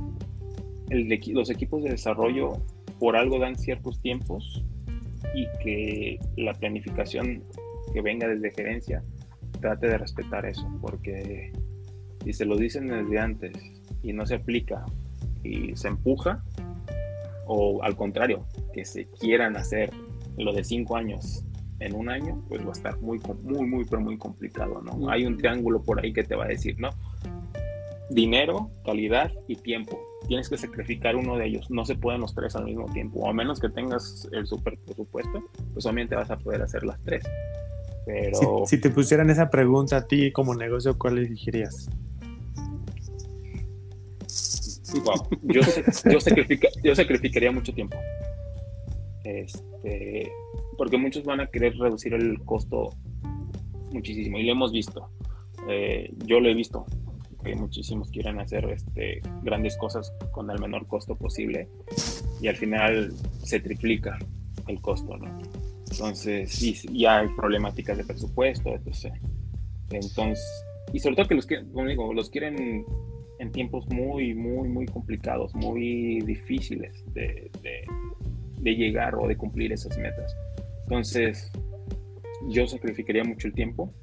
el, 0.89 1.19
los 1.33 1.49
equipos 1.49 1.83
de 1.83 1.91
desarrollo 1.91 2.53
por 2.99 3.17
algo 3.17 3.37
dan 3.37 3.57
ciertos 3.57 4.01
tiempos 4.01 4.63
y 5.35 5.47
que 5.61 6.19
la 6.37 6.53
planificación 6.53 7.43
que 7.93 8.01
venga 8.01 8.27
desde 8.27 8.51
gerencia 8.51 9.03
trate 9.59 9.87
de 9.87 9.97
respetar 9.97 10.45
eso, 10.45 10.67
porque 10.81 11.51
si 12.23 12.31
se 12.31 12.45
lo 12.45 12.55
dicen 12.55 12.87
desde 12.87 13.19
antes 13.19 13.57
y 14.01 14.13
no 14.13 14.25
se 14.25 14.35
aplica 14.35 14.85
y 15.43 15.75
se 15.75 15.89
empuja, 15.89 16.43
o 17.47 17.83
al 17.83 17.95
contrario, 17.95 18.45
que 18.75 18.83
se 18.83 19.05
quieran 19.05 19.55
hacer 19.55 19.89
lo 20.37 20.51
de 20.51 20.65
cinco 20.65 20.97
años 20.97 21.45
en 21.79 21.95
un 21.95 22.09
año, 22.09 22.43
pues 22.49 22.61
va 22.61 22.69
a 22.69 22.71
estar 22.73 22.99
muy, 22.99 23.21
muy, 23.41 23.65
muy, 23.65 23.85
pero 23.85 24.01
muy 24.01 24.17
complicado, 24.17 24.81
¿no? 24.81 25.09
Hay 25.09 25.25
un 25.25 25.37
triángulo 25.37 25.81
por 25.81 26.03
ahí 26.03 26.11
que 26.11 26.25
te 26.25 26.35
va 26.35 26.43
a 26.43 26.47
decir, 26.49 26.77
¿no? 26.77 26.89
Dinero, 28.09 28.69
calidad 28.85 29.31
y 29.47 29.55
tiempo. 29.55 29.97
Tienes 30.27 30.49
que 30.49 30.57
sacrificar 30.57 31.15
uno 31.15 31.37
de 31.37 31.45
ellos. 31.45 31.71
No 31.71 31.85
se 31.85 31.95
pueden 31.95 32.19
los 32.19 32.35
tres 32.35 32.55
al 32.57 32.65
mismo 32.65 32.85
tiempo. 32.91 33.21
O 33.21 33.29
a 33.29 33.33
menos 33.33 33.61
que 33.61 33.69
tengas 33.69 34.27
el 34.33 34.45
super 34.45 34.77
presupuesto, 34.77 35.43
pues 35.73 35.83
solamente 35.83 36.15
vas 36.15 36.29
a 36.29 36.37
poder 36.37 36.61
hacer 36.61 36.83
las 36.83 37.01
tres. 37.03 37.23
Pero... 38.05 38.65
Si, 38.65 38.79
te 38.79 38.89
pusieran 38.89 39.29
esa 39.29 39.49
pregunta 39.49 39.97
a 39.97 40.07
ti 40.07 40.31
como 40.31 40.53
negocio, 40.53 40.97
¿cuál 40.97 41.17
elegirías? 41.17 41.89
yo, 45.43 45.61
yo, 46.83 46.95
sacrificaría 46.95 47.51
mucho 47.51 47.73
tiempo. 47.73 47.97
Este, 49.25 50.31
porque 50.77 50.97
muchos 50.97 51.23
van 51.23 51.41
a 51.41 51.47
querer 51.47 51.75
reducir 51.77 52.13
el 52.13 52.39
costo 52.43 52.93
muchísimo 53.91 54.37
y 54.37 54.43
lo 54.45 54.51
hemos 54.51 54.71
visto. 54.71 55.09
Eh, 55.67 56.13
yo 56.25 56.39
lo 56.39 56.49
he 56.49 56.53
visto 56.53 56.85
que 57.43 57.55
muchísimos 57.55 58.09
quieren 58.11 58.39
hacer 58.39 58.65
este, 58.69 59.21
grandes 59.43 59.77
cosas 59.77 60.13
con 60.31 60.49
el 60.49 60.59
menor 60.59 60.87
costo 60.87 61.15
posible 61.15 61.69
y 62.41 62.47
al 62.47 62.55
final 62.55 63.13
se 63.43 63.59
triplica 63.59 64.17
el 64.67 64.81
costo, 64.81 65.17
¿no? 65.17 65.39
Entonces, 65.91 66.51
sí, 66.51 66.75
ya 66.91 67.19
hay 67.19 67.27
problemáticas 67.29 67.97
de 67.97 68.03
presupuesto, 68.03 68.69
etc. 68.69 69.13
Entonces, 69.91 70.43
y 70.91 70.99
sobre 70.99 71.15
todo 71.15 71.27
que 71.27 71.35
los, 71.35 71.45
como 71.45 71.87
digo, 71.87 72.13
los 72.13 72.29
quieren 72.29 72.85
en 73.39 73.51
tiempos 73.51 73.87
muy, 73.89 74.33
muy, 74.33 74.67
muy 74.67 74.85
complicados, 74.87 75.53
muy 75.55 76.21
difíciles 76.21 77.03
de, 77.13 77.51
llegar 78.73 79.15
o 79.15 79.27
de 79.27 79.37
cumplir 79.37 79.71
esas 79.71 79.97
metas. 79.97 80.35
Entonces, 80.83 81.51
yo 82.49 82.67
sacrificaría 82.67 83.23
mucho 83.23 83.47
el 83.47 83.53
tiempo, 83.53 83.93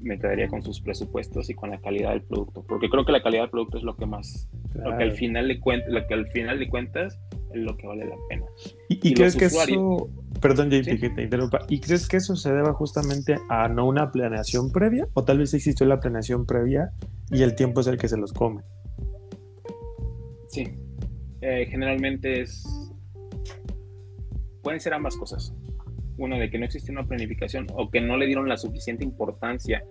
me 0.00 0.18
quedaría 0.18 0.48
con 0.48 0.62
sus 0.62 0.80
presupuestos 0.80 1.50
y 1.50 1.54
con 1.54 1.70
la 1.70 1.80
calidad 1.80 2.10
del 2.10 2.22
producto, 2.22 2.64
porque 2.66 2.88
creo 2.88 3.04
que 3.04 3.12
la 3.12 3.22
calidad 3.22 3.42
del 3.42 3.50
producto 3.50 3.78
es 3.78 3.84
lo 3.84 3.96
que 3.96 4.06
más, 4.06 4.48
lo 4.74 4.96
que 4.96 5.02
al 5.02 5.12
final 5.12 5.48
de 5.48 5.58
cuentas, 5.58 5.92
lo 5.92 6.06
que 6.06 6.14
al 6.14 6.26
final 6.28 6.58
de 6.58 6.68
cuentas 6.68 7.18
es 7.52 7.60
lo 7.60 7.76
que 7.76 7.86
vale 7.86 8.06
la 8.06 8.16
pena. 8.28 8.46
¿Y, 8.88 9.14
crees 9.14 9.34
que 9.34 9.46
eso, 9.46 10.10
perdón 10.40 10.70
JP 10.70 11.00
que 11.00 11.10
te 11.10 11.22
interrumpa, 11.22 11.60
¿y 11.68 11.80
crees 11.80 12.08
que 12.08 12.18
eso 12.18 12.36
se 12.36 12.52
deba 12.52 12.72
justamente 12.72 13.36
a 13.48 13.68
no 13.68 13.86
una 13.86 14.12
planeación 14.12 14.70
previa 14.70 15.08
o 15.14 15.24
tal 15.24 15.38
vez 15.38 15.54
existió 15.54 15.86
la 15.86 15.98
planeación 15.98 16.46
previa 16.46 16.92
y 17.30 17.42
el 17.42 17.54
tiempo 17.54 17.80
es 17.80 17.86
el 17.88 17.98
que 17.98 18.08
se 18.08 18.16
los 18.16 18.32
come. 18.32 18.62
Sí, 20.48 20.68
eh, 21.40 21.66
generalmente 21.68 22.42
es... 22.42 22.64
Pueden 24.66 24.80
ser 24.80 24.94
ambas 24.94 25.16
cosas. 25.16 25.54
Uno, 26.18 26.40
de 26.40 26.50
que 26.50 26.58
no 26.58 26.64
existe 26.64 26.90
una 26.90 27.06
planificación 27.06 27.68
o 27.76 27.88
que 27.88 28.00
no 28.00 28.16
le 28.16 28.26
dieron 28.26 28.48
la 28.48 28.56
suficiente 28.56 29.04
importancia 29.04 29.84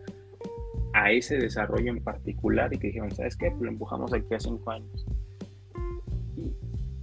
a 0.94 1.14
ese 1.14 1.38
desarrollo 1.38 1.92
en 1.92 2.04
particular 2.04 2.74
y 2.74 2.78
que 2.78 2.88
dijeron, 2.88 3.10
¿sabes 3.10 3.38
qué? 3.38 3.56
Lo 3.58 3.70
empujamos 3.70 4.12
aquí 4.12 4.34
a 4.34 4.40
cinco 4.42 4.72
años. 4.72 5.06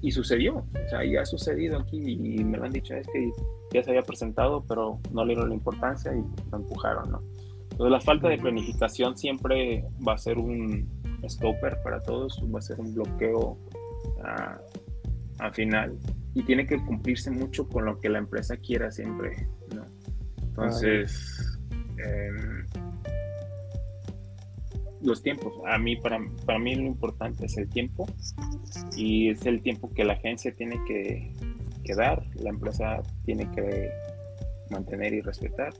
Y, 0.02 0.10
sucedió, 0.10 0.56
o 0.56 0.88
sea, 0.90 1.02
ya 1.02 1.22
ha 1.22 1.24
sucedido 1.24 1.78
aquí 1.78 1.96
y 1.96 2.44
me 2.44 2.58
lo 2.58 2.64
han 2.64 2.72
dicho, 2.72 2.94
es 2.94 3.06
que 3.06 3.30
ya 3.72 3.82
se 3.82 3.88
había 3.88 4.02
presentado, 4.02 4.62
pero 4.68 5.00
no 5.10 5.24
le 5.24 5.32
dieron 5.32 5.48
la 5.48 5.54
importancia 5.54 6.12
y 6.14 6.22
lo 6.50 6.58
empujaron, 6.58 7.10
¿no? 7.10 7.22
Entonces, 7.70 7.90
la 7.90 8.00
falta 8.02 8.28
de 8.28 8.36
planificación 8.36 9.16
siempre 9.16 9.86
va 10.06 10.12
a 10.12 10.18
ser 10.18 10.36
un 10.36 10.86
stopper 11.26 11.78
para 11.82 12.02
todos, 12.02 12.38
va 12.54 12.58
a 12.58 12.62
ser 12.62 12.78
un 12.78 12.92
bloqueo 12.92 13.56
uh, 14.18 15.38
al 15.38 15.54
final 15.54 15.96
y 16.34 16.42
tiene 16.44 16.66
que 16.66 16.78
cumplirse 16.78 17.30
mucho 17.30 17.68
con 17.68 17.84
lo 17.84 17.98
que 17.98 18.08
la 18.08 18.18
empresa 18.18 18.56
quiera 18.56 18.90
siempre, 18.90 19.48
¿no? 19.74 19.84
Entonces, 20.42 21.58
em, 21.98 22.66
los 25.02 25.22
tiempos, 25.22 25.52
a 25.66 25.78
mí, 25.78 25.96
para, 25.96 26.20
para 26.46 26.58
mí 26.58 26.74
lo 26.74 26.84
importante 26.84 27.46
es 27.46 27.56
el 27.58 27.68
tiempo 27.68 28.06
y 28.96 29.30
es 29.30 29.44
el 29.46 29.62
tiempo 29.62 29.92
que 29.92 30.04
la 30.04 30.14
agencia 30.14 30.54
tiene 30.54 30.80
que, 30.86 31.32
que 31.84 31.94
dar, 31.94 32.24
la 32.36 32.50
empresa 32.50 33.02
tiene 33.24 33.50
que 33.50 33.90
mantener 34.70 35.12
y 35.12 35.20
respetar 35.20 35.72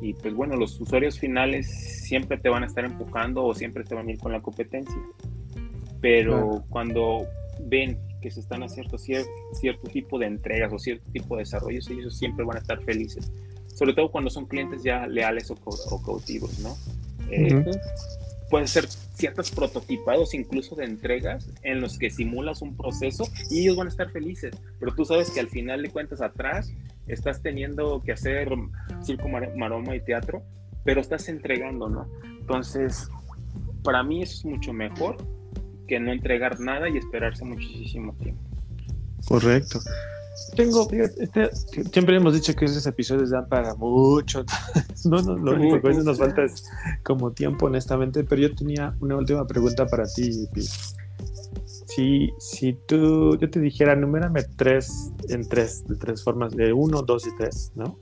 y 0.00 0.14
pues 0.14 0.34
bueno, 0.34 0.56
los 0.56 0.80
usuarios 0.80 1.18
finales 1.18 1.68
siempre 2.06 2.38
te 2.38 2.48
van 2.48 2.62
a 2.62 2.66
estar 2.66 2.84
empujando 2.84 3.44
o 3.44 3.54
siempre 3.54 3.84
te 3.84 3.94
van 3.94 4.08
a 4.08 4.12
ir 4.12 4.18
con 4.18 4.32
la 4.32 4.40
competencia. 4.40 4.98
Pero 6.00 6.64
cuando 6.70 7.26
ven 7.66 7.98
que 8.20 8.30
se 8.30 8.40
están 8.40 8.62
haciendo 8.62 8.98
cierto, 8.98 9.88
tipo 9.92 10.18
de 10.18 10.26
entregas 10.26 10.72
o 10.72 10.78
cierto 10.78 11.04
tipo 11.12 11.36
de 11.36 11.42
desarrollos, 11.42 11.88
ellos 11.88 12.16
siempre 12.16 12.44
van 12.44 12.56
a 12.56 12.60
estar 12.60 12.82
felices. 12.82 13.30
Sobre 13.74 13.94
todo 13.94 14.10
cuando 14.10 14.30
son 14.30 14.46
clientes 14.46 14.82
ya 14.82 15.06
leales 15.06 15.50
o, 15.50 16.02
cautivos, 16.02 16.58
¿no? 16.60 16.76
Eh, 17.30 17.64
pueden 18.50 18.66
ser 18.66 18.86
ciertos 18.88 19.50
prototipados 19.52 20.34
incluso 20.34 20.74
de 20.74 20.84
entregas 20.84 21.48
en 21.62 21.80
los 21.80 21.98
que 21.98 22.10
simulas 22.10 22.62
un 22.62 22.76
proceso 22.76 23.24
y 23.48 23.62
ellos 23.62 23.76
van 23.76 23.86
a 23.86 23.90
estar 23.90 24.10
felices, 24.10 24.54
pero 24.78 24.92
tú 24.94 25.04
sabes 25.04 25.30
que 25.30 25.40
al 25.40 25.48
final 25.48 25.82
de 25.82 25.90
cuentas 25.90 26.20
atrás 26.20 26.72
estás 27.06 27.40
teniendo 27.42 28.02
que 28.02 28.12
hacer 28.12 28.50
circo, 29.02 29.28
maroma 29.28 29.94
y 29.94 30.00
teatro, 30.00 30.42
pero 30.84 31.00
estás 31.00 31.28
entregando, 31.28 31.88
¿no? 31.88 32.08
Entonces, 32.40 33.08
para 33.84 34.02
mí 34.02 34.22
eso 34.22 34.34
es 34.38 34.44
mucho 34.44 34.72
mejor 34.72 35.16
que 35.90 35.98
no 35.98 36.12
entregar 36.12 36.60
nada 36.60 36.88
y 36.88 36.96
esperarse 36.96 37.44
muchísimo 37.44 38.12
tiempo. 38.14 38.40
Correcto. 39.26 39.80
Tengo, 40.54 40.88
este, 40.92 41.50
siempre 41.92 42.16
hemos 42.16 42.32
dicho 42.32 42.54
que 42.54 42.64
esos 42.64 42.86
episodios 42.86 43.30
dan 43.30 43.48
para 43.48 43.74
mucho. 43.74 44.44
no, 45.04 45.20
no, 45.20 45.36
lo 45.36 45.54
único 45.54 45.80
que 45.80 45.88
a 45.88 45.90
veces 45.90 46.04
nos 46.04 46.18
falta 46.18 46.44
es 46.44 46.64
como 47.02 47.32
tiempo, 47.32 47.66
honestamente. 47.66 48.22
Pero 48.22 48.42
yo 48.42 48.54
tenía 48.54 48.94
una 49.00 49.16
última 49.16 49.44
pregunta 49.48 49.84
para 49.86 50.04
ti, 50.06 50.48
si, 51.86 52.30
si 52.38 52.78
tú, 52.86 53.36
yo 53.36 53.50
te 53.50 53.58
dijera, 53.58 53.96
numérame 53.96 54.44
tres 54.56 55.12
en 55.28 55.48
tres, 55.48 55.84
de 55.88 55.96
tres 55.96 56.22
formas, 56.22 56.54
de 56.54 56.72
uno, 56.72 57.02
dos 57.02 57.26
y 57.26 57.36
tres, 57.36 57.72
¿no? 57.74 57.98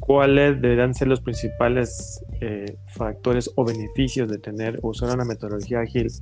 ¿Cuáles 0.00 0.60
deberían 0.60 0.94
ser 0.94 1.08
los 1.08 1.22
principales 1.22 2.22
eh, 2.42 2.76
factores 2.88 3.50
o 3.56 3.64
beneficios 3.64 4.28
de 4.28 4.36
tener 4.36 4.78
o 4.82 4.90
usar 4.90 5.14
una 5.14 5.24
metodología 5.24 5.80
ágil? 5.80 6.12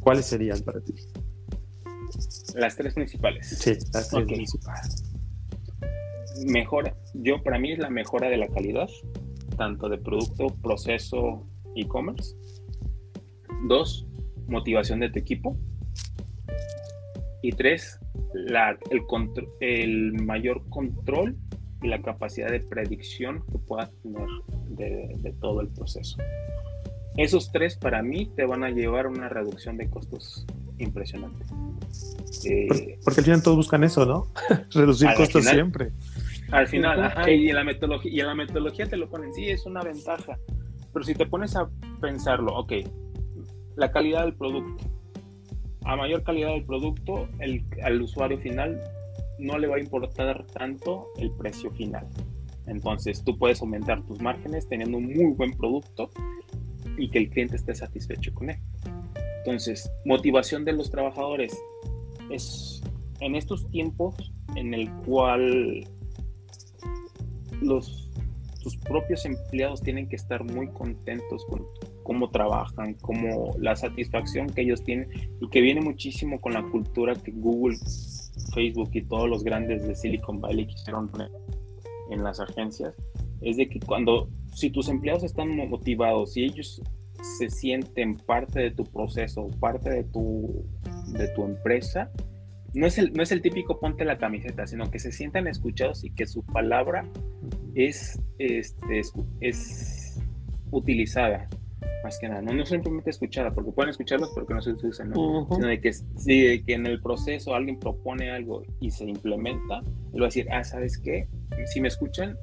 ¿Cuáles 0.00 0.26
serían 0.26 0.60
para 0.60 0.80
ti? 0.80 0.94
Las 2.54 2.76
tres 2.76 2.94
principales. 2.94 3.48
Sí, 3.48 3.72
las 3.92 4.08
tres 4.10 4.24
principales. 4.26 5.04
Mejora, 6.46 6.94
yo 7.14 7.42
para 7.42 7.58
mí 7.58 7.72
es 7.72 7.78
la 7.78 7.90
mejora 7.90 8.28
de 8.28 8.36
la 8.36 8.48
calidad, 8.48 8.88
tanto 9.56 9.88
de 9.88 9.98
producto, 9.98 10.48
proceso, 10.62 11.46
e-commerce. 11.74 12.34
Dos, 13.68 14.06
motivación 14.46 15.00
de 15.00 15.10
tu 15.10 15.18
equipo. 15.18 15.56
Y 17.42 17.52
tres, 17.52 17.98
la- 18.32 18.78
el, 18.90 19.02
contro- 19.06 19.48
el 19.60 20.12
mayor 20.24 20.68
control 20.68 21.36
y 21.82 21.88
la 21.88 22.00
capacidad 22.02 22.50
de 22.50 22.60
predicción 22.60 23.44
que 23.50 23.58
puedas 23.58 23.90
tener 24.02 24.26
de, 24.70 25.14
de 25.18 25.32
todo 25.40 25.60
el 25.60 25.68
proceso. 25.68 26.16
Esos 27.16 27.50
tres 27.52 27.76
para 27.76 28.02
mí 28.02 28.26
te 28.36 28.44
van 28.44 28.62
a 28.64 28.70
llevar 28.70 29.06
a 29.06 29.08
una 29.08 29.28
reducción 29.28 29.76
de 29.78 29.88
costos 29.88 30.46
impresionante. 30.78 31.44
Eh, 32.44 32.66
Por- 32.68 33.04
Porque 33.04 33.20
al 33.20 33.24
final 33.24 33.42
todos 33.42 33.56
buscan 33.56 33.84
eso, 33.84 34.04
¿no? 34.04 34.26
Reducir 34.72 35.08
costos 35.16 35.42
final- 35.42 35.54
siempre. 35.54 35.92
Al 36.52 36.68
final, 36.68 37.02
ajá, 37.02 37.28
y 37.30 37.48
en 37.48 37.56
la 37.56 37.64
metodología, 37.64 38.12
y 38.12 38.20
en 38.20 38.26
la 38.26 38.34
metodología 38.34 38.86
te 38.86 38.96
lo 38.96 39.08
ponen, 39.08 39.34
sí, 39.34 39.48
es 39.48 39.66
una 39.66 39.80
ventaja. 39.82 40.38
Pero 40.92 41.04
si 41.04 41.14
te 41.14 41.26
pones 41.26 41.56
a 41.56 41.68
pensarlo, 42.00 42.54
ok, 42.56 42.72
la 43.76 43.90
calidad 43.90 44.22
del 44.24 44.34
producto. 44.34 44.84
A 45.84 45.96
mayor 45.96 46.22
calidad 46.22 46.50
del 46.50 46.64
producto, 46.64 47.28
el, 47.40 47.64
al 47.82 48.00
usuario 48.02 48.38
final 48.38 48.80
no 49.38 49.58
le 49.58 49.66
va 49.66 49.76
a 49.76 49.80
importar 49.80 50.46
tanto 50.52 51.08
el 51.18 51.30
precio 51.32 51.70
final. 51.72 52.06
Entonces 52.66 53.22
tú 53.24 53.36
puedes 53.38 53.60
aumentar 53.60 54.02
tus 54.06 54.20
márgenes 54.20 54.68
teniendo 54.68 54.98
un 54.98 55.04
muy 55.06 55.32
buen 55.34 55.52
producto 55.56 56.10
y 56.96 57.10
que 57.10 57.18
el 57.18 57.30
cliente 57.30 57.56
esté 57.56 57.74
satisfecho 57.74 58.32
con 58.34 58.50
él. 58.50 58.58
Entonces, 59.38 59.90
motivación 60.04 60.64
de 60.64 60.72
los 60.72 60.90
trabajadores 60.90 61.56
es 62.30 62.82
en 63.20 63.34
estos 63.34 63.68
tiempos 63.70 64.32
en 64.56 64.74
el 64.74 64.90
cual 65.04 65.86
los 67.62 68.06
tus 68.66 68.76
propios 68.78 69.24
empleados 69.24 69.80
tienen 69.80 70.08
que 70.08 70.16
estar 70.16 70.42
muy 70.42 70.66
contentos 70.66 71.44
con 71.44 71.64
cómo 72.02 72.30
trabajan, 72.30 72.94
cómo 72.94 73.54
la 73.60 73.76
satisfacción 73.76 74.48
que 74.48 74.62
ellos 74.62 74.82
tienen 74.82 75.08
y 75.40 75.48
que 75.50 75.60
viene 75.60 75.80
muchísimo 75.80 76.40
con 76.40 76.54
la 76.54 76.64
cultura 76.64 77.14
que 77.14 77.30
Google, 77.30 77.76
Facebook 78.52 78.90
y 78.92 79.02
todos 79.02 79.28
los 79.28 79.44
grandes 79.44 79.86
de 79.86 79.94
Silicon 79.94 80.40
Valley 80.40 80.66
quisieron 80.66 81.06
poner 81.06 81.30
en 82.10 82.24
las 82.24 82.40
agencias, 82.40 82.92
es 83.40 83.56
de 83.56 83.68
que 83.68 83.80
cuando 83.80 84.28
si 84.52 84.70
tus 84.70 84.88
empleados 84.88 85.22
están 85.24 85.54
motivados 85.68 86.36
y 86.36 86.44
ellos 86.44 86.82
se 87.38 87.50
sienten 87.50 88.16
parte 88.16 88.60
de 88.60 88.70
tu 88.70 88.84
proceso, 88.84 89.50
parte 89.60 89.90
de 89.90 90.04
tu 90.04 90.64
de 91.12 91.28
tu 91.28 91.44
empresa, 91.44 92.10
no 92.76 92.86
es 92.86 92.98
el, 92.98 93.12
no 93.14 93.22
es 93.22 93.32
el 93.32 93.40
típico 93.40 93.80
ponte 93.80 94.04
la 94.04 94.18
camiseta, 94.18 94.66
sino 94.66 94.90
que 94.90 94.98
se 94.98 95.10
sientan 95.10 95.46
escuchados 95.46 96.04
y 96.04 96.10
que 96.10 96.26
su 96.26 96.44
palabra 96.44 97.08
es, 97.74 98.20
este, 98.38 98.98
es, 98.98 99.12
es 99.40 100.20
utilizada, 100.70 101.48
más 102.04 102.18
que 102.18 102.28
nada. 102.28 102.42
No, 102.42 102.52
no 102.52 102.66
simplemente 102.66 103.10
escuchada, 103.10 103.52
porque 103.52 103.72
pueden 103.72 103.90
escucharlos, 103.90 104.30
pero 104.34 104.46
que 104.46 104.54
no 104.54 104.60
se 104.60 104.72
usen, 104.72 105.10
¿no? 105.10 105.40
Ujú. 105.42 105.54
Sino 105.54 105.68
de 105.68 105.80
que, 105.80 105.92
sí, 105.92 106.42
de 106.42 106.62
que 106.64 106.74
en 106.74 106.86
el 106.86 107.00
proceso 107.00 107.54
alguien 107.54 107.78
propone 107.78 108.30
algo 108.30 108.62
y 108.80 108.90
se 108.90 109.04
implementa, 109.04 109.80
él 110.12 110.20
va 110.20 110.26
a 110.26 110.28
decir, 110.28 110.46
ah, 110.50 110.62
¿sabes 110.62 110.98
qué? 110.98 111.28
Si 111.66 111.80
me 111.80 111.88
escuchan, 111.88 112.36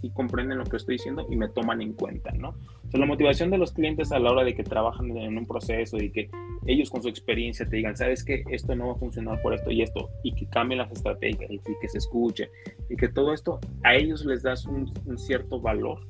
si 0.00 0.10
comprenden 0.10 0.58
lo 0.58 0.64
que 0.64 0.76
estoy 0.76 0.94
diciendo 0.96 1.26
y 1.30 1.36
me 1.36 1.48
toman 1.48 1.80
en 1.82 1.92
cuenta, 1.92 2.30
¿no? 2.32 2.50
O 2.50 2.90
sea, 2.90 3.00
la 3.00 3.06
motivación 3.06 3.50
de 3.50 3.58
los 3.58 3.72
clientes 3.72 4.12
a 4.12 4.18
la 4.18 4.30
hora 4.32 4.44
de 4.44 4.54
que 4.54 4.62
trabajan 4.64 5.16
en 5.16 5.36
un 5.36 5.46
proceso 5.46 5.98
y 5.98 6.10
que 6.10 6.30
ellos 6.66 6.90
con 6.90 7.02
su 7.02 7.08
experiencia 7.08 7.68
te 7.68 7.76
digan, 7.76 7.96
sabes 7.96 8.24
que 8.24 8.42
esto 8.50 8.74
no 8.74 8.88
va 8.88 8.92
a 8.94 8.96
funcionar 8.96 9.40
por 9.42 9.54
esto 9.54 9.70
y 9.70 9.82
esto, 9.82 10.08
y 10.22 10.32
que 10.32 10.46
cambien 10.46 10.78
las 10.78 10.90
estrategias 10.92 11.50
y 11.50 11.58
que 11.80 11.88
se 11.88 11.98
escuche, 11.98 12.50
y 12.88 12.96
que 12.96 13.08
todo 13.08 13.32
esto 13.34 13.60
a 13.82 13.94
ellos 13.94 14.24
les 14.24 14.42
das 14.42 14.64
un, 14.66 14.90
un 15.06 15.18
cierto 15.18 15.60
valor 15.60 16.00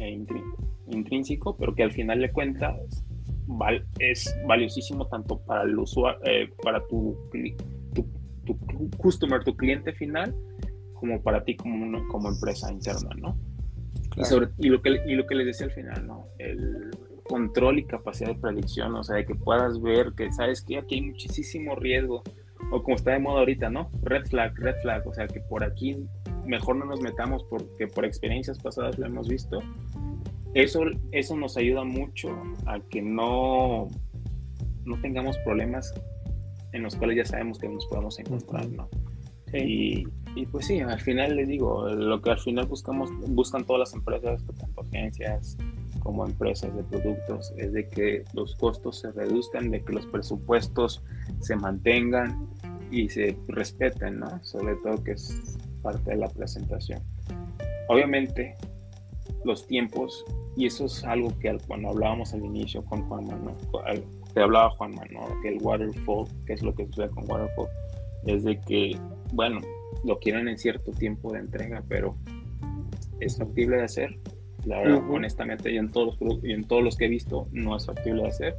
eh, 0.00 0.10
intrín- 0.16 0.54
intrínseco, 0.90 1.56
pero 1.56 1.74
que 1.74 1.82
al 1.84 1.92
final 1.92 2.20
de 2.20 2.30
cuentas 2.32 3.04
val- 3.46 3.86
es 3.98 4.36
valiosísimo 4.46 5.06
tanto 5.06 5.38
para 5.40 5.62
el 5.62 5.78
usuario, 5.78 6.20
para 6.62 6.80
tu, 6.86 7.16
tu, 7.94 8.06
tu 8.46 8.90
customer, 8.98 9.44
tu 9.44 9.56
cliente 9.56 9.92
final, 9.92 10.34
como 11.00 11.22
para 11.22 11.42
ti 11.44 11.56
como, 11.56 12.06
como 12.08 12.28
empresa 12.28 12.70
interna, 12.70 13.10
¿no? 13.16 13.36
Y, 13.94 14.10
Claro. 14.10 14.28
sobre, 14.28 14.48
y, 14.58 14.68
lo 14.68 14.82
que, 14.82 15.00
y 15.06 15.14
lo 15.14 15.26
que 15.26 15.34
les 15.36 15.46
decía 15.46 15.66
al 15.66 15.72
final, 15.72 16.06
¿no? 16.06 16.26
El 16.38 16.90
control 17.24 17.78
y 17.78 17.84
capacidad 17.84 18.30
de 18.30 18.40
predicción, 18.40 18.94
o 18.94 19.04
sea, 19.04 19.16
de 19.16 19.24
que 19.24 19.34
puedas 19.34 19.80
ver 19.80 20.12
que, 20.16 20.30
¿sabes 20.32 20.62
que 20.62 20.78
Aquí 20.78 20.96
hay 20.96 21.02
muchísimo 21.02 21.76
riesgo, 21.76 22.22
o 22.72 22.82
como 22.82 22.96
está 22.96 23.12
de 23.12 23.20
moda 23.20 23.40
ahorita, 23.40 23.70
¿no? 23.70 23.88
Red 24.02 24.26
flag, 24.26 24.54
red 24.58 24.74
flag, 24.82 25.06
o 25.06 25.14
sea, 25.14 25.26
que 25.26 25.40
por 25.40 25.64
aquí 25.64 25.96
mejor 26.44 26.76
no 26.76 26.84
nos 26.84 27.00
metamos 27.00 27.44
porque 27.44 27.86
por 27.86 28.04
experiencias 28.04 28.58
pasadas 28.58 28.98
lo 28.98 29.06
hemos 29.06 29.28
visto. 29.28 29.60
Eso, 30.54 30.82
eso 31.12 31.36
nos 31.36 31.56
ayuda 31.56 31.84
mucho 31.84 32.36
a 32.66 32.80
que 32.80 33.00
no, 33.00 33.88
no 34.84 35.00
tengamos 35.00 35.38
problemas 35.38 35.94
en 36.72 36.82
los 36.82 36.96
cuales 36.96 37.16
ya 37.16 37.24
sabemos 37.24 37.58
que 37.58 37.68
nos 37.68 37.86
podemos 37.86 38.18
encontrar, 38.18 38.68
¿no? 38.68 38.88
Y, 39.52 40.06
y 40.34 40.46
pues 40.46 40.66
sí, 40.66 40.80
al 40.80 41.00
final 41.00 41.36
les 41.36 41.48
digo, 41.48 41.88
lo 41.88 42.22
que 42.22 42.30
al 42.30 42.38
final 42.38 42.66
buscamos, 42.66 43.10
buscan 43.28 43.64
todas 43.64 43.80
las 43.80 43.94
empresas, 43.94 44.44
tanto 44.58 44.82
agencias 44.82 45.56
como 46.00 46.24
empresas 46.24 46.74
de 46.74 46.82
productos, 46.84 47.52
es 47.56 47.72
de 47.72 47.88
que 47.88 48.24
los 48.32 48.54
costos 48.56 49.00
se 49.00 49.12
reduzcan, 49.12 49.70
de 49.70 49.84
que 49.84 49.92
los 49.92 50.06
presupuestos 50.06 51.02
se 51.40 51.56
mantengan 51.56 52.48
y 52.90 53.08
se 53.08 53.36
respeten, 53.48 54.20
¿no? 54.20 54.42
Sobre 54.42 54.76
todo 54.76 55.02
que 55.02 55.12
es 55.12 55.58
parte 55.82 56.10
de 56.10 56.16
la 56.16 56.28
presentación. 56.28 57.02
Obviamente, 57.88 58.56
los 59.44 59.66
tiempos, 59.66 60.24
y 60.56 60.66
eso 60.66 60.86
es 60.86 61.04
algo 61.04 61.36
que 61.38 61.56
cuando 61.66 61.90
hablábamos 61.90 62.32
al 62.34 62.44
inicio 62.44 62.84
con 62.84 63.02
Juan 63.08 63.26
Manuel, 63.26 64.04
te 64.32 64.40
hablaba 64.40 64.70
Juan 64.70 64.94
Manuel, 64.94 65.32
que 65.42 65.48
el 65.48 65.58
waterfall, 65.60 66.28
que 66.46 66.54
es 66.54 66.62
lo 66.62 66.74
que 66.74 66.86
sucede 66.86 67.10
con 67.10 67.30
waterfall, 67.30 67.68
es 68.26 68.44
de 68.44 68.60
que, 68.60 68.96
bueno, 69.32 69.60
lo 70.04 70.18
quieren 70.18 70.48
en 70.48 70.58
cierto 70.58 70.92
tiempo 70.92 71.32
de 71.32 71.40
entrega, 71.40 71.82
pero 71.88 72.16
es 73.20 73.36
factible 73.36 73.76
de 73.76 73.84
hacer. 73.84 74.18
La 74.64 74.78
verdad, 74.78 75.02
Ujú. 75.04 75.14
honestamente, 75.14 75.72
yo 75.72 75.80
en 75.80 75.90
todos 75.90 76.20
los 76.20 76.44
en 76.44 76.64
todos 76.64 76.82
los 76.82 76.96
que 76.96 77.06
he 77.06 77.08
visto 77.08 77.46
no 77.52 77.76
es 77.76 77.86
factible 77.86 78.22
de 78.22 78.28
hacer. 78.28 78.56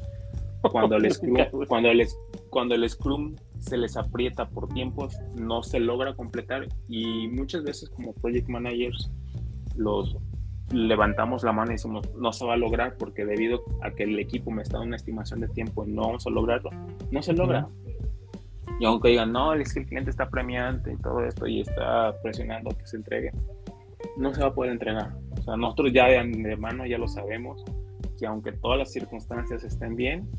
Cuando 0.71 0.95
el 0.95 1.11
Scrum, 1.11 1.37
cuando 1.67 1.89
el, 1.89 2.07
cuando 2.51 2.75
el 2.75 2.87
Scrum 2.87 3.35
se 3.59 3.77
les 3.77 3.97
aprieta 3.97 4.47
por 4.47 4.69
tiempos, 4.69 5.17
no 5.35 5.63
se 5.63 5.79
logra 5.79 6.13
completar 6.13 6.67
y 6.87 7.27
muchas 7.29 7.63
veces 7.63 7.89
como 7.89 8.13
project 8.13 8.47
managers 8.47 9.11
los 9.75 10.17
levantamos 10.71 11.43
la 11.43 11.51
mano 11.51 11.71
y 11.71 11.73
decimos 11.75 12.07
no 12.15 12.31
se 12.31 12.45
va 12.45 12.53
a 12.53 12.57
lograr 12.57 12.95
porque 12.97 13.25
debido 13.25 13.63
a 13.81 13.91
que 13.91 14.03
el 14.03 14.19
equipo 14.19 14.51
me 14.51 14.61
está 14.61 14.77
dando 14.77 14.87
una 14.89 14.95
estimación 14.97 15.41
de 15.41 15.47
tiempo 15.47 15.85
y 15.85 15.91
no 15.91 16.03
vamos 16.03 16.27
a 16.27 16.29
lograrlo, 16.29 16.69
no 17.09 17.21
se 17.21 17.33
logra. 17.33 17.67
Y 18.79 18.85
aunque 18.85 19.09
digan, 19.09 19.31
no, 19.31 19.53
es 19.53 19.73
que 19.73 19.81
el 19.81 19.85
cliente 19.85 20.09
está 20.09 20.29
premiante 20.29 20.93
y 20.93 20.97
todo 20.97 21.23
esto 21.23 21.47
y 21.47 21.61
está 21.61 22.15
presionando 22.21 22.69
que 22.75 22.85
se 22.85 22.97
entregue, 22.97 23.31
no 24.17 24.33
se 24.33 24.41
va 24.41 24.47
a 24.47 24.53
poder 24.53 24.71
entregar. 24.71 25.13
O 25.31 25.41
sea, 25.43 25.55
nosotros 25.55 25.93
ya 25.93 26.07
de 26.07 26.17
antemano 26.17 26.85
ya 26.85 26.97
lo 26.97 27.07
sabemos, 27.07 27.63
que 28.19 28.25
aunque 28.25 28.51
todas 28.51 28.79
las 28.79 28.91
circunstancias 28.91 29.63
estén 29.63 29.95
bien, 29.95 30.29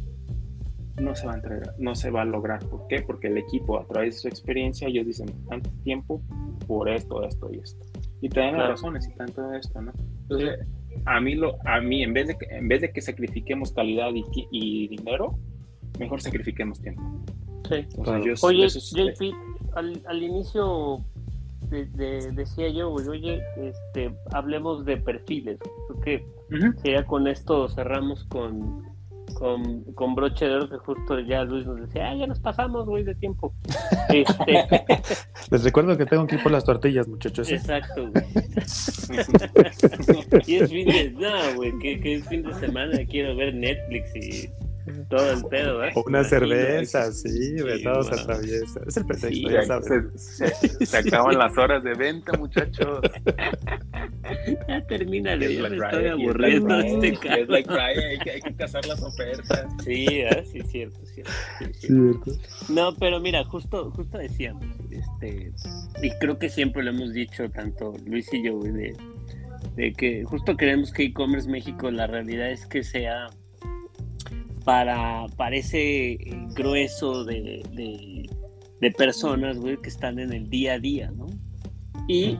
no 1.00 1.14
se 1.14 1.26
va 1.26 1.32
a 1.32 1.36
entregar, 1.36 1.74
no 1.78 1.94
se 1.94 2.10
va 2.10 2.22
a 2.22 2.24
lograr. 2.24 2.60
¿Por 2.68 2.86
qué? 2.88 3.02
Porque 3.02 3.28
el 3.28 3.38
equipo, 3.38 3.78
a 3.78 3.86
través 3.86 4.14
de 4.14 4.20
su 4.20 4.28
experiencia, 4.28 4.88
ellos 4.88 5.06
dicen 5.06 5.28
tanto 5.48 5.70
tiempo 5.82 6.22
por 6.66 6.88
esto, 6.88 7.24
esto 7.24 7.50
y 7.52 7.58
esto. 7.58 7.84
Y 8.20 8.28
te 8.28 8.40
dan 8.40 8.56
las 8.56 8.68
razones 8.68 9.08
y 9.08 9.14
tanto 9.14 9.52
esto, 9.54 9.80
¿no? 9.80 9.92
Entonces, 10.22 10.60
a 11.06 11.20
mí, 11.20 11.34
lo, 11.34 11.56
a 11.66 11.80
mí 11.80 12.02
en, 12.02 12.12
vez 12.12 12.28
de 12.28 12.36
que, 12.36 12.46
en 12.50 12.68
vez 12.68 12.82
de 12.82 12.92
que 12.92 13.00
sacrifiquemos 13.00 13.72
calidad 13.72 14.10
y, 14.14 14.24
y 14.50 14.88
dinero, 14.88 15.38
mejor 15.98 16.20
sacrifiquemos 16.20 16.80
tiempo. 16.80 17.02
Sí. 17.76 17.86
Entonces, 17.96 18.04
Claro. 18.04 18.24
yo- 18.24 18.34
Oye, 18.46 18.68
JP, 18.68 19.34
al, 19.74 20.02
al 20.06 20.22
inicio 20.22 21.00
de- 21.70 21.86
de- 21.86 22.32
decía 22.32 22.68
yo, 22.68 22.90
güey, 22.90 23.08
oye, 23.08 23.40
este, 23.56 24.14
hablemos 24.32 24.84
de 24.84 24.96
perfiles. 24.98 25.58
Creo 25.88 26.00
que 26.00 26.26
Ujú. 26.54 26.74
que 26.82 26.92
ya 26.92 27.04
con 27.06 27.26
esto 27.28 27.68
cerramos 27.68 28.24
con, 28.24 28.82
con, 29.34 29.82
con 29.94 30.14
broche 30.14 30.46
de 30.46 30.54
oro, 30.56 30.68
que 30.68 30.76
justo 30.78 31.18
ya 31.20 31.44
Luis 31.44 31.64
nos 31.66 31.80
decía, 31.80 32.10
ah, 32.10 32.14
ya 32.14 32.26
nos 32.26 32.40
pasamos, 32.40 32.84
güey, 32.86 33.04
de 33.04 33.14
tiempo. 33.14 33.52
Este, 34.12 34.66
Les 35.50 35.64
recuerdo 35.64 35.96
que 35.96 36.04
tengo 36.04 36.26
que 36.26 36.34
ir 36.34 36.42
por 36.42 36.52
las 36.52 36.64
tortillas, 36.64 37.08
muchachos. 37.08 37.50
¿eh? 37.50 37.54
exacto, 37.54 38.10
güey. 38.10 38.24
Y 40.46 40.56
es 40.56 40.70
fin 40.70 40.86
de, 40.86 41.10
no, 41.12 41.54
güey, 41.56 41.72
que, 41.78 41.98
que 42.00 42.14
es 42.16 42.28
fin 42.28 42.42
de 42.42 42.52
semana, 42.54 42.98
quiero 43.08 43.34
ver 43.36 43.54
Netflix 43.54 44.14
y 44.16 44.50
todo 45.08 45.32
el 45.32 45.44
pedo, 45.44 45.78
¿verdad? 45.78 45.92
O 45.96 46.02
una 46.06 46.18
Imagino, 46.20 46.38
cerveza, 46.40 47.12
sí, 47.12 47.28
de 47.52 47.78
Sí, 47.78 47.84
todo 47.84 48.02
se 48.04 48.08
bueno. 48.10 48.22
atraviesa. 48.22 48.80
Es 48.86 48.96
el 48.96 49.06
pretexto, 49.06 49.28
Sí, 49.28 49.42
ya 49.48 49.60
se, 49.62 49.66
sabes. 49.66 50.04
se- 50.16 50.86
se 50.86 50.96
acaban 50.98 51.38
las 51.38 51.56
horas 51.58 51.84
de 51.84 51.94
venta, 51.94 52.32
muchachos. 52.38 53.00
ya 54.68 54.86
termínale, 54.86 55.46
Es 55.46 55.56
ya 55.56 55.68
me 55.68 55.76
estoy 55.76 56.16
este 56.86 57.08
es 57.08 57.18
cabrón. 57.18 57.64
Friday, 57.64 58.04
hay 58.04 58.18
que, 58.18 58.30
hay 58.30 58.40
que 58.40 58.54
cazar 58.54 58.86
las 58.86 59.02
ofertas. 59.02 59.66
Sí, 59.84 60.06
¿eh? 60.08 60.44
sí, 60.50 60.60
cierto, 60.62 60.98
cierto. 61.06 61.32
sí, 61.58 61.66
cierto. 61.74 62.24
Cierto. 62.34 62.72
No, 62.72 62.94
pero 62.96 63.20
mira, 63.20 63.44
justo, 63.44 63.90
justo 63.90 64.18
decíamos, 64.18 64.64
este, 64.90 65.52
y 66.02 66.10
creo 66.18 66.38
que 66.38 66.48
siempre 66.48 66.82
lo 66.82 66.90
hemos 66.90 67.12
dicho 67.12 67.48
tanto 67.50 67.92
Luis 68.06 68.32
y 68.32 68.42
yo, 68.44 68.56
güey, 68.56 68.72
de, 68.72 68.96
de 69.76 69.92
que 69.92 70.24
justo 70.24 70.56
queremos 70.56 70.92
que 70.92 71.04
e-commerce 71.04 71.48
México, 71.48 71.90
la 71.90 72.06
realidad 72.06 72.50
es 72.50 72.66
que 72.66 72.82
sea 72.82 73.28
para, 74.64 75.26
para 75.36 75.56
ese 75.56 76.12
eh, 76.12 76.46
grueso 76.54 77.24
de, 77.24 77.62
de, 77.72 78.28
de 78.80 78.90
personas, 78.92 79.58
güey, 79.58 79.76
que 79.78 79.88
están 79.88 80.18
en 80.18 80.32
el 80.32 80.48
día 80.50 80.74
a 80.74 80.78
día, 80.78 81.10
¿no? 81.10 81.26
Y 82.08 82.38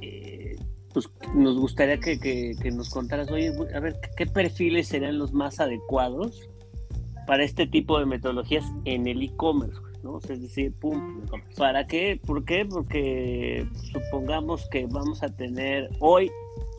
eh, 0.00 0.56
pues 0.92 1.08
nos 1.34 1.56
gustaría 1.58 1.98
que, 1.98 2.18
que- 2.18 2.54
que 2.60 2.70
nos 2.70 2.90
contaras, 2.90 3.30
oye, 3.30 3.52
a 3.74 3.80
ver, 3.80 3.96
¿qué 4.16 4.26
perfiles 4.26 4.88
serían 4.88 5.18
los 5.18 5.32
más 5.32 5.60
adecuados 5.60 6.48
para 7.26 7.44
este 7.44 7.66
tipo 7.66 7.98
de 7.98 8.06
metodologías 8.06 8.64
en 8.84 9.06
el 9.06 9.22
e-commerce? 9.22 9.78
¿no? 10.02 10.12
O 10.14 10.20
sea, 10.20 10.34
es 10.36 10.42
decir, 10.42 10.72
pum, 10.80 11.22
¿para 11.56 11.86
qué? 11.86 12.20
¿Por 12.24 12.44
qué? 12.44 12.64
Porque 12.64 13.66
supongamos 13.92 14.68
que 14.70 14.86
vamos 14.86 15.22
a 15.22 15.28
tener, 15.28 15.90
hoy 16.00 16.30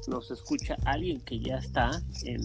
nos 0.08 0.32
escucha 0.32 0.76
alguien 0.86 1.20
que 1.22 1.40
ya 1.40 1.58
está 1.58 2.02
en, 2.24 2.42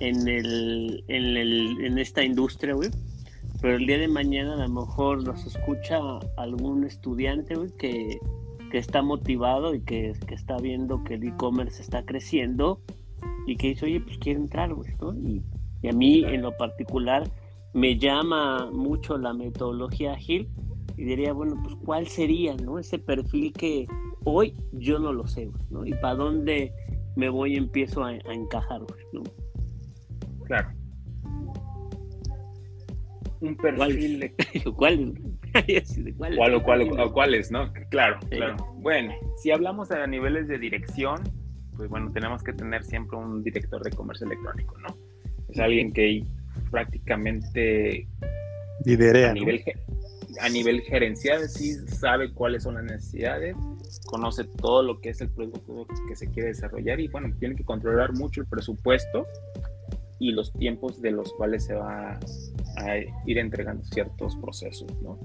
en, 0.00 0.28
el, 0.28 1.04
en, 1.08 1.36
el- 1.36 1.84
en 1.84 1.98
esta 1.98 2.22
industria, 2.24 2.74
güey. 2.74 2.90
Pero 3.60 3.76
el 3.76 3.86
día 3.86 3.98
de 3.98 4.08
mañana 4.08 4.54
a 4.54 4.68
lo 4.68 4.68
mejor 4.68 5.24
nos 5.24 5.44
escucha 5.46 5.98
algún 6.36 6.84
estudiante, 6.84 7.54
güey, 7.54 7.70
que, 7.78 8.18
que 8.70 8.78
está 8.78 9.00
motivado 9.02 9.74
y 9.74 9.80
que, 9.80 10.12
que 10.26 10.34
está 10.34 10.58
viendo 10.58 11.02
que 11.04 11.14
el 11.14 11.24
e-commerce 11.24 11.80
está 11.80 12.04
creciendo 12.04 12.80
y 13.46 13.56
que 13.56 13.68
dice, 13.68 13.86
oye, 13.86 14.00
pues 14.00 14.18
quiero 14.18 14.40
entrar, 14.40 14.74
güey, 14.74 14.90
¿no? 15.00 15.14
Y, 15.14 15.42
y 15.82 15.88
a 15.88 15.92
mí 15.92 16.22
en 16.24 16.42
lo 16.42 16.56
particular 16.56 17.30
me 17.72 17.96
llama 17.98 18.70
mucho 18.72 19.16
la 19.18 19.32
metodología 19.32 20.12
ágil 20.12 20.48
y 20.96 21.04
diría, 21.04 21.32
bueno, 21.32 21.58
pues 21.62 21.76
cuál 21.84 22.06
sería, 22.08 22.54
¿no? 22.56 22.78
Ese 22.78 22.98
perfil 22.98 23.52
que 23.52 23.86
hoy 24.24 24.54
yo 24.72 24.98
no 24.98 25.12
lo 25.12 25.26
sé, 25.26 25.50
¿no? 25.70 25.86
Y 25.86 25.92
para 25.94 26.14
dónde 26.16 26.72
me 27.16 27.28
voy 27.30 27.54
y 27.54 27.56
empiezo 27.56 28.04
a, 28.04 28.08
a 28.10 28.34
encajar, 28.34 28.80
güey, 28.82 29.00
¿no? 29.12 29.22
Claro. 30.46 30.68
Un 33.40 33.56
perfil 33.56 34.20
de 34.20 34.34
¿Cuál? 34.76 35.14
De, 35.66 36.14
¿cuál? 36.18 36.36
¿Cuál 36.36 36.54
o 36.54 36.62
cuál 36.62 37.00
o 37.00 37.12
cuáles, 37.12 37.50
no? 37.50 37.72
Claro, 37.90 38.18
Sí. 38.22 38.36
claro. 38.36 38.56
Bueno, 38.80 39.14
si 39.42 39.50
hablamos 39.50 39.90
a 39.90 40.06
niveles 40.06 40.48
de 40.48 40.58
dirección, 40.58 41.22
pues 41.76 41.88
bueno, 41.88 42.10
tenemos 42.12 42.42
que 42.42 42.52
tener 42.52 42.84
siempre 42.84 43.16
un 43.16 43.42
director 43.42 43.82
de 43.82 43.90
comercio 43.90 44.26
electrónico, 44.26 44.76
¿no? 44.78 44.88
Es 45.48 45.58
alguien 45.58 45.92
que 45.92 46.24
prácticamente 46.70 48.06
Liderea, 48.84 49.30
a 49.30 49.32
nivel, 49.34 49.64
a 50.40 50.48
nivel 50.50 50.82
gerencial 50.82 51.48
sí 51.48 51.74
sabe 51.86 52.32
cuáles 52.32 52.64
son 52.64 52.74
las 52.74 52.84
necesidades, 52.84 53.56
conoce 54.06 54.44
todo 54.44 54.82
lo 54.82 55.00
que 55.00 55.10
es 55.10 55.20
el 55.20 55.30
producto 55.30 55.86
que 56.08 56.16
se 56.16 56.28
quiere 56.30 56.48
desarrollar 56.48 57.00
y 57.00 57.08
bueno, 57.08 57.34
tiene 57.38 57.56
que 57.56 57.64
controlar 57.64 58.12
mucho 58.12 58.42
el 58.42 58.46
presupuesto 58.46 59.26
y 60.18 60.32
los 60.32 60.52
tiempos 60.52 61.00
de 61.02 61.10
los 61.10 61.32
cuales 61.34 61.64
se 61.64 61.74
va 61.74 62.18
a 62.78 62.96
ir 63.26 63.38
entregando 63.38 63.84
ciertos 63.84 64.36
procesos, 64.36 64.88
¿no? 65.02 65.18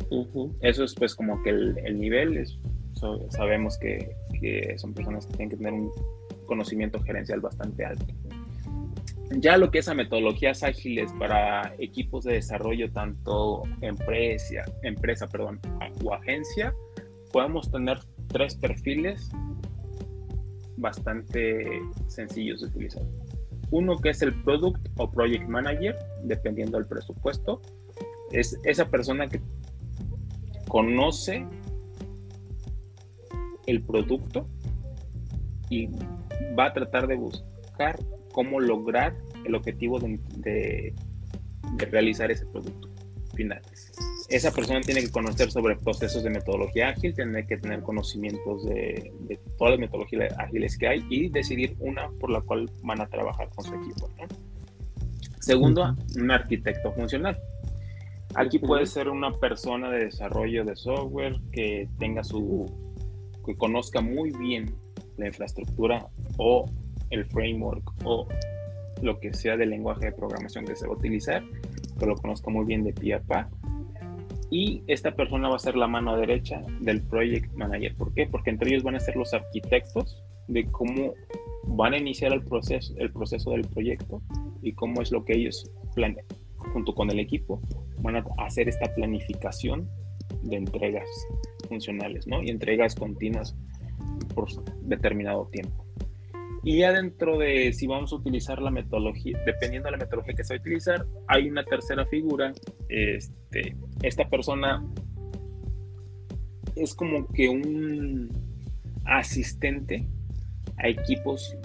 Eso 0.61 0.83
es 0.83 0.93
pues 0.95 1.15
como 1.15 1.41
que 1.43 1.49
el, 1.51 1.77
el 1.85 1.99
nivel, 1.99 2.37
es, 2.37 2.57
so- 2.93 3.25
sabemos 3.31 3.77
que, 3.77 4.15
que 4.39 4.75
son 4.77 4.93
personas 4.93 5.25
que 5.25 5.33
tienen 5.33 5.49
que 5.49 5.57
tener 5.57 5.73
un 5.73 5.91
conocimiento 6.45 6.99
gerencial 7.01 7.39
bastante 7.39 7.85
alto. 7.85 8.05
Ya 9.37 9.55
lo 9.55 9.71
que 9.71 9.79
es 9.79 9.87
a 9.87 9.93
metodologías 9.93 10.61
ágiles 10.61 11.09
para 11.17 11.73
equipos 11.79 12.25
de 12.25 12.33
desarrollo, 12.33 12.91
tanto 12.91 13.63
empresa, 13.79 14.65
empresa 14.83 15.27
perdón, 15.27 15.59
o 16.03 16.13
agencia, 16.13 16.73
podemos 17.31 17.71
tener 17.71 17.99
tres 18.27 18.55
perfiles 18.55 19.29
bastante 20.75 21.81
sencillos 22.07 22.59
de 22.61 22.67
utilizar. 22.67 23.03
Uno 23.71 23.97
que 23.97 24.09
es 24.09 24.21
el 24.21 24.33
Product 24.43 24.87
o 24.97 25.09
Project 25.09 25.47
Manager, 25.47 25.97
dependiendo 26.23 26.77
del 26.77 26.85
presupuesto. 26.87 27.61
Es 28.31 28.57
esa 28.63 28.89
persona 28.89 29.27
que 29.27 29.41
conoce 30.67 31.45
el 33.67 33.83
producto 33.83 34.47
y 35.69 35.87
va 36.57 36.65
a 36.67 36.73
tratar 36.73 37.07
de 37.07 37.15
buscar 37.15 37.97
cómo 38.33 38.59
lograr 38.59 39.15
el 39.45 39.55
objetivo 39.55 39.99
de, 39.99 40.19
de- 40.37 40.93
de 41.77 41.85
realizar 41.85 42.31
ese 42.31 42.45
producto 42.47 42.89
final. 43.35 43.61
Esa 44.31 44.51
persona 44.51 44.79
tiene 44.81 45.01
que 45.01 45.11
conocer 45.11 45.51
sobre 45.51 45.75
procesos 45.75 46.23
de 46.23 46.29
metodología 46.29 46.89
ágil, 46.89 47.13
tiene 47.13 47.45
que 47.45 47.57
tener 47.57 47.81
conocimientos 47.81 48.65
de, 48.65 49.11
de 49.27 49.39
todas 49.57 49.71
las 49.71 49.79
metodologías 49.79 50.33
ágiles 50.39 50.77
que 50.77 50.87
hay 50.87 51.05
y 51.09 51.29
decidir 51.29 51.75
una 51.79 52.09
por 52.19 52.29
la 52.29 52.39
cual 52.41 52.71
van 52.81 53.01
a 53.01 53.07
trabajar 53.07 53.49
con 53.49 53.65
su 53.65 53.75
equipo. 53.75 54.09
¿no? 54.17 54.27
Segundo, 55.41 55.95
un 56.17 56.31
arquitecto 56.31 56.93
funcional. 56.93 57.37
Aquí 58.35 58.59
puede 58.59 58.85
ser 58.85 59.09
una 59.09 59.33
persona 59.33 59.89
de 59.89 60.05
desarrollo 60.05 60.63
de 60.63 60.75
software 60.75 61.35
que 61.51 61.89
tenga 61.99 62.23
su, 62.23 62.71
que 63.45 63.57
conozca 63.57 64.01
muy 64.01 64.31
bien 64.31 64.73
la 65.17 65.27
infraestructura 65.27 66.07
o 66.37 66.69
el 67.09 67.25
framework 67.25 67.83
o 68.05 68.27
lo 69.01 69.19
que 69.19 69.33
sea 69.33 69.57
del 69.57 69.71
lenguaje 69.71 70.05
de 70.05 70.11
programación 70.11 70.65
que 70.65 70.75
se 70.75 70.87
va 70.87 70.93
a 70.93 70.97
utilizar, 70.97 71.43
que 71.99 72.05
lo 72.05 72.15
conozca 72.15 72.49
muy 72.49 72.65
bien 72.65 72.83
de 72.83 72.93
pie 72.93 73.15
a 73.15 73.19
pa. 73.19 73.49
Y 74.51 74.83
esta 74.87 75.15
persona 75.15 75.49
va 75.49 75.55
a 75.55 75.59
ser 75.59 75.75
la 75.75 75.87
mano 75.87 76.15
derecha 76.17 76.61
del 76.81 77.01
project 77.01 77.51
manager. 77.53 77.95
¿Por 77.95 78.13
qué? 78.13 78.27
Porque 78.27 78.51
entre 78.51 78.69
ellos 78.69 78.83
van 78.83 78.95
a 78.95 78.99
ser 78.99 79.15
los 79.15 79.33
arquitectos 79.33 80.21
de 80.47 80.65
cómo 80.65 81.13
van 81.63 81.93
a 81.93 81.97
iniciar 81.97 82.33
el 82.33 82.43
proceso, 82.43 82.93
el 82.97 83.11
proceso 83.11 83.51
del 83.51 83.61
proyecto 83.61 84.21
y 84.61 84.73
cómo 84.73 85.01
es 85.01 85.11
lo 85.11 85.23
que 85.23 85.33
ellos 85.33 85.71
planean 85.95 86.25
junto 86.73 86.93
con 86.93 87.09
el 87.09 87.19
equipo 87.19 87.61
van 87.99 88.17
a 88.17 88.25
hacer 88.39 88.69
esta 88.69 88.93
planificación 88.93 89.89
de 90.43 90.57
entregas 90.57 91.07
funcionales, 91.67 92.27
¿no? 92.27 92.41
Y 92.41 92.49
entregas 92.49 92.95
continuas 92.95 93.55
por 94.33 94.47
determinado 94.81 95.47
tiempo. 95.51 95.85
Y 96.63 96.79
ya 96.79 96.91
dentro 96.91 97.39
de 97.39 97.73
si 97.73 97.87
vamos 97.87 98.13
a 98.13 98.17
utilizar 98.17 98.61
la 98.61 98.69
metodología, 98.69 99.39
dependiendo 99.45 99.87
de 99.87 99.91
la 99.91 99.97
metodología 99.97 100.35
que 100.35 100.43
se 100.43 100.53
va 100.53 100.57
a 100.57 100.61
utilizar, 100.61 101.05
hay 101.27 101.49
una 101.49 101.63
tercera 101.63 102.05
figura. 102.05 102.53
Este, 102.87 103.75
esta 104.03 104.29
persona 104.29 104.85
es 106.75 106.93
como 106.93 107.27
que 107.29 107.49
un 107.49 108.29
asistente 109.05 110.07
a 110.77 110.87
equipos, 110.87 111.57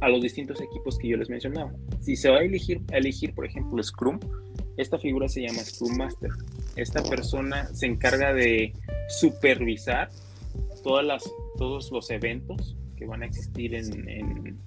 a 0.00 0.08
los 0.08 0.20
distintos 0.20 0.60
equipos 0.60 0.98
que 0.98 1.08
yo 1.08 1.16
les 1.16 1.30
mencionaba. 1.30 1.72
Si 2.00 2.16
se 2.16 2.28
va 2.28 2.38
a 2.38 2.42
elegir, 2.42 2.82
elegir 2.90 3.34
por 3.34 3.46
ejemplo, 3.46 3.80
Scrum, 3.82 4.18
esta 4.76 4.98
figura 4.98 5.28
se 5.28 5.42
llama 5.42 5.60
Scrum 5.60 5.96
Master. 5.96 6.30
Esta 6.74 7.04
persona 7.04 7.66
se 7.66 7.86
encarga 7.86 8.34
de 8.34 8.72
supervisar 9.08 10.08
todas 10.82 11.06
las, 11.06 11.32
todos 11.56 11.90
los 11.92 12.10
eventos 12.10 12.76
que 12.96 13.06
van 13.06 13.22
a 13.22 13.26
existir 13.26 13.74
en, 13.74 14.08
en- 14.08 14.58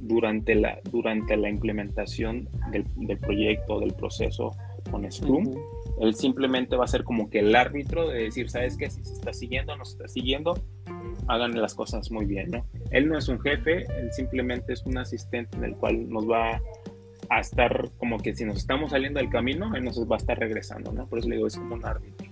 durante, 0.00 0.54
la, 0.54 0.78
durante 0.90 1.36
la 1.36 1.48
implementación 1.50 2.48
del, 2.72 2.84
del 2.96 3.18
proyecto, 3.18 3.80
del 3.80 3.92
proceso 3.94 4.56
con 4.90 5.10
Scrum. 5.10 5.54
Él 6.00 6.14
simplemente 6.14 6.74
va 6.76 6.84
a 6.84 6.88
ser 6.88 7.04
como 7.04 7.28
que 7.28 7.40
el 7.40 7.54
árbitro 7.54 8.08
de 8.08 8.22
decir, 8.24 8.48
¿sabes 8.48 8.76
qué? 8.78 8.88
Si 8.88 9.04
se 9.04 9.12
está 9.12 9.32
siguiendo 9.34 9.74
o 9.74 9.76
no 9.76 9.84
se 9.84 9.92
está 9.92 10.08
siguiendo, 10.08 10.54
hagan 11.28 11.60
las 11.60 11.74
cosas 11.74 12.10
muy 12.10 12.24
bien, 12.24 12.50
¿no? 12.50 12.64
Él 12.90 13.08
no 13.08 13.18
es 13.18 13.28
un 13.28 13.38
jefe, 13.40 13.84
él 13.98 14.10
simplemente 14.12 14.72
es 14.72 14.84
un 14.86 14.96
asistente 14.96 15.56
en 15.58 15.64
el 15.64 15.74
cual 15.76 16.08
nos 16.08 16.28
va 16.28 16.60
a 17.28 17.40
estar 17.40 17.90
como 17.98 18.18
que 18.18 18.34
si 18.34 18.44
nos 18.44 18.56
estamos 18.56 18.90
saliendo 18.92 19.20
del 19.20 19.28
camino, 19.28 19.74
él 19.76 19.84
nos 19.84 20.00
va 20.10 20.16
a 20.16 20.18
estar 20.18 20.38
regresando, 20.38 20.92
¿no? 20.92 21.06
Por 21.06 21.18
eso 21.18 21.28
le 21.28 21.36
digo, 21.36 21.46
es 21.46 21.56
como 21.56 21.74
un 21.74 21.84
árbitro. 21.84 22.26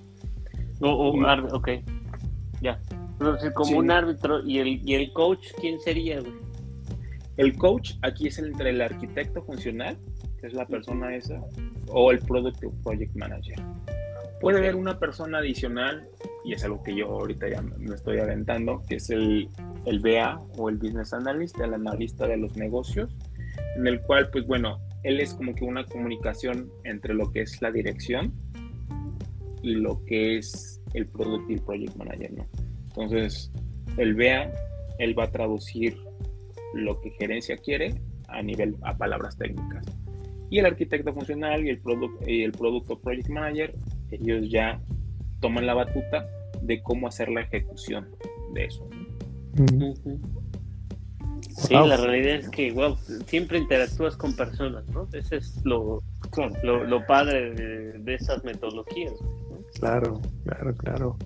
O, 0.80 0.88
o 0.88 1.12
un 1.12 1.22
Y- 1.24 1.28
árbitro, 1.28 1.58
ok. 1.58 1.68
Ya. 2.62 2.80
Entonces, 3.20 3.52
como 3.52 3.70
Sí. 3.70 3.74
un 3.76 3.90
árbitro 3.90 4.46
y 4.46 4.58
el, 4.58 4.88
y 4.88 4.94
el 4.94 5.12
coach, 5.12 5.48
¿quién 5.60 5.80
sería, 5.80 6.20
güey? 6.20 6.32
El 7.36 7.56
coach 7.56 7.92
aquí 8.02 8.28
es 8.28 8.38
entre 8.38 8.70
el 8.70 8.80
arquitecto 8.80 9.42
funcional, 9.42 9.96
que 10.40 10.46
es 10.48 10.52
la 10.54 10.66
persona 10.66 11.14
esa, 11.14 11.40
o 11.88 12.10
el 12.12 12.18
product 12.20 12.64
o 12.64 12.70
project 12.82 13.14
manager. 13.16 13.56
Puede 14.40 14.58
haber 14.58 14.76
una 14.76 14.98
persona 14.98 15.38
adicional, 15.38 16.08
y 16.44 16.52
es 16.52 16.62
algo 16.64 16.82
que 16.82 16.94
yo 16.94 17.06
ahorita 17.08 17.48
ya 17.48 17.60
me 17.62 17.94
estoy 17.94 18.18
aventando, 18.18 18.82
que 18.88 18.96
es 18.96 19.10
el, 19.10 19.48
el 19.84 19.98
BA 19.98 20.40
o 20.56 20.68
el 20.68 20.76
Business 20.76 21.12
Analyst, 21.12 21.58
el 21.60 21.74
analista 21.74 22.26
de 22.28 22.36
los 22.36 22.56
negocios, 22.56 23.16
en 23.76 23.86
el 23.88 24.00
cual, 24.02 24.30
pues 24.30 24.46
bueno, 24.46 24.78
él 25.02 25.20
es 25.20 25.34
como 25.34 25.54
que 25.54 25.64
una 25.64 25.84
comunicación 25.84 26.70
entre 26.84 27.14
lo 27.14 27.30
que 27.32 27.42
es 27.42 27.60
la 27.62 27.70
dirección 27.72 28.32
y 29.62 29.74
lo 29.74 30.04
que 30.04 30.38
es 30.38 30.80
el 30.94 31.06
product 31.06 31.50
y 31.50 31.54
el 31.54 31.62
project 31.62 31.96
manager, 31.96 32.32
¿no? 32.32 32.46
Entonces, 32.88 33.50
el 33.96 34.14
BA 34.14 34.50
él 34.98 35.18
va 35.18 35.24
a 35.24 35.30
traducir 35.30 35.96
lo 36.74 37.00
que 37.00 37.10
gerencia 37.10 37.56
quiere 37.56 37.94
a 38.28 38.42
nivel 38.42 38.76
a 38.82 38.96
palabras 38.96 39.36
técnicas. 39.36 39.86
Y 40.50 40.58
el 40.58 40.66
arquitecto 40.66 41.12
funcional 41.12 41.64
y 41.66 41.70
el, 41.70 41.80
y 42.26 42.42
el 42.42 42.52
producto 42.52 42.98
project 42.98 43.28
manager, 43.28 43.74
ellos 44.10 44.48
ya 44.50 44.80
toman 45.40 45.66
la 45.66 45.74
batuta 45.74 46.26
de 46.62 46.82
cómo 46.82 47.06
hacer 47.06 47.28
la 47.28 47.42
ejecución 47.42 48.08
de 48.54 48.64
eso. 48.64 48.88
Sí, 51.50 51.74
la 51.74 51.96
realidad 51.96 52.36
es 52.36 52.48
que 52.50 52.74
siempre 53.26 53.58
interactúas 53.58 54.16
con 54.16 54.34
personas, 54.34 54.86
¿no? 54.88 55.08
Ese 55.12 55.36
es 55.36 55.64
lo, 55.64 56.02
lo, 56.62 57.06
padre 57.06 57.54
de, 57.54 57.92
de, 57.98 58.14
estas 58.14 58.44
metodologías. 58.44 59.14
Claro, 59.80 60.20
claro, 60.44 60.74
claro. 60.76 61.16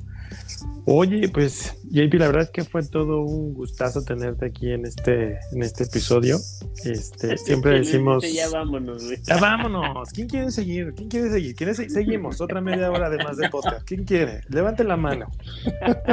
Oye, 0.85 1.29
pues 1.29 1.77
JP, 1.91 2.15
la 2.15 2.27
verdad 2.27 2.43
es 2.43 2.51
que 2.51 2.65
fue 2.65 2.83
todo 2.83 3.23
un 3.23 3.55
gustazo 3.55 4.03
tenerte 4.03 4.47
aquí 4.47 4.73
en 4.73 4.85
este, 4.85 5.39
en 5.53 5.63
este 5.63 5.85
episodio. 5.85 6.39
Este, 6.85 7.39
siempre 7.39 7.79
decimos. 7.79 8.25
Ya 8.33 8.49
vámonos, 8.49 9.05
Ya 9.23 9.37
vámonos. 9.37 10.09
¿Quién 10.11 10.29
quiere 10.29 10.51
seguir? 10.51 10.93
¿Quién 10.97 11.09
quiere 11.09 11.31
seguir? 11.31 11.55
¿Quiere 11.55 11.75
Seguimos 11.75 12.41
otra 12.41 12.61
media 12.61 12.91
hora 12.91 13.07
además 13.07 13.37
de 13.37 13.49
podcast. 13.49 13.87
¿Quién 13.87 14.05
quiere? 14.05 14.41
Levante 14.49 14.83
la 14.83 14.97
mano. 14.97 15.27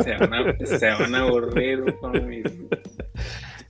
Se 0.04 0.18
van 0.18 0.34
a, 0.34 0.66
se 0.66 0.90
van 0.90 1.16
a 1.16 1.20
aburrir 1.22 1.96
con 2.00 2.28
mis 2.28 2.44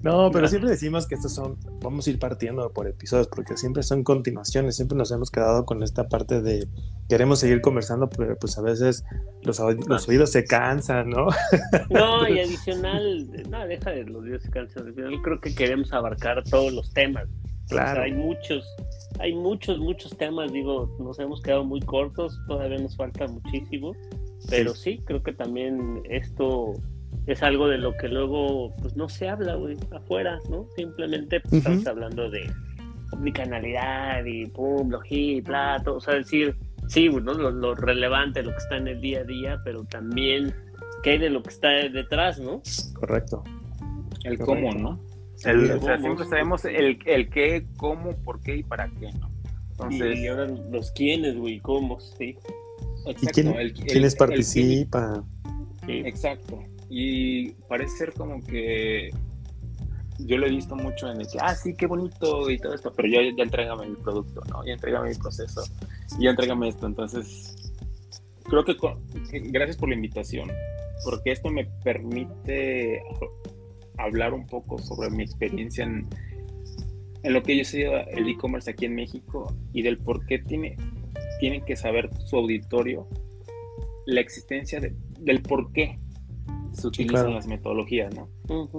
no, 0.02 0.32
pero 0.32 0.48
siempre 0.48 0.70
decimos 0.70 1.08
que 1.08 1.16
estos 1.16 1.34
son, 1.34 1.58
vamos 1.82 2.08
a 2.08 2.10
ir 2.10 2.20
partiendo 2.20 2.72
por 2.72 2.88
episodios, 2.88 3.28
porque 3.28 3.58
siempre 3.58 3.84
son 3.84 4.04
continuaciones, 4.04 4.78
siempre 4.78 4.98
nos 4.98 5.12
hemos 5.12 5.30
quedado 5.30 5.66
con 5.66 5.84
esta 5.84 6.08
parte 6.08 6.42
de 6.42 6.68
queremos 7.10 7.40
seguir 7.40 7.60
conversando, 7.60 8.10
pero 8.10 8.38
pues 8.38 8.58
a 8.58 8.62
veces 8.62 9.04
los, 9.42 9.60
los 9.88 10.08
oídos 10.08 10.32
se 10.32 10.46
cansan, 10.46 11.10
¿no? 11.10 11.28
No, 11.90 12.28
y 12.30 12.40
adicional, 12.40 13.30
no, 13.50 13.68
deja 13.68 13.92
de 13.92 14.06
los 14.06 14.24
oídos 14.24 14.44
se 14.44 14.50
cansan, 14.50 14.84
adicional 14.84 15.22
creo 15.22 15.42
que 15.42 15.54
queremos 15.54 15.92
abarcar 15.92 16.44
todos 16.46 16.72
los 16.72 16.94
temas. 16.94 17.28
Claro. 17.68 18.02
hay 18.02 18.14
muchos, 18.14 18.66
hay 19.20 19.36
muchos, 19.36 19.78
muchos 19.78 20.18
temas, 20.18 20.52
digo, 20.52 20.90
nos 21.00 21.20
hemos 21.20 21.40
quedado 21.42 21.64
muy 21.64 21.82
cortos, 21.82 22.40
todavía 22.48 22.80
nos 22.80 22.96
falta 22.96 23.28
muchísimo, 23.28 23.94
pero 24.50 24.74
sí 24.74 25.00
creo 25.06 25.22
que 25.22 25.34
también 25.34 26.02
esto 26.10 26.74
es 27.34 27.44
algo 27.44 27.68
de 27.68 27.78
lo 27.78 27.96
que 27.98 28.08
luego 28.08 28.74
pues 28.78 28.96
no 28.96 29.10
se 29.10 29.30
habla, 29.30 29.56
güey, 29.56 29.78
afuera, 29.92 30.40
¿no? 30.50 30.68
Simplemente 30.76 31.40
pues, 31.42 31.54
estamos 31.54 31.86
hablando 31.88 32.30
de 32.30 32.50
omnicanalidad 33.12 34.24
y 34.26 34.46
pum, 34.48 34.92
y 35.10 35.42
plato, 35.42 35.96
o 35.96 36.02
sea, 36.02 36.16
decir, 36.16 36.56
sí, 36.88 37.10
¿no? 37.10 37.34
Lo, 37.34 37.76
relevante, 37.76 38.44
lo 38.44 38.52
que 38.52 38.58
está 38.58 38.78
en 38.78 38.88
el 38.88 39.02
día 39.02 39.22
a 39.22 39.24
día, 39.24 39.62
pero 39.64 39.84
también 39.86 40.54
qué 41.04 41.12
hay 41.12 41.18
de 41.18 41.30
lo 41.30 41.42
que 41.44 41.50
está 41.50 41.70
detrás, 41.70 42.40
¿no? 42.40 42.62
Correcto. 42.94 43.44
El 44.24 44.38
cómo, 44.40 44.74
¿no? 44.74 45.00
El, 45.46 45.72
o 45.72 45.82
sea, 45.82 45.98
siempre 45.98 46.26
sabemos 46.26 46.66
el, 46.66 47.00
el 47.06 47.30
qué, 47.30 47.66
cómo, 47.78 48.16
por 48.24 48.42
qué 48.42 48.58
y 48.58 48.64
para 48.64 48.90
qué, 48.90 49.12
¿no? 49.14 49.32
Entonces, 49.72 50.20
y 50.20 50.28
ahora 50.28 50.48
los 50.70 50.92
quiénes, 50.92 51.38
güey, 51.38 51.60
cómo, 51.60 52.00
sí. 52.00 52.36
Exacto, 53.08 53.62
¿Y 53.62 53.72
quiénes 53.72 54.16
participan? 54.16 55.24
Sí. 55.86 56.02
Exacto. 56.06 56.62
Y 56.90 57.52
parece 57.68 57.98
ser 57.98 58.14
como 58.14 58.44
que 58.44 59.12
yo 60.20 60.38
lo 60.38 60.48
he 60.48 60.50
visto 60.50 60.76
mucho 60.76 61.10
en 61.12 61.22
el 61.22 61.28
que, 61.28 61.38
ah, 61.40 61.56
sí, 61.56 61.76
qué 61.76 61.86
bonito 61.86 62.50
y 62.50 62.58
todo 62.58 62.74
esto, 62.74 62.92
pero 62.94 63.08
ya, 63.08 63.22
ya 63.36 63.44
entrégame 63.44 63.86
el 63.86 63.98
producto, 63.98 64.42
¿no? 64.50 64.66
Ya 64.66 64.74
entrégame 64.74 65.12
el 65.12 65.18
proceso, 65.18 65.64
ya 66.20 66.32
entrégame 66.32 66.68
esto. 66.68 66.88
Entonces, 66.88 67.74
creo 68.44 68.66
que 68.66 68.76
gracias 69.46 69.78
por 69.78 69.90
la 69.90 69.96
invitación, 69.96 70.50
porque 71.06 71.32
esto 71.32 71.50
me 71.50 71.66
permite 71.84 73.02
hablar 73.98 74.34
un 74.34 74.48
poco 74.48 74.80
sobre 74.80 75.10
mi 75.10 75.24
experiencia 75.24 75.84
en, 75.86 76.08
en 77.24 77.34
lo 77.34 77.44
que 77.44 77.58
yo 77.58 77.64
sé 77.64 77.86
el 78.12 78.28
e-commerce 78.28 78.72
aquí 78.72 78.86
en 78.86 78.96
México 78.96 79.54
y 79.74 79.82
del 79.82 79.98
por 79.98 80.26
qué 80.26 80.40
tiene, 80.40 80.78
tienen 81.40 81.64
que 81.64 81.76
saber 81.76 82.10
su 82.26 82.38
auditorio 82.38 83.08
la 84.06 84.22
existencia 84.22 84.80
de, 84.80 84.96
del 85.20 85.42
por 85.42 85.72
qué 85.72 86.00
se 86.80 86.88
utilizan 86.88 87.34
las 87.34 87.48
metodologías, 87.48 88.14
¿no? 88.16 88.30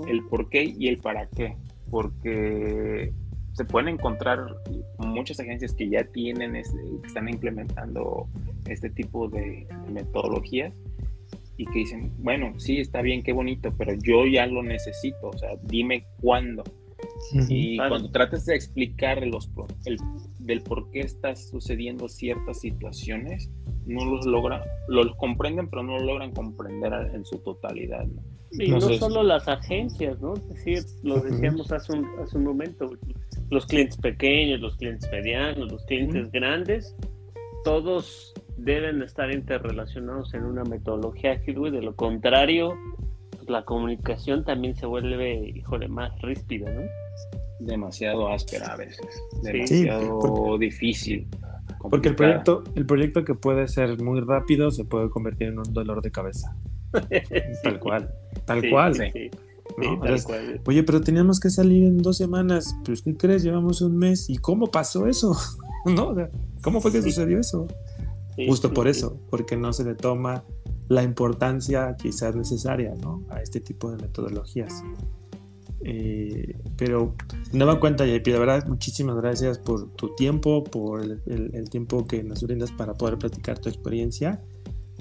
El 0.07 0.25
por 0.25 0.49
qué 0.49 0.65
y 0.65 0.89
el 0.89 0.99
para 0.99 1.29
qué, 1.29 1.57
porque 1.91 3.13
se 3.53 3.65
pueden 3.65 3.89
encontrar 3.89 4.57
muchas 4.99 5.41
agencias 5.41 5.75
que 5.75 5.89
ya 5.89 6.05
tienen, 6.05 6.53
que 6.53 7.07
están 7.07 7.29
implementando 7.29 8.29
este 8.67 8.91
tipo 8.91 9.29
de, 9.29 9.67
metodologías 9.93 10.73
y 11.57 11.67
que 11.67 11.81
dicen, 11.81 12.13
bueno, 12.19 12.59
sí, 12.59 12.79
está 12.79 13.03
bien, 13.03 13.23
qué 13.23 13.33
bonito, 13.33 13.75
pero 13.77 13.93
yo 13.95 14.25
ya 14.27 14.47
lo 14.47 14.63
necesito, 14.63 15.29
o 15.29 15.39
sea, 15.39 15.51
dime 15.65 16.07
cuándo. 16.21 16.65
Y 17.49 17.77
cuando 17.77 18.11
trates 18.11 18.47
de 18.47 18.55
explicar 18.55 19.27
los, 19.27 19.51
el, 19.85 19.99
del 20.51 20.63
por 20.63 20.91
qué 20.91 21.01
están 21.01 21.37
sucediendo 21.37 22.09
ciertas 22.09 22.61
situaciones, 22.61 23.49
no 23.87 24.05
los 24.05 24.27
logra, 24.27 24.65
lo 24.89 25.17
comprenden, 25.17 25.69
pero 25.71 25.85
no 25.85 25.99
lo 25.99 26.05
logran 26.05 26.33
comprender 26.33 26.93
en 27.15 27.25
su 27.25 27.39
totalidad. 27.39 28.05
¿no? 28.05 28.21
Y 28.53 28.69
no 28.69 28.81
solo 28.81 29.23
las 29.23 29.47
agencias, 29.47 30.21
¿no? 30.21 30.35
Es 30.35 30.49
decir, 30.49 30.83
lo 31.05 31.21
decíamos 31.21 31.71
hace 31.71 31.93
un, 31.93 32.05
hace 32.21 32.37
un 32.37 32.45
momento, 32.45 32.91
los 33.49 33.65
clientes 33.67 33.97
pequeños, 33.97 34.61
los 34.61 34.77
clientes 34.77 35.09
medianos, 35.13 35.71
los 35.71 35.85
clientes 35.85 36.33
grandes, 36.33 36.97
todos 37.63 38.35
deben 38.57 39.03
estar 39.03 39.33
interrelacionados 39.33 40.35
en 40.35 40.45
una 40.45 40.65
metodología 40.65 41.33
ágil, 41.33 41.71
de 41.71 41.81
lo 41.81 41.95
contrario, 41.95 42.77
pues, 43.31 43.49
la 43.49 43.65
comunicación 43.65 44.45
también 44.45 44.75
se 44.75 44.87
vuelve, 44.87 45.53
híjole, 45.55 45.87
más 45.87 46.21
ríspida, 46.23 46.73
¿no? 46.73 46.83
Demasiado 47.61 48.29
áspera 48.29 48.73
a 48.73 48.77
veces, 48.77 49.07
demasiado 49.43 50.59
difícil. 50.59 51.29
Porque 51.91 52.09
el 52.09 52.17
proyecto, 52.17 52.65
el 52.75 52.87
proyecto 52.87 53.25
que 53.25 53.35
puede 53.35 53.69
ser 53.69 54.03
muy 54.03 54.21
rápido 54.21 54.71
se 54.71 54.85
puede 54.85 55.09
convertir 55.11 55.49
en 55.49 55.59
un 55.59 55.73
dolor 55.73 56.03
de 56.03 56.11
cabeza. 56.11 56.57
tal 57.63 57.79
cual, 57.79 58.11
tal 58.45 58.69
cual. 58.71 59.13
Oye, 60.67 60.83
pero 60.83 61.01
teníamos 61.01 61.41
que 61.41 61.51
salir 61.51 61.85
en 61.85 61.99
dos 61.99 62.17
semanas. 62.17 62.77
Pues, 62.85 63.03
¿qué 63.03 63.17
crees? 63.17 63.43
Llevamos 63.43 63.81
un 63.81 63.97
mes. 63.97 64.29
¿Y 64.29 64.37
cómo 64.37 64.67
pasó 64.67 65.07
eso? 65.07 65.37
¿No? 65.85 66.15
¿Cómo 66.63 66.81
fue 66.81 66.93
que 66.93 67.03
sucedió 67.03 67.39
eso? 67.39 67.67
Justo 68.47 68.73
por 68.73 68.89
eso, 68.89 69.19
porque 69.29 69.57
no 69.57 69.73
se 69.73 69.85
le 69.85 69.95
toma 69.95 70.45
la 70.89 71.03
importancia 71.03 71.95
quizás 71.97 72.35
necesaria 72.35 72.95
¿no? 73.01 73.23
a 73.29 73.41
este 73.41 73.61
tipo 73.61 73.91
de 73.91 74.03
metodologías. 74.03 74.83
Eh, 75.83 76.57
pero 76.77 77.15
nueva 77.53 77.81
cuenta, 77.81 78.05
JP, 78.05 78.25
de 78.25 78.39
verdad, 78.39 78.67
muchísimas 78.67 79.17
gracias 79.17 79.59
por 79.59 79.91
tu 79.93 80.15
tiempo, 80.15 80.65
por 80.65 81.03
el, 81.03 81.71
tiempo 81.71 82.07
que 82.07 82.23
nos 82.23 82.43
brindas 82.43 82.71
para 82.73 82.95
poder 82.95 83.19
platicar 83.19 83.59
tu 83.59 83.69
experiencia. 83.69 84.43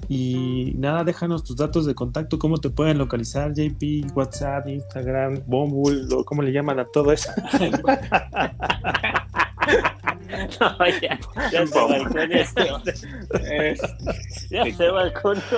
Y 0.08 0.72
nada, 0.78 1.04
déjanos 1.04 1.44
tus 1.44 1.56
datos 1.56 1.84
de 1.84 1.94
contacto, 1.94 2.38
cómo 2.38 2.58
te 2.58 2.70
pueden 2.70 2.96
localizar, 2.96 3.52
JP, 3.52 4.16
WhatsApp, 4.16 4.66
Instagram, 4.68 5.42
Bumble, 5.46 6.06
cómo 6.24 6.42
le 6.42 6.52
llaman 6.52 6.80
a 6.80 6.86
todo 6.86 7.12
eso. 7.12 7.30
ya, 11.00 11.18
ya 11.52 11.66
se 11.66 11.78
balcón 11.78 12.32
este. 12.32 12.64
ya 14.50 14.64
se 14.74 14.90
balcón. 14.90 15.38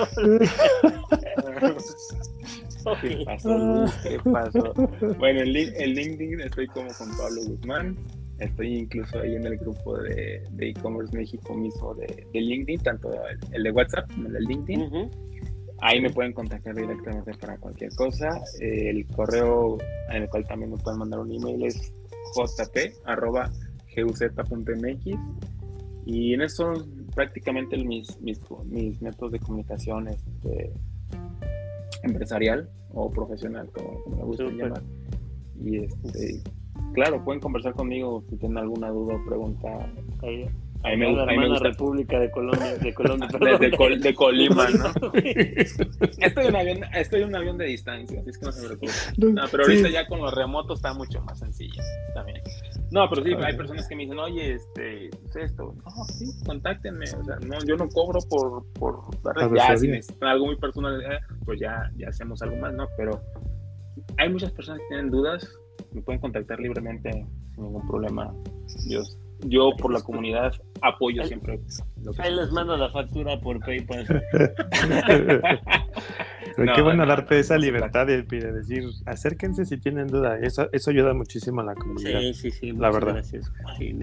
¿Qué 3.01 3.23
pasó, 3.25 3.85
¿Qué 4.03 4.19
pasó? 4.31 4.73
Bueno, 5.17 5.41
en, 5.41 5.53
LinkedIn 5.93 6.41
estoy 6.41 6.67
como 6.67 6.87
con 6.93 7.09
Pablo 7.17 7.41
Guzmán. 7.47 7.97
Estoy 8.39 8.79
incluso 8.79 9.19
ahí 9.19 9.35
en 9.35 9.45
el 9.45 9.57
grupo 9.57 9.97
de 9.97 10.43
e-commerce 10.59 11.15
México 11.15 11.53
mismo 11.55 11.93
de, 11.95 12.25
LinkedIn, 12.33 12.81
tanto 12.81 13.11
el, 13.51 13.63
de 13.63 13.71
WhatsApp 13.71 14.11
como 14.11 14.27
el 14.27 14.33
de 14.33 14.41
LinkedIn. 14.41 15.11
Ahí 15.81 16.01
me 16.01 16.09
pueden 16.09 16.33
contactar 16.33 16.75
directamente 16.75 17.33
para 17.35 17.57
cualquier 17.57 17.93
cosa. 17.95 18.41
El 18.59 19.05
correo 19.07 19.77
en 20.09 20.23
el 20.23 20.29
cual 20.29 20.45
también 20.47 20.71
me 20.71 20.77
pueden 20.77 20.99
mandar 20.99 21.19
un 21.19 21.31
email 21.31 21.63
es 21.65 21.93
jp.guz.mx. 22.35 22.95
Y 26.05 26.33
en 26.33 26.41
eso 26.41 26.73
prácticamente 27.15 27.77
mis, 27.77 28.19
mis, 28.19 28.39
mis 28.65 29.01
métodos 29.01 29.33
de 29.33 29.39
comunicación 29.39 30.09
este, 30.09 30.73
empresarial 32.03 32.69
o 32.93 33.11
profesional, 33.11 33.69
como, 33.71 33.99
me 34.15 34.23
gusta 34.23 34.43
llamar. 34.45 34.81
Y 35.63 35.77
este, 35.77 36.43
claro, 36.93 37.23
pueden 37.23 37.41
conversar 37.41 37.73
conmigo 37.73 38.23
si 38.29 38.37
tienen 38.37 38.57
alguna 38.57 38.89
duda 38.89 39.15
o 39.15 39.25
pregunta. 39.25 39.67
Ahí, 40.21 40.45
ahí 40.83 40.97
me, 40.97 41.07
ahí 41.07 41.37
me 41.37 41.49
gusta. 41.49 41.69
República 41.69 42.19
de 42.19 42.31
Colombia, 42.31 42.77
de 42.77 42.93
Colombia, 42.93 43.27
de, 43.99 44.13
Colima, 44.13 44.67
¿no? 44.69 45.11
estoy, 46.19 46.45
en 46.45 46.49
un 46.49 46.55
avión, 46.55 46.79
estoy 46.93 47.21
en 47.21 47.29
un 47.29 47.35
avión 47.35 47.57
de 47.57 47.65
distancia, 47.65 48.19
así 48.19 48.29
es 48.29 48.37
que 48.37 48.45
no 48.45 48.51
se 48.51 48.61
me 48.61 48.67
preocupen. 48.67 49.35
No, 49.35 49.43
pero 49.49 49.63
ahorita 49.63 49.89
ya 49.89 50.07
con 50.07 50.19
los 50.19 50.33
remotos 50.33 50.79
está 50.79 50.93
mucho 50.93 51.21
más 51.21 51.39
sencillo 51.39 51.81
también. 52.13 52.41
No, 52.93 53.09
pero 53.09 53.23
sí, 53.23 53.33
hay 53.33 53.57
personas 53.57 53.87
que 53.87 53.95
me 53.95 54.03
dicen, 54.03 54.19
oye, 54.19 54.53
este, 54.53 55.07
es 55.07 55.35
esto. 55.35 55.73
No, 55.83 56.03
sí, 56.05 56.25
contáctenme. 56.45 57.05
O 57.05 57.23
sea, 57.23 57.37
no, 57.37 57.57
yo 57.65 57.75
no 57.75 57.89
cobro 57.89 58.19
por, 58.29 58.71
por 58.73 59.23
darles 59.23 59.51
ya, 59.51 59.75
si 59.75 59.87
necesitan 59.87 60.29
algo 60.29 60.45
muy 60.45 60.57
personal, 60.57 61.01
eh, 61.01 61.19
pues 61.43 61.59
ya, 61.59 61.89
ya 61.97 62.09
hacemos 62.09 62.39
algo 62.43 62.55
más, 62.57 62.71
¿no? 62.75 62.87
Pero 62.95 63.19
hay 64.17 64.29
muchas 64.29 64.51
personas 64.51 64.79
que 64.81 64.87
tienen 64.89 65.09
dudas, 65.09 65.43
me 65.91 66.03
pueden 66.03 66.21
contactar 66.21 66.59
libremente 66.59 67.11
sin 67.55 67.63
ningún 67.63 67.87
problema. 67.87 68.31
Yo, 68.87 69.01
yo 69.45 69.71
por 69.77 69.91
la 69.93 70.01
comunidad 70.01 70.53
apoyo 70.81 71.23
siempre. 71.25 71.59
Lo 72.03 72.13
que 72.13 72.21
Ahí 72.21 72.35
les 72.35 72.51
mando 72.51 72.75
la 72.77 72.89
factura 72.89 73.39
por 73.39 73.59
PayPal. 73.59 74.05
qué 76.75 76.81
bueno 76.81 77.05
darte 77.05 77.39
esa 77.39 77.57
libertad 77.57 78.07
de, 78.07 78.23
decir, 78.23 78.85
acérquense 79.05 79.65
si 79.65 79.77
tienen 79.77 80.07
duda. 80.07 80.39
Eso, 80.39 80.69
eso 80.71 80.91
ayuda 80.91 81.13
muchísimo 81.13 81.61
a 81.61 81.65
la 81.65 81.75
comunidad. 81.75 82.19
Sí, 82.19 82.33
sí, 82.33 82.51
sí. 82.51 82.71
La 82.71 82.91
verdad. 82.91 83.23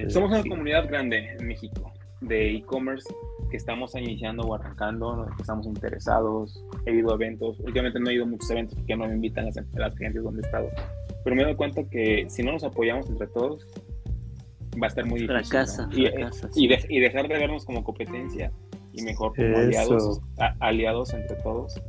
Somos 0.09 0.31
una 0.31 0.43
comunidad 0.43 0.89
grande 0.89 1.37
en 1.39 1.47
México 1.47 1.93
de 2.21 2.55
e-commerce 2.55 3.09
que 3.51 3.57
estamos 3.57 3.95
iniciando 3.95 4.43
o 4.43 4.55
arrancando, 4.55 5.27
que 5.37 5.43
estamos 5.43 5.67
interesados. 5.67 6.65
He 6.87 6.93
ido 6.93 7.13
a 7.13 7.15
eventos. 7.15 7.59
Últimamente 7.61 7.99
no 7.99 8.11
he 8.11 8.15
ido 8.15 8.25
a 8.25 8.29
muchos 8.29 8.51
eventos 8.51 8.77
porque 8.77 8.97
no 8.97 9.07
me 9.07 9.15
invitan 9.15 9.47
las, 9.47 9.57
las 9.75 9.95
clientes 9.95 10.23
donde 10.23 10.43
he 10.43 10.45
estado. 10.45 10.69
Pero 11.25 11.37
me 11.37 11.45
doy 11.45 11.55
cuenta 11.55 11.85
que 11.85 12.27
si 12.29 12.43
no 12.43 12.53
nos 12.53 12.65
apoyamos 12.65 13.09
entre 13.09 13.27
todos, 13.27 13.67
va 14.81 14.87
a 14.87 14.89
estar 14.89 15.07
muy 15.07 15.21
difícil. 15.21 15.89
y, 16.55 16.67
y, 16.89 17.01
dejar 17.01 17.29
de 17.29 17.39
vernos 17.39 17.65
como 17.65 17.83
competencia 17.83 18.53
y 18.93 19.03
mejor 19.03 19.35
como 19.35 19.57
aliados, 19.59 20.21
aliados 20.61 21.15
entre 21.15 21.37
todos. 21.37 21.81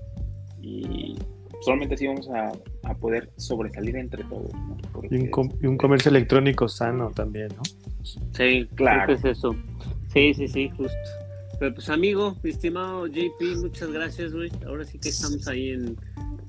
Y 0.62 1.18
solamente 1.62 1.96
así 1.96 2.08
vamos 2.08 2.30
a, 2.30 2.52
a 2.84 2.96
poder 2.96 3.32
sobresalir 3.38 3.96
entre 3.96 4.24
todos. 4.26 4.52
Y, 5.10 5.16
un 5.16 5.30
y, 5.62 5.68
un 5.68 5.78
comercio 5.78 6.10
electrónico 6.10 6.68
sano 6.68 7.12
también, 7.12 7.50
¿no? 7.50 7.62
Sí, 8.34 8.68
claro. 8.76 9.14
es 9.14 9.24
eso. 9.26 9.56
Sí, 10.14 10.34
sí, 10.34 10.48
sí, 10.48 10.70
justo. 10.70 10.98
Pero 11.60 11.76
pues 11.76 11.90
amigo, 11.90 12.36
mi 12.44 12.50
estimado 12.50 13.06
JP, 13.06 13.58
muchas 13.62 13.92
gracias, 13.92 14.34
güey. 14.34 14.52
Ahora 14.66 14.84
sí 14.84 14.98
que 14.98 15.10
estamos 15.10 15.48
ahí 15.48 15.70
en, 15.70 15.96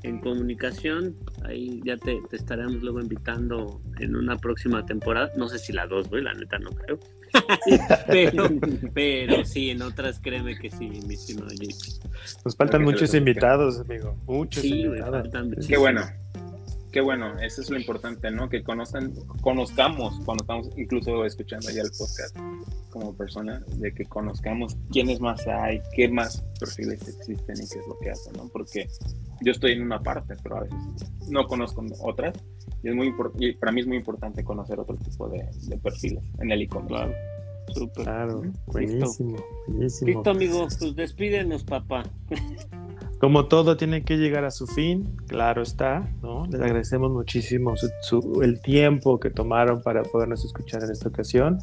en 0.03 0.21
comunicación. 0.21 1.17
Ahí 1.45 1.81
ya 1.85 1.97
te, 1.97 2.21
te, 2.29 2.37
estaremos 2.37 2.83
luego 2.83 3.01
invitando 3.01 3.81
en 3.99 4.17
una 4.17 4.37
próxima 4.37 4.85
temporada. 4.85 5.31
No 5.37 5.49
sé 5.49 5.59
si 5.59 5.73
la 5.73 5.87
dos, 5.87 6.09
güey, 6.09 6.23
la 6.23 6.35
neta 6.35 6.59
no 6.59 6.71
creo. 6.71 6.99
pero, 8.09 8.49
pero 8.95 9.45
sí, 9.45 9.71
en 9.71 9.83
otras 9.83 10.21
créeme 10.21 10.59
que 10.59 10.71
sí, 10.71 10.91
mi 11.07 11.15
estimado. 11.15 11.49
Nos 12.45 12.57
faltan 12.57 12.83
muchos 12.83 13.15
invitados, 13.15 13.81
amigo. 13.81 14.17
Muchos 14.27 14.63
sí, 14.63 14.83
invitados. 14.83 15.29
Qué 15.67 15.77
bueno. 15.77 16.03
Qué 16.93 17.01
bueno, 17.01 17.39
eso 17.41 17.63
es 17.63 17.71
lo 17.71 17.79
importante, 17.79 18.31
¿no? 18.31 18.51
Que 18.51 18.63
conozcan, 18.63 19.15
conozcamos 19.41 20.21
cuando 20.27 20.43
estamos 20.43 20.69
incluso 20.77 21.25
escuchando 21.25 21.71
ya 21.71 21.81
el 21.81 21.91
podcast 21.99 22.37
como 22.91 23.17
persona, 23.17 23.65
de 23.77 23.95
que 23.95 24.05
conozcamos 24.05 24.77
quiénes 24.91 25.19
más 25.19 25.47
hay, 25.47 25.81
qué 25.95 26.09
más 26.09 26.45
perfiles 26.61 27.01
existen 27.09 27.57
y 27.57 27.67
qué 27.67 27.79
es 27.79 27.87
lo 27.89 27.99
que 27.99 28.11
hacen, 28.11 28.35
¿no? 28.35 28.47
Porque 28.49 28.87
yo 29.41 29.53
estoy 29.53 29.73
en 29.73 29.83
una 29.83 30.03
parte, 30.03 30.35
pero 30.43 30.59
a 30.59 30.61
veces 30.61 30.79
no 31.31 31.47
conozco 31.47 31.83
otras 32.03 32.35
y 32.83 32.91
es 32.91 32.95
muy 32.95 33.15
y 33.39 33.53
para 33.55 33.73
mí 33.73 33.81
es 33.81 33.87
muy 33.87 33.97
importante 33.97 34.45
conocer 34.45 34.79
otro 34.79 34.97
tipo 34.97 35.31
de, 35.31 35.49
perfiles 35.83 36.23
en 36.41 36.53
el 36.53 36.61
e-commerce. 36.61 37.17
Súper. 37.73 38.05
Claro, 38.05 38.43
buenísimo, 38.67 39.43
buenísimo. 39.67 40.11
Listo, 40.11 40.31
amigo, 40.31 40.69
pues 40.79 40.95
despídenos, 40.95 41.65
papá. 41.65 42.03
Como 43.23 43.47
todo 43.47 43.77
tiene 43.77 44.03
que 44.03 44.17
llegar 44.17 44.45
a 44.45 44.51
su 44.51 44.67
fin, 44.67 45.17
claro 45.29 45.63
está, 45.63 46.11
¿no? 46.23 46.45
Les 46.47 46.61
agradecemos 46.61 47.13
muchísimo 47.13 47.75
el 48.43 48.61
tiempo 48.61 49.21
que 49.21 49.31
tomaron 49.31 49.81
para 49.81 50.03
podernos 50.03 50.45
escuchar 50.45 50.83
en 50.83 50.91
esta 50.91 51.09
ocasión. 51.09 51.61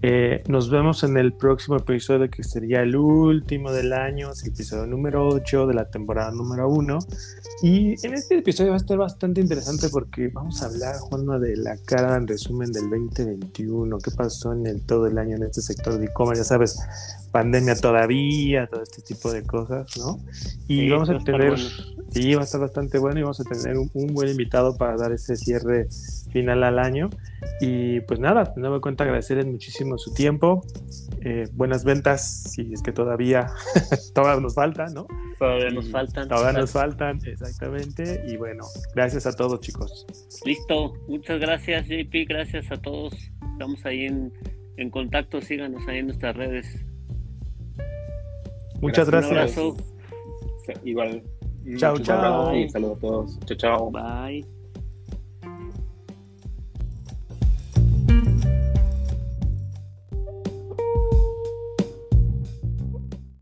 Eh, 0.00 0.42
nos 0.48 0.70
vemos 0.70 1.04
en 1.04 1.18
el 1.18 1.34
próximo 1.34 1.76
episodio 1.76 2.30
que 2.30 2.42
sería 2.42 2.80
el 2.80 2.96
último 2.96 3.72
del 3.72 3.92
año, 3.92 4.30
es 4.30 4.42
el 4.44 4.52
episodio 4.52 4.86
número 4.86 5.28
8 5.28 5.66
de 5.66 5.74
la 5.74 5.90
temporada 5.90 6.30
número 6.30 6.66
1. 6.70 6.98
Y 7.62 8.06
en 8.06 8.14
este 8.14 8.38
episodio 8.38 8.70
va 8.70 8.76
a 8.76 8.80
estar 8.80 8.96
bastante 8.96 9.42
interesante 9.42 9.90
porque 9.90 10.28
vamos 10.28 10.62
a 10.62 10.66
hablar, 10.66 10.96
Juanma, 10.96 11.38
de 11.38 11.56
la 11.56 11.76
cara 11.84 12.16
en 12.16 12.26
resumen 12.26 12.72
del 12.72 12.88
2021, 12.88 13.98
qué 13.98 14.10
pasó 14.12 14.54
en 14.54 14.66
el, 14.66 14.80
todo 14.80 15.06
el 15.06 15.18
año 15.18 15.36
en 15.36 15.42
este 15.42 15.60
sector 15.60 15.98
de 15.98 16.06
e-commerce, 16.06 16.42
ya 16.42 16.48
sabes, 16.48 16.78
pandemia 17.30 17.76
todavía, 17.76 18.66
todo 18.66 18.82
este 18.82 19.02
tipo 19.02 19.32
de 19.32 19.42
cosas, 19.44 19.96
¿no? 19.98 20.18
Y 20.68 20.88
vamos 20.88 21.10
a 21.10 21.18
tener, 21.18 21.58
sí, 22.10 22.34
va 22.34 22.42
a 22.42 22.44
estar 22.44 22.60
bastante 22.60 22.98
bueno 22.98 23.18
y 23.20 23.22
vamos 23.22 23.40
a 23.40 23.44
tener 23.44 23.76
un, 23.76 24.14
buen 24.14 24.28
invitado 24.28 24.76
para 24.76 24.96
dar 24.96 25.12
ese 25.12 25.36
cierre 25.36 25.88
final 26.32 26.64
al 26.64 26.78
año. 26.78 27.10
Y 27.60 28.00
pues 28.00 28.20
nada, 28.20 28.52
de 28.54 28.60
nuevo 28.60 28.80
cuenta 28.80 29.04
agradecerles 29.04 29.46
muchísimo 29.46 29.98
su 29.98 30.12
tiempo, 30.12 30.64
eh, 31.22 31.44
buenas 31.52 31.84
ventas, 31.84 32.52
si 32.54 32.72
es 32.72 32.82
que 32.82 32.92
todavía, 32.92 33.46
todavía 34.14 34.40
nos 34.40 34.54
faltan, 34.54 34.94
¿no? 34.94 35.06
Todavía 35.38 35.70
nos 35.70 35.90
faltan. 35.90 36.28
Todavía 36.28 36.60
nos 36.60 36.70
faltan, 36.70 37.20
exactamente. 37.26 38.22
Y 38.26 38.36
bueno, 38.36 38.64
gracias 38.94 39.26
a 39.26 39.32
todos, 39.32 39.60
chicos. 39.60 40.06
Listo, 40.44 40.94
muchas 41.08 41.40
gracias, 41.40 41.86
JP, 41.86 42.28
gracias 42.28 42.70
a 42.70 42.76
todos. 42.76 43.14
Estamos 43.52 43.84
ahí 43.84 44.06
en, 44.06 44.32
en 44.76 44.90
contacto, 44.90 45.40
síganos 45.40 45.86
ahí 45.88 45.98
en 45.98 46.06
nuestras 46.06 46.36
redes. 46.36 46.84
Muchas 48.80 49.10
gracias. 49.10 49.56
Igual. 50.84 51.22
Chao, 51.76 51.98
chao. 51.98 52.54
Y 52.54 52.68
saludos 52.68 52.98
a 52.98 53.00
todos. 53.00 53.40
Chao, 53.46 53.56
chao. 53.56 53.90
Bye. 53.90 54.55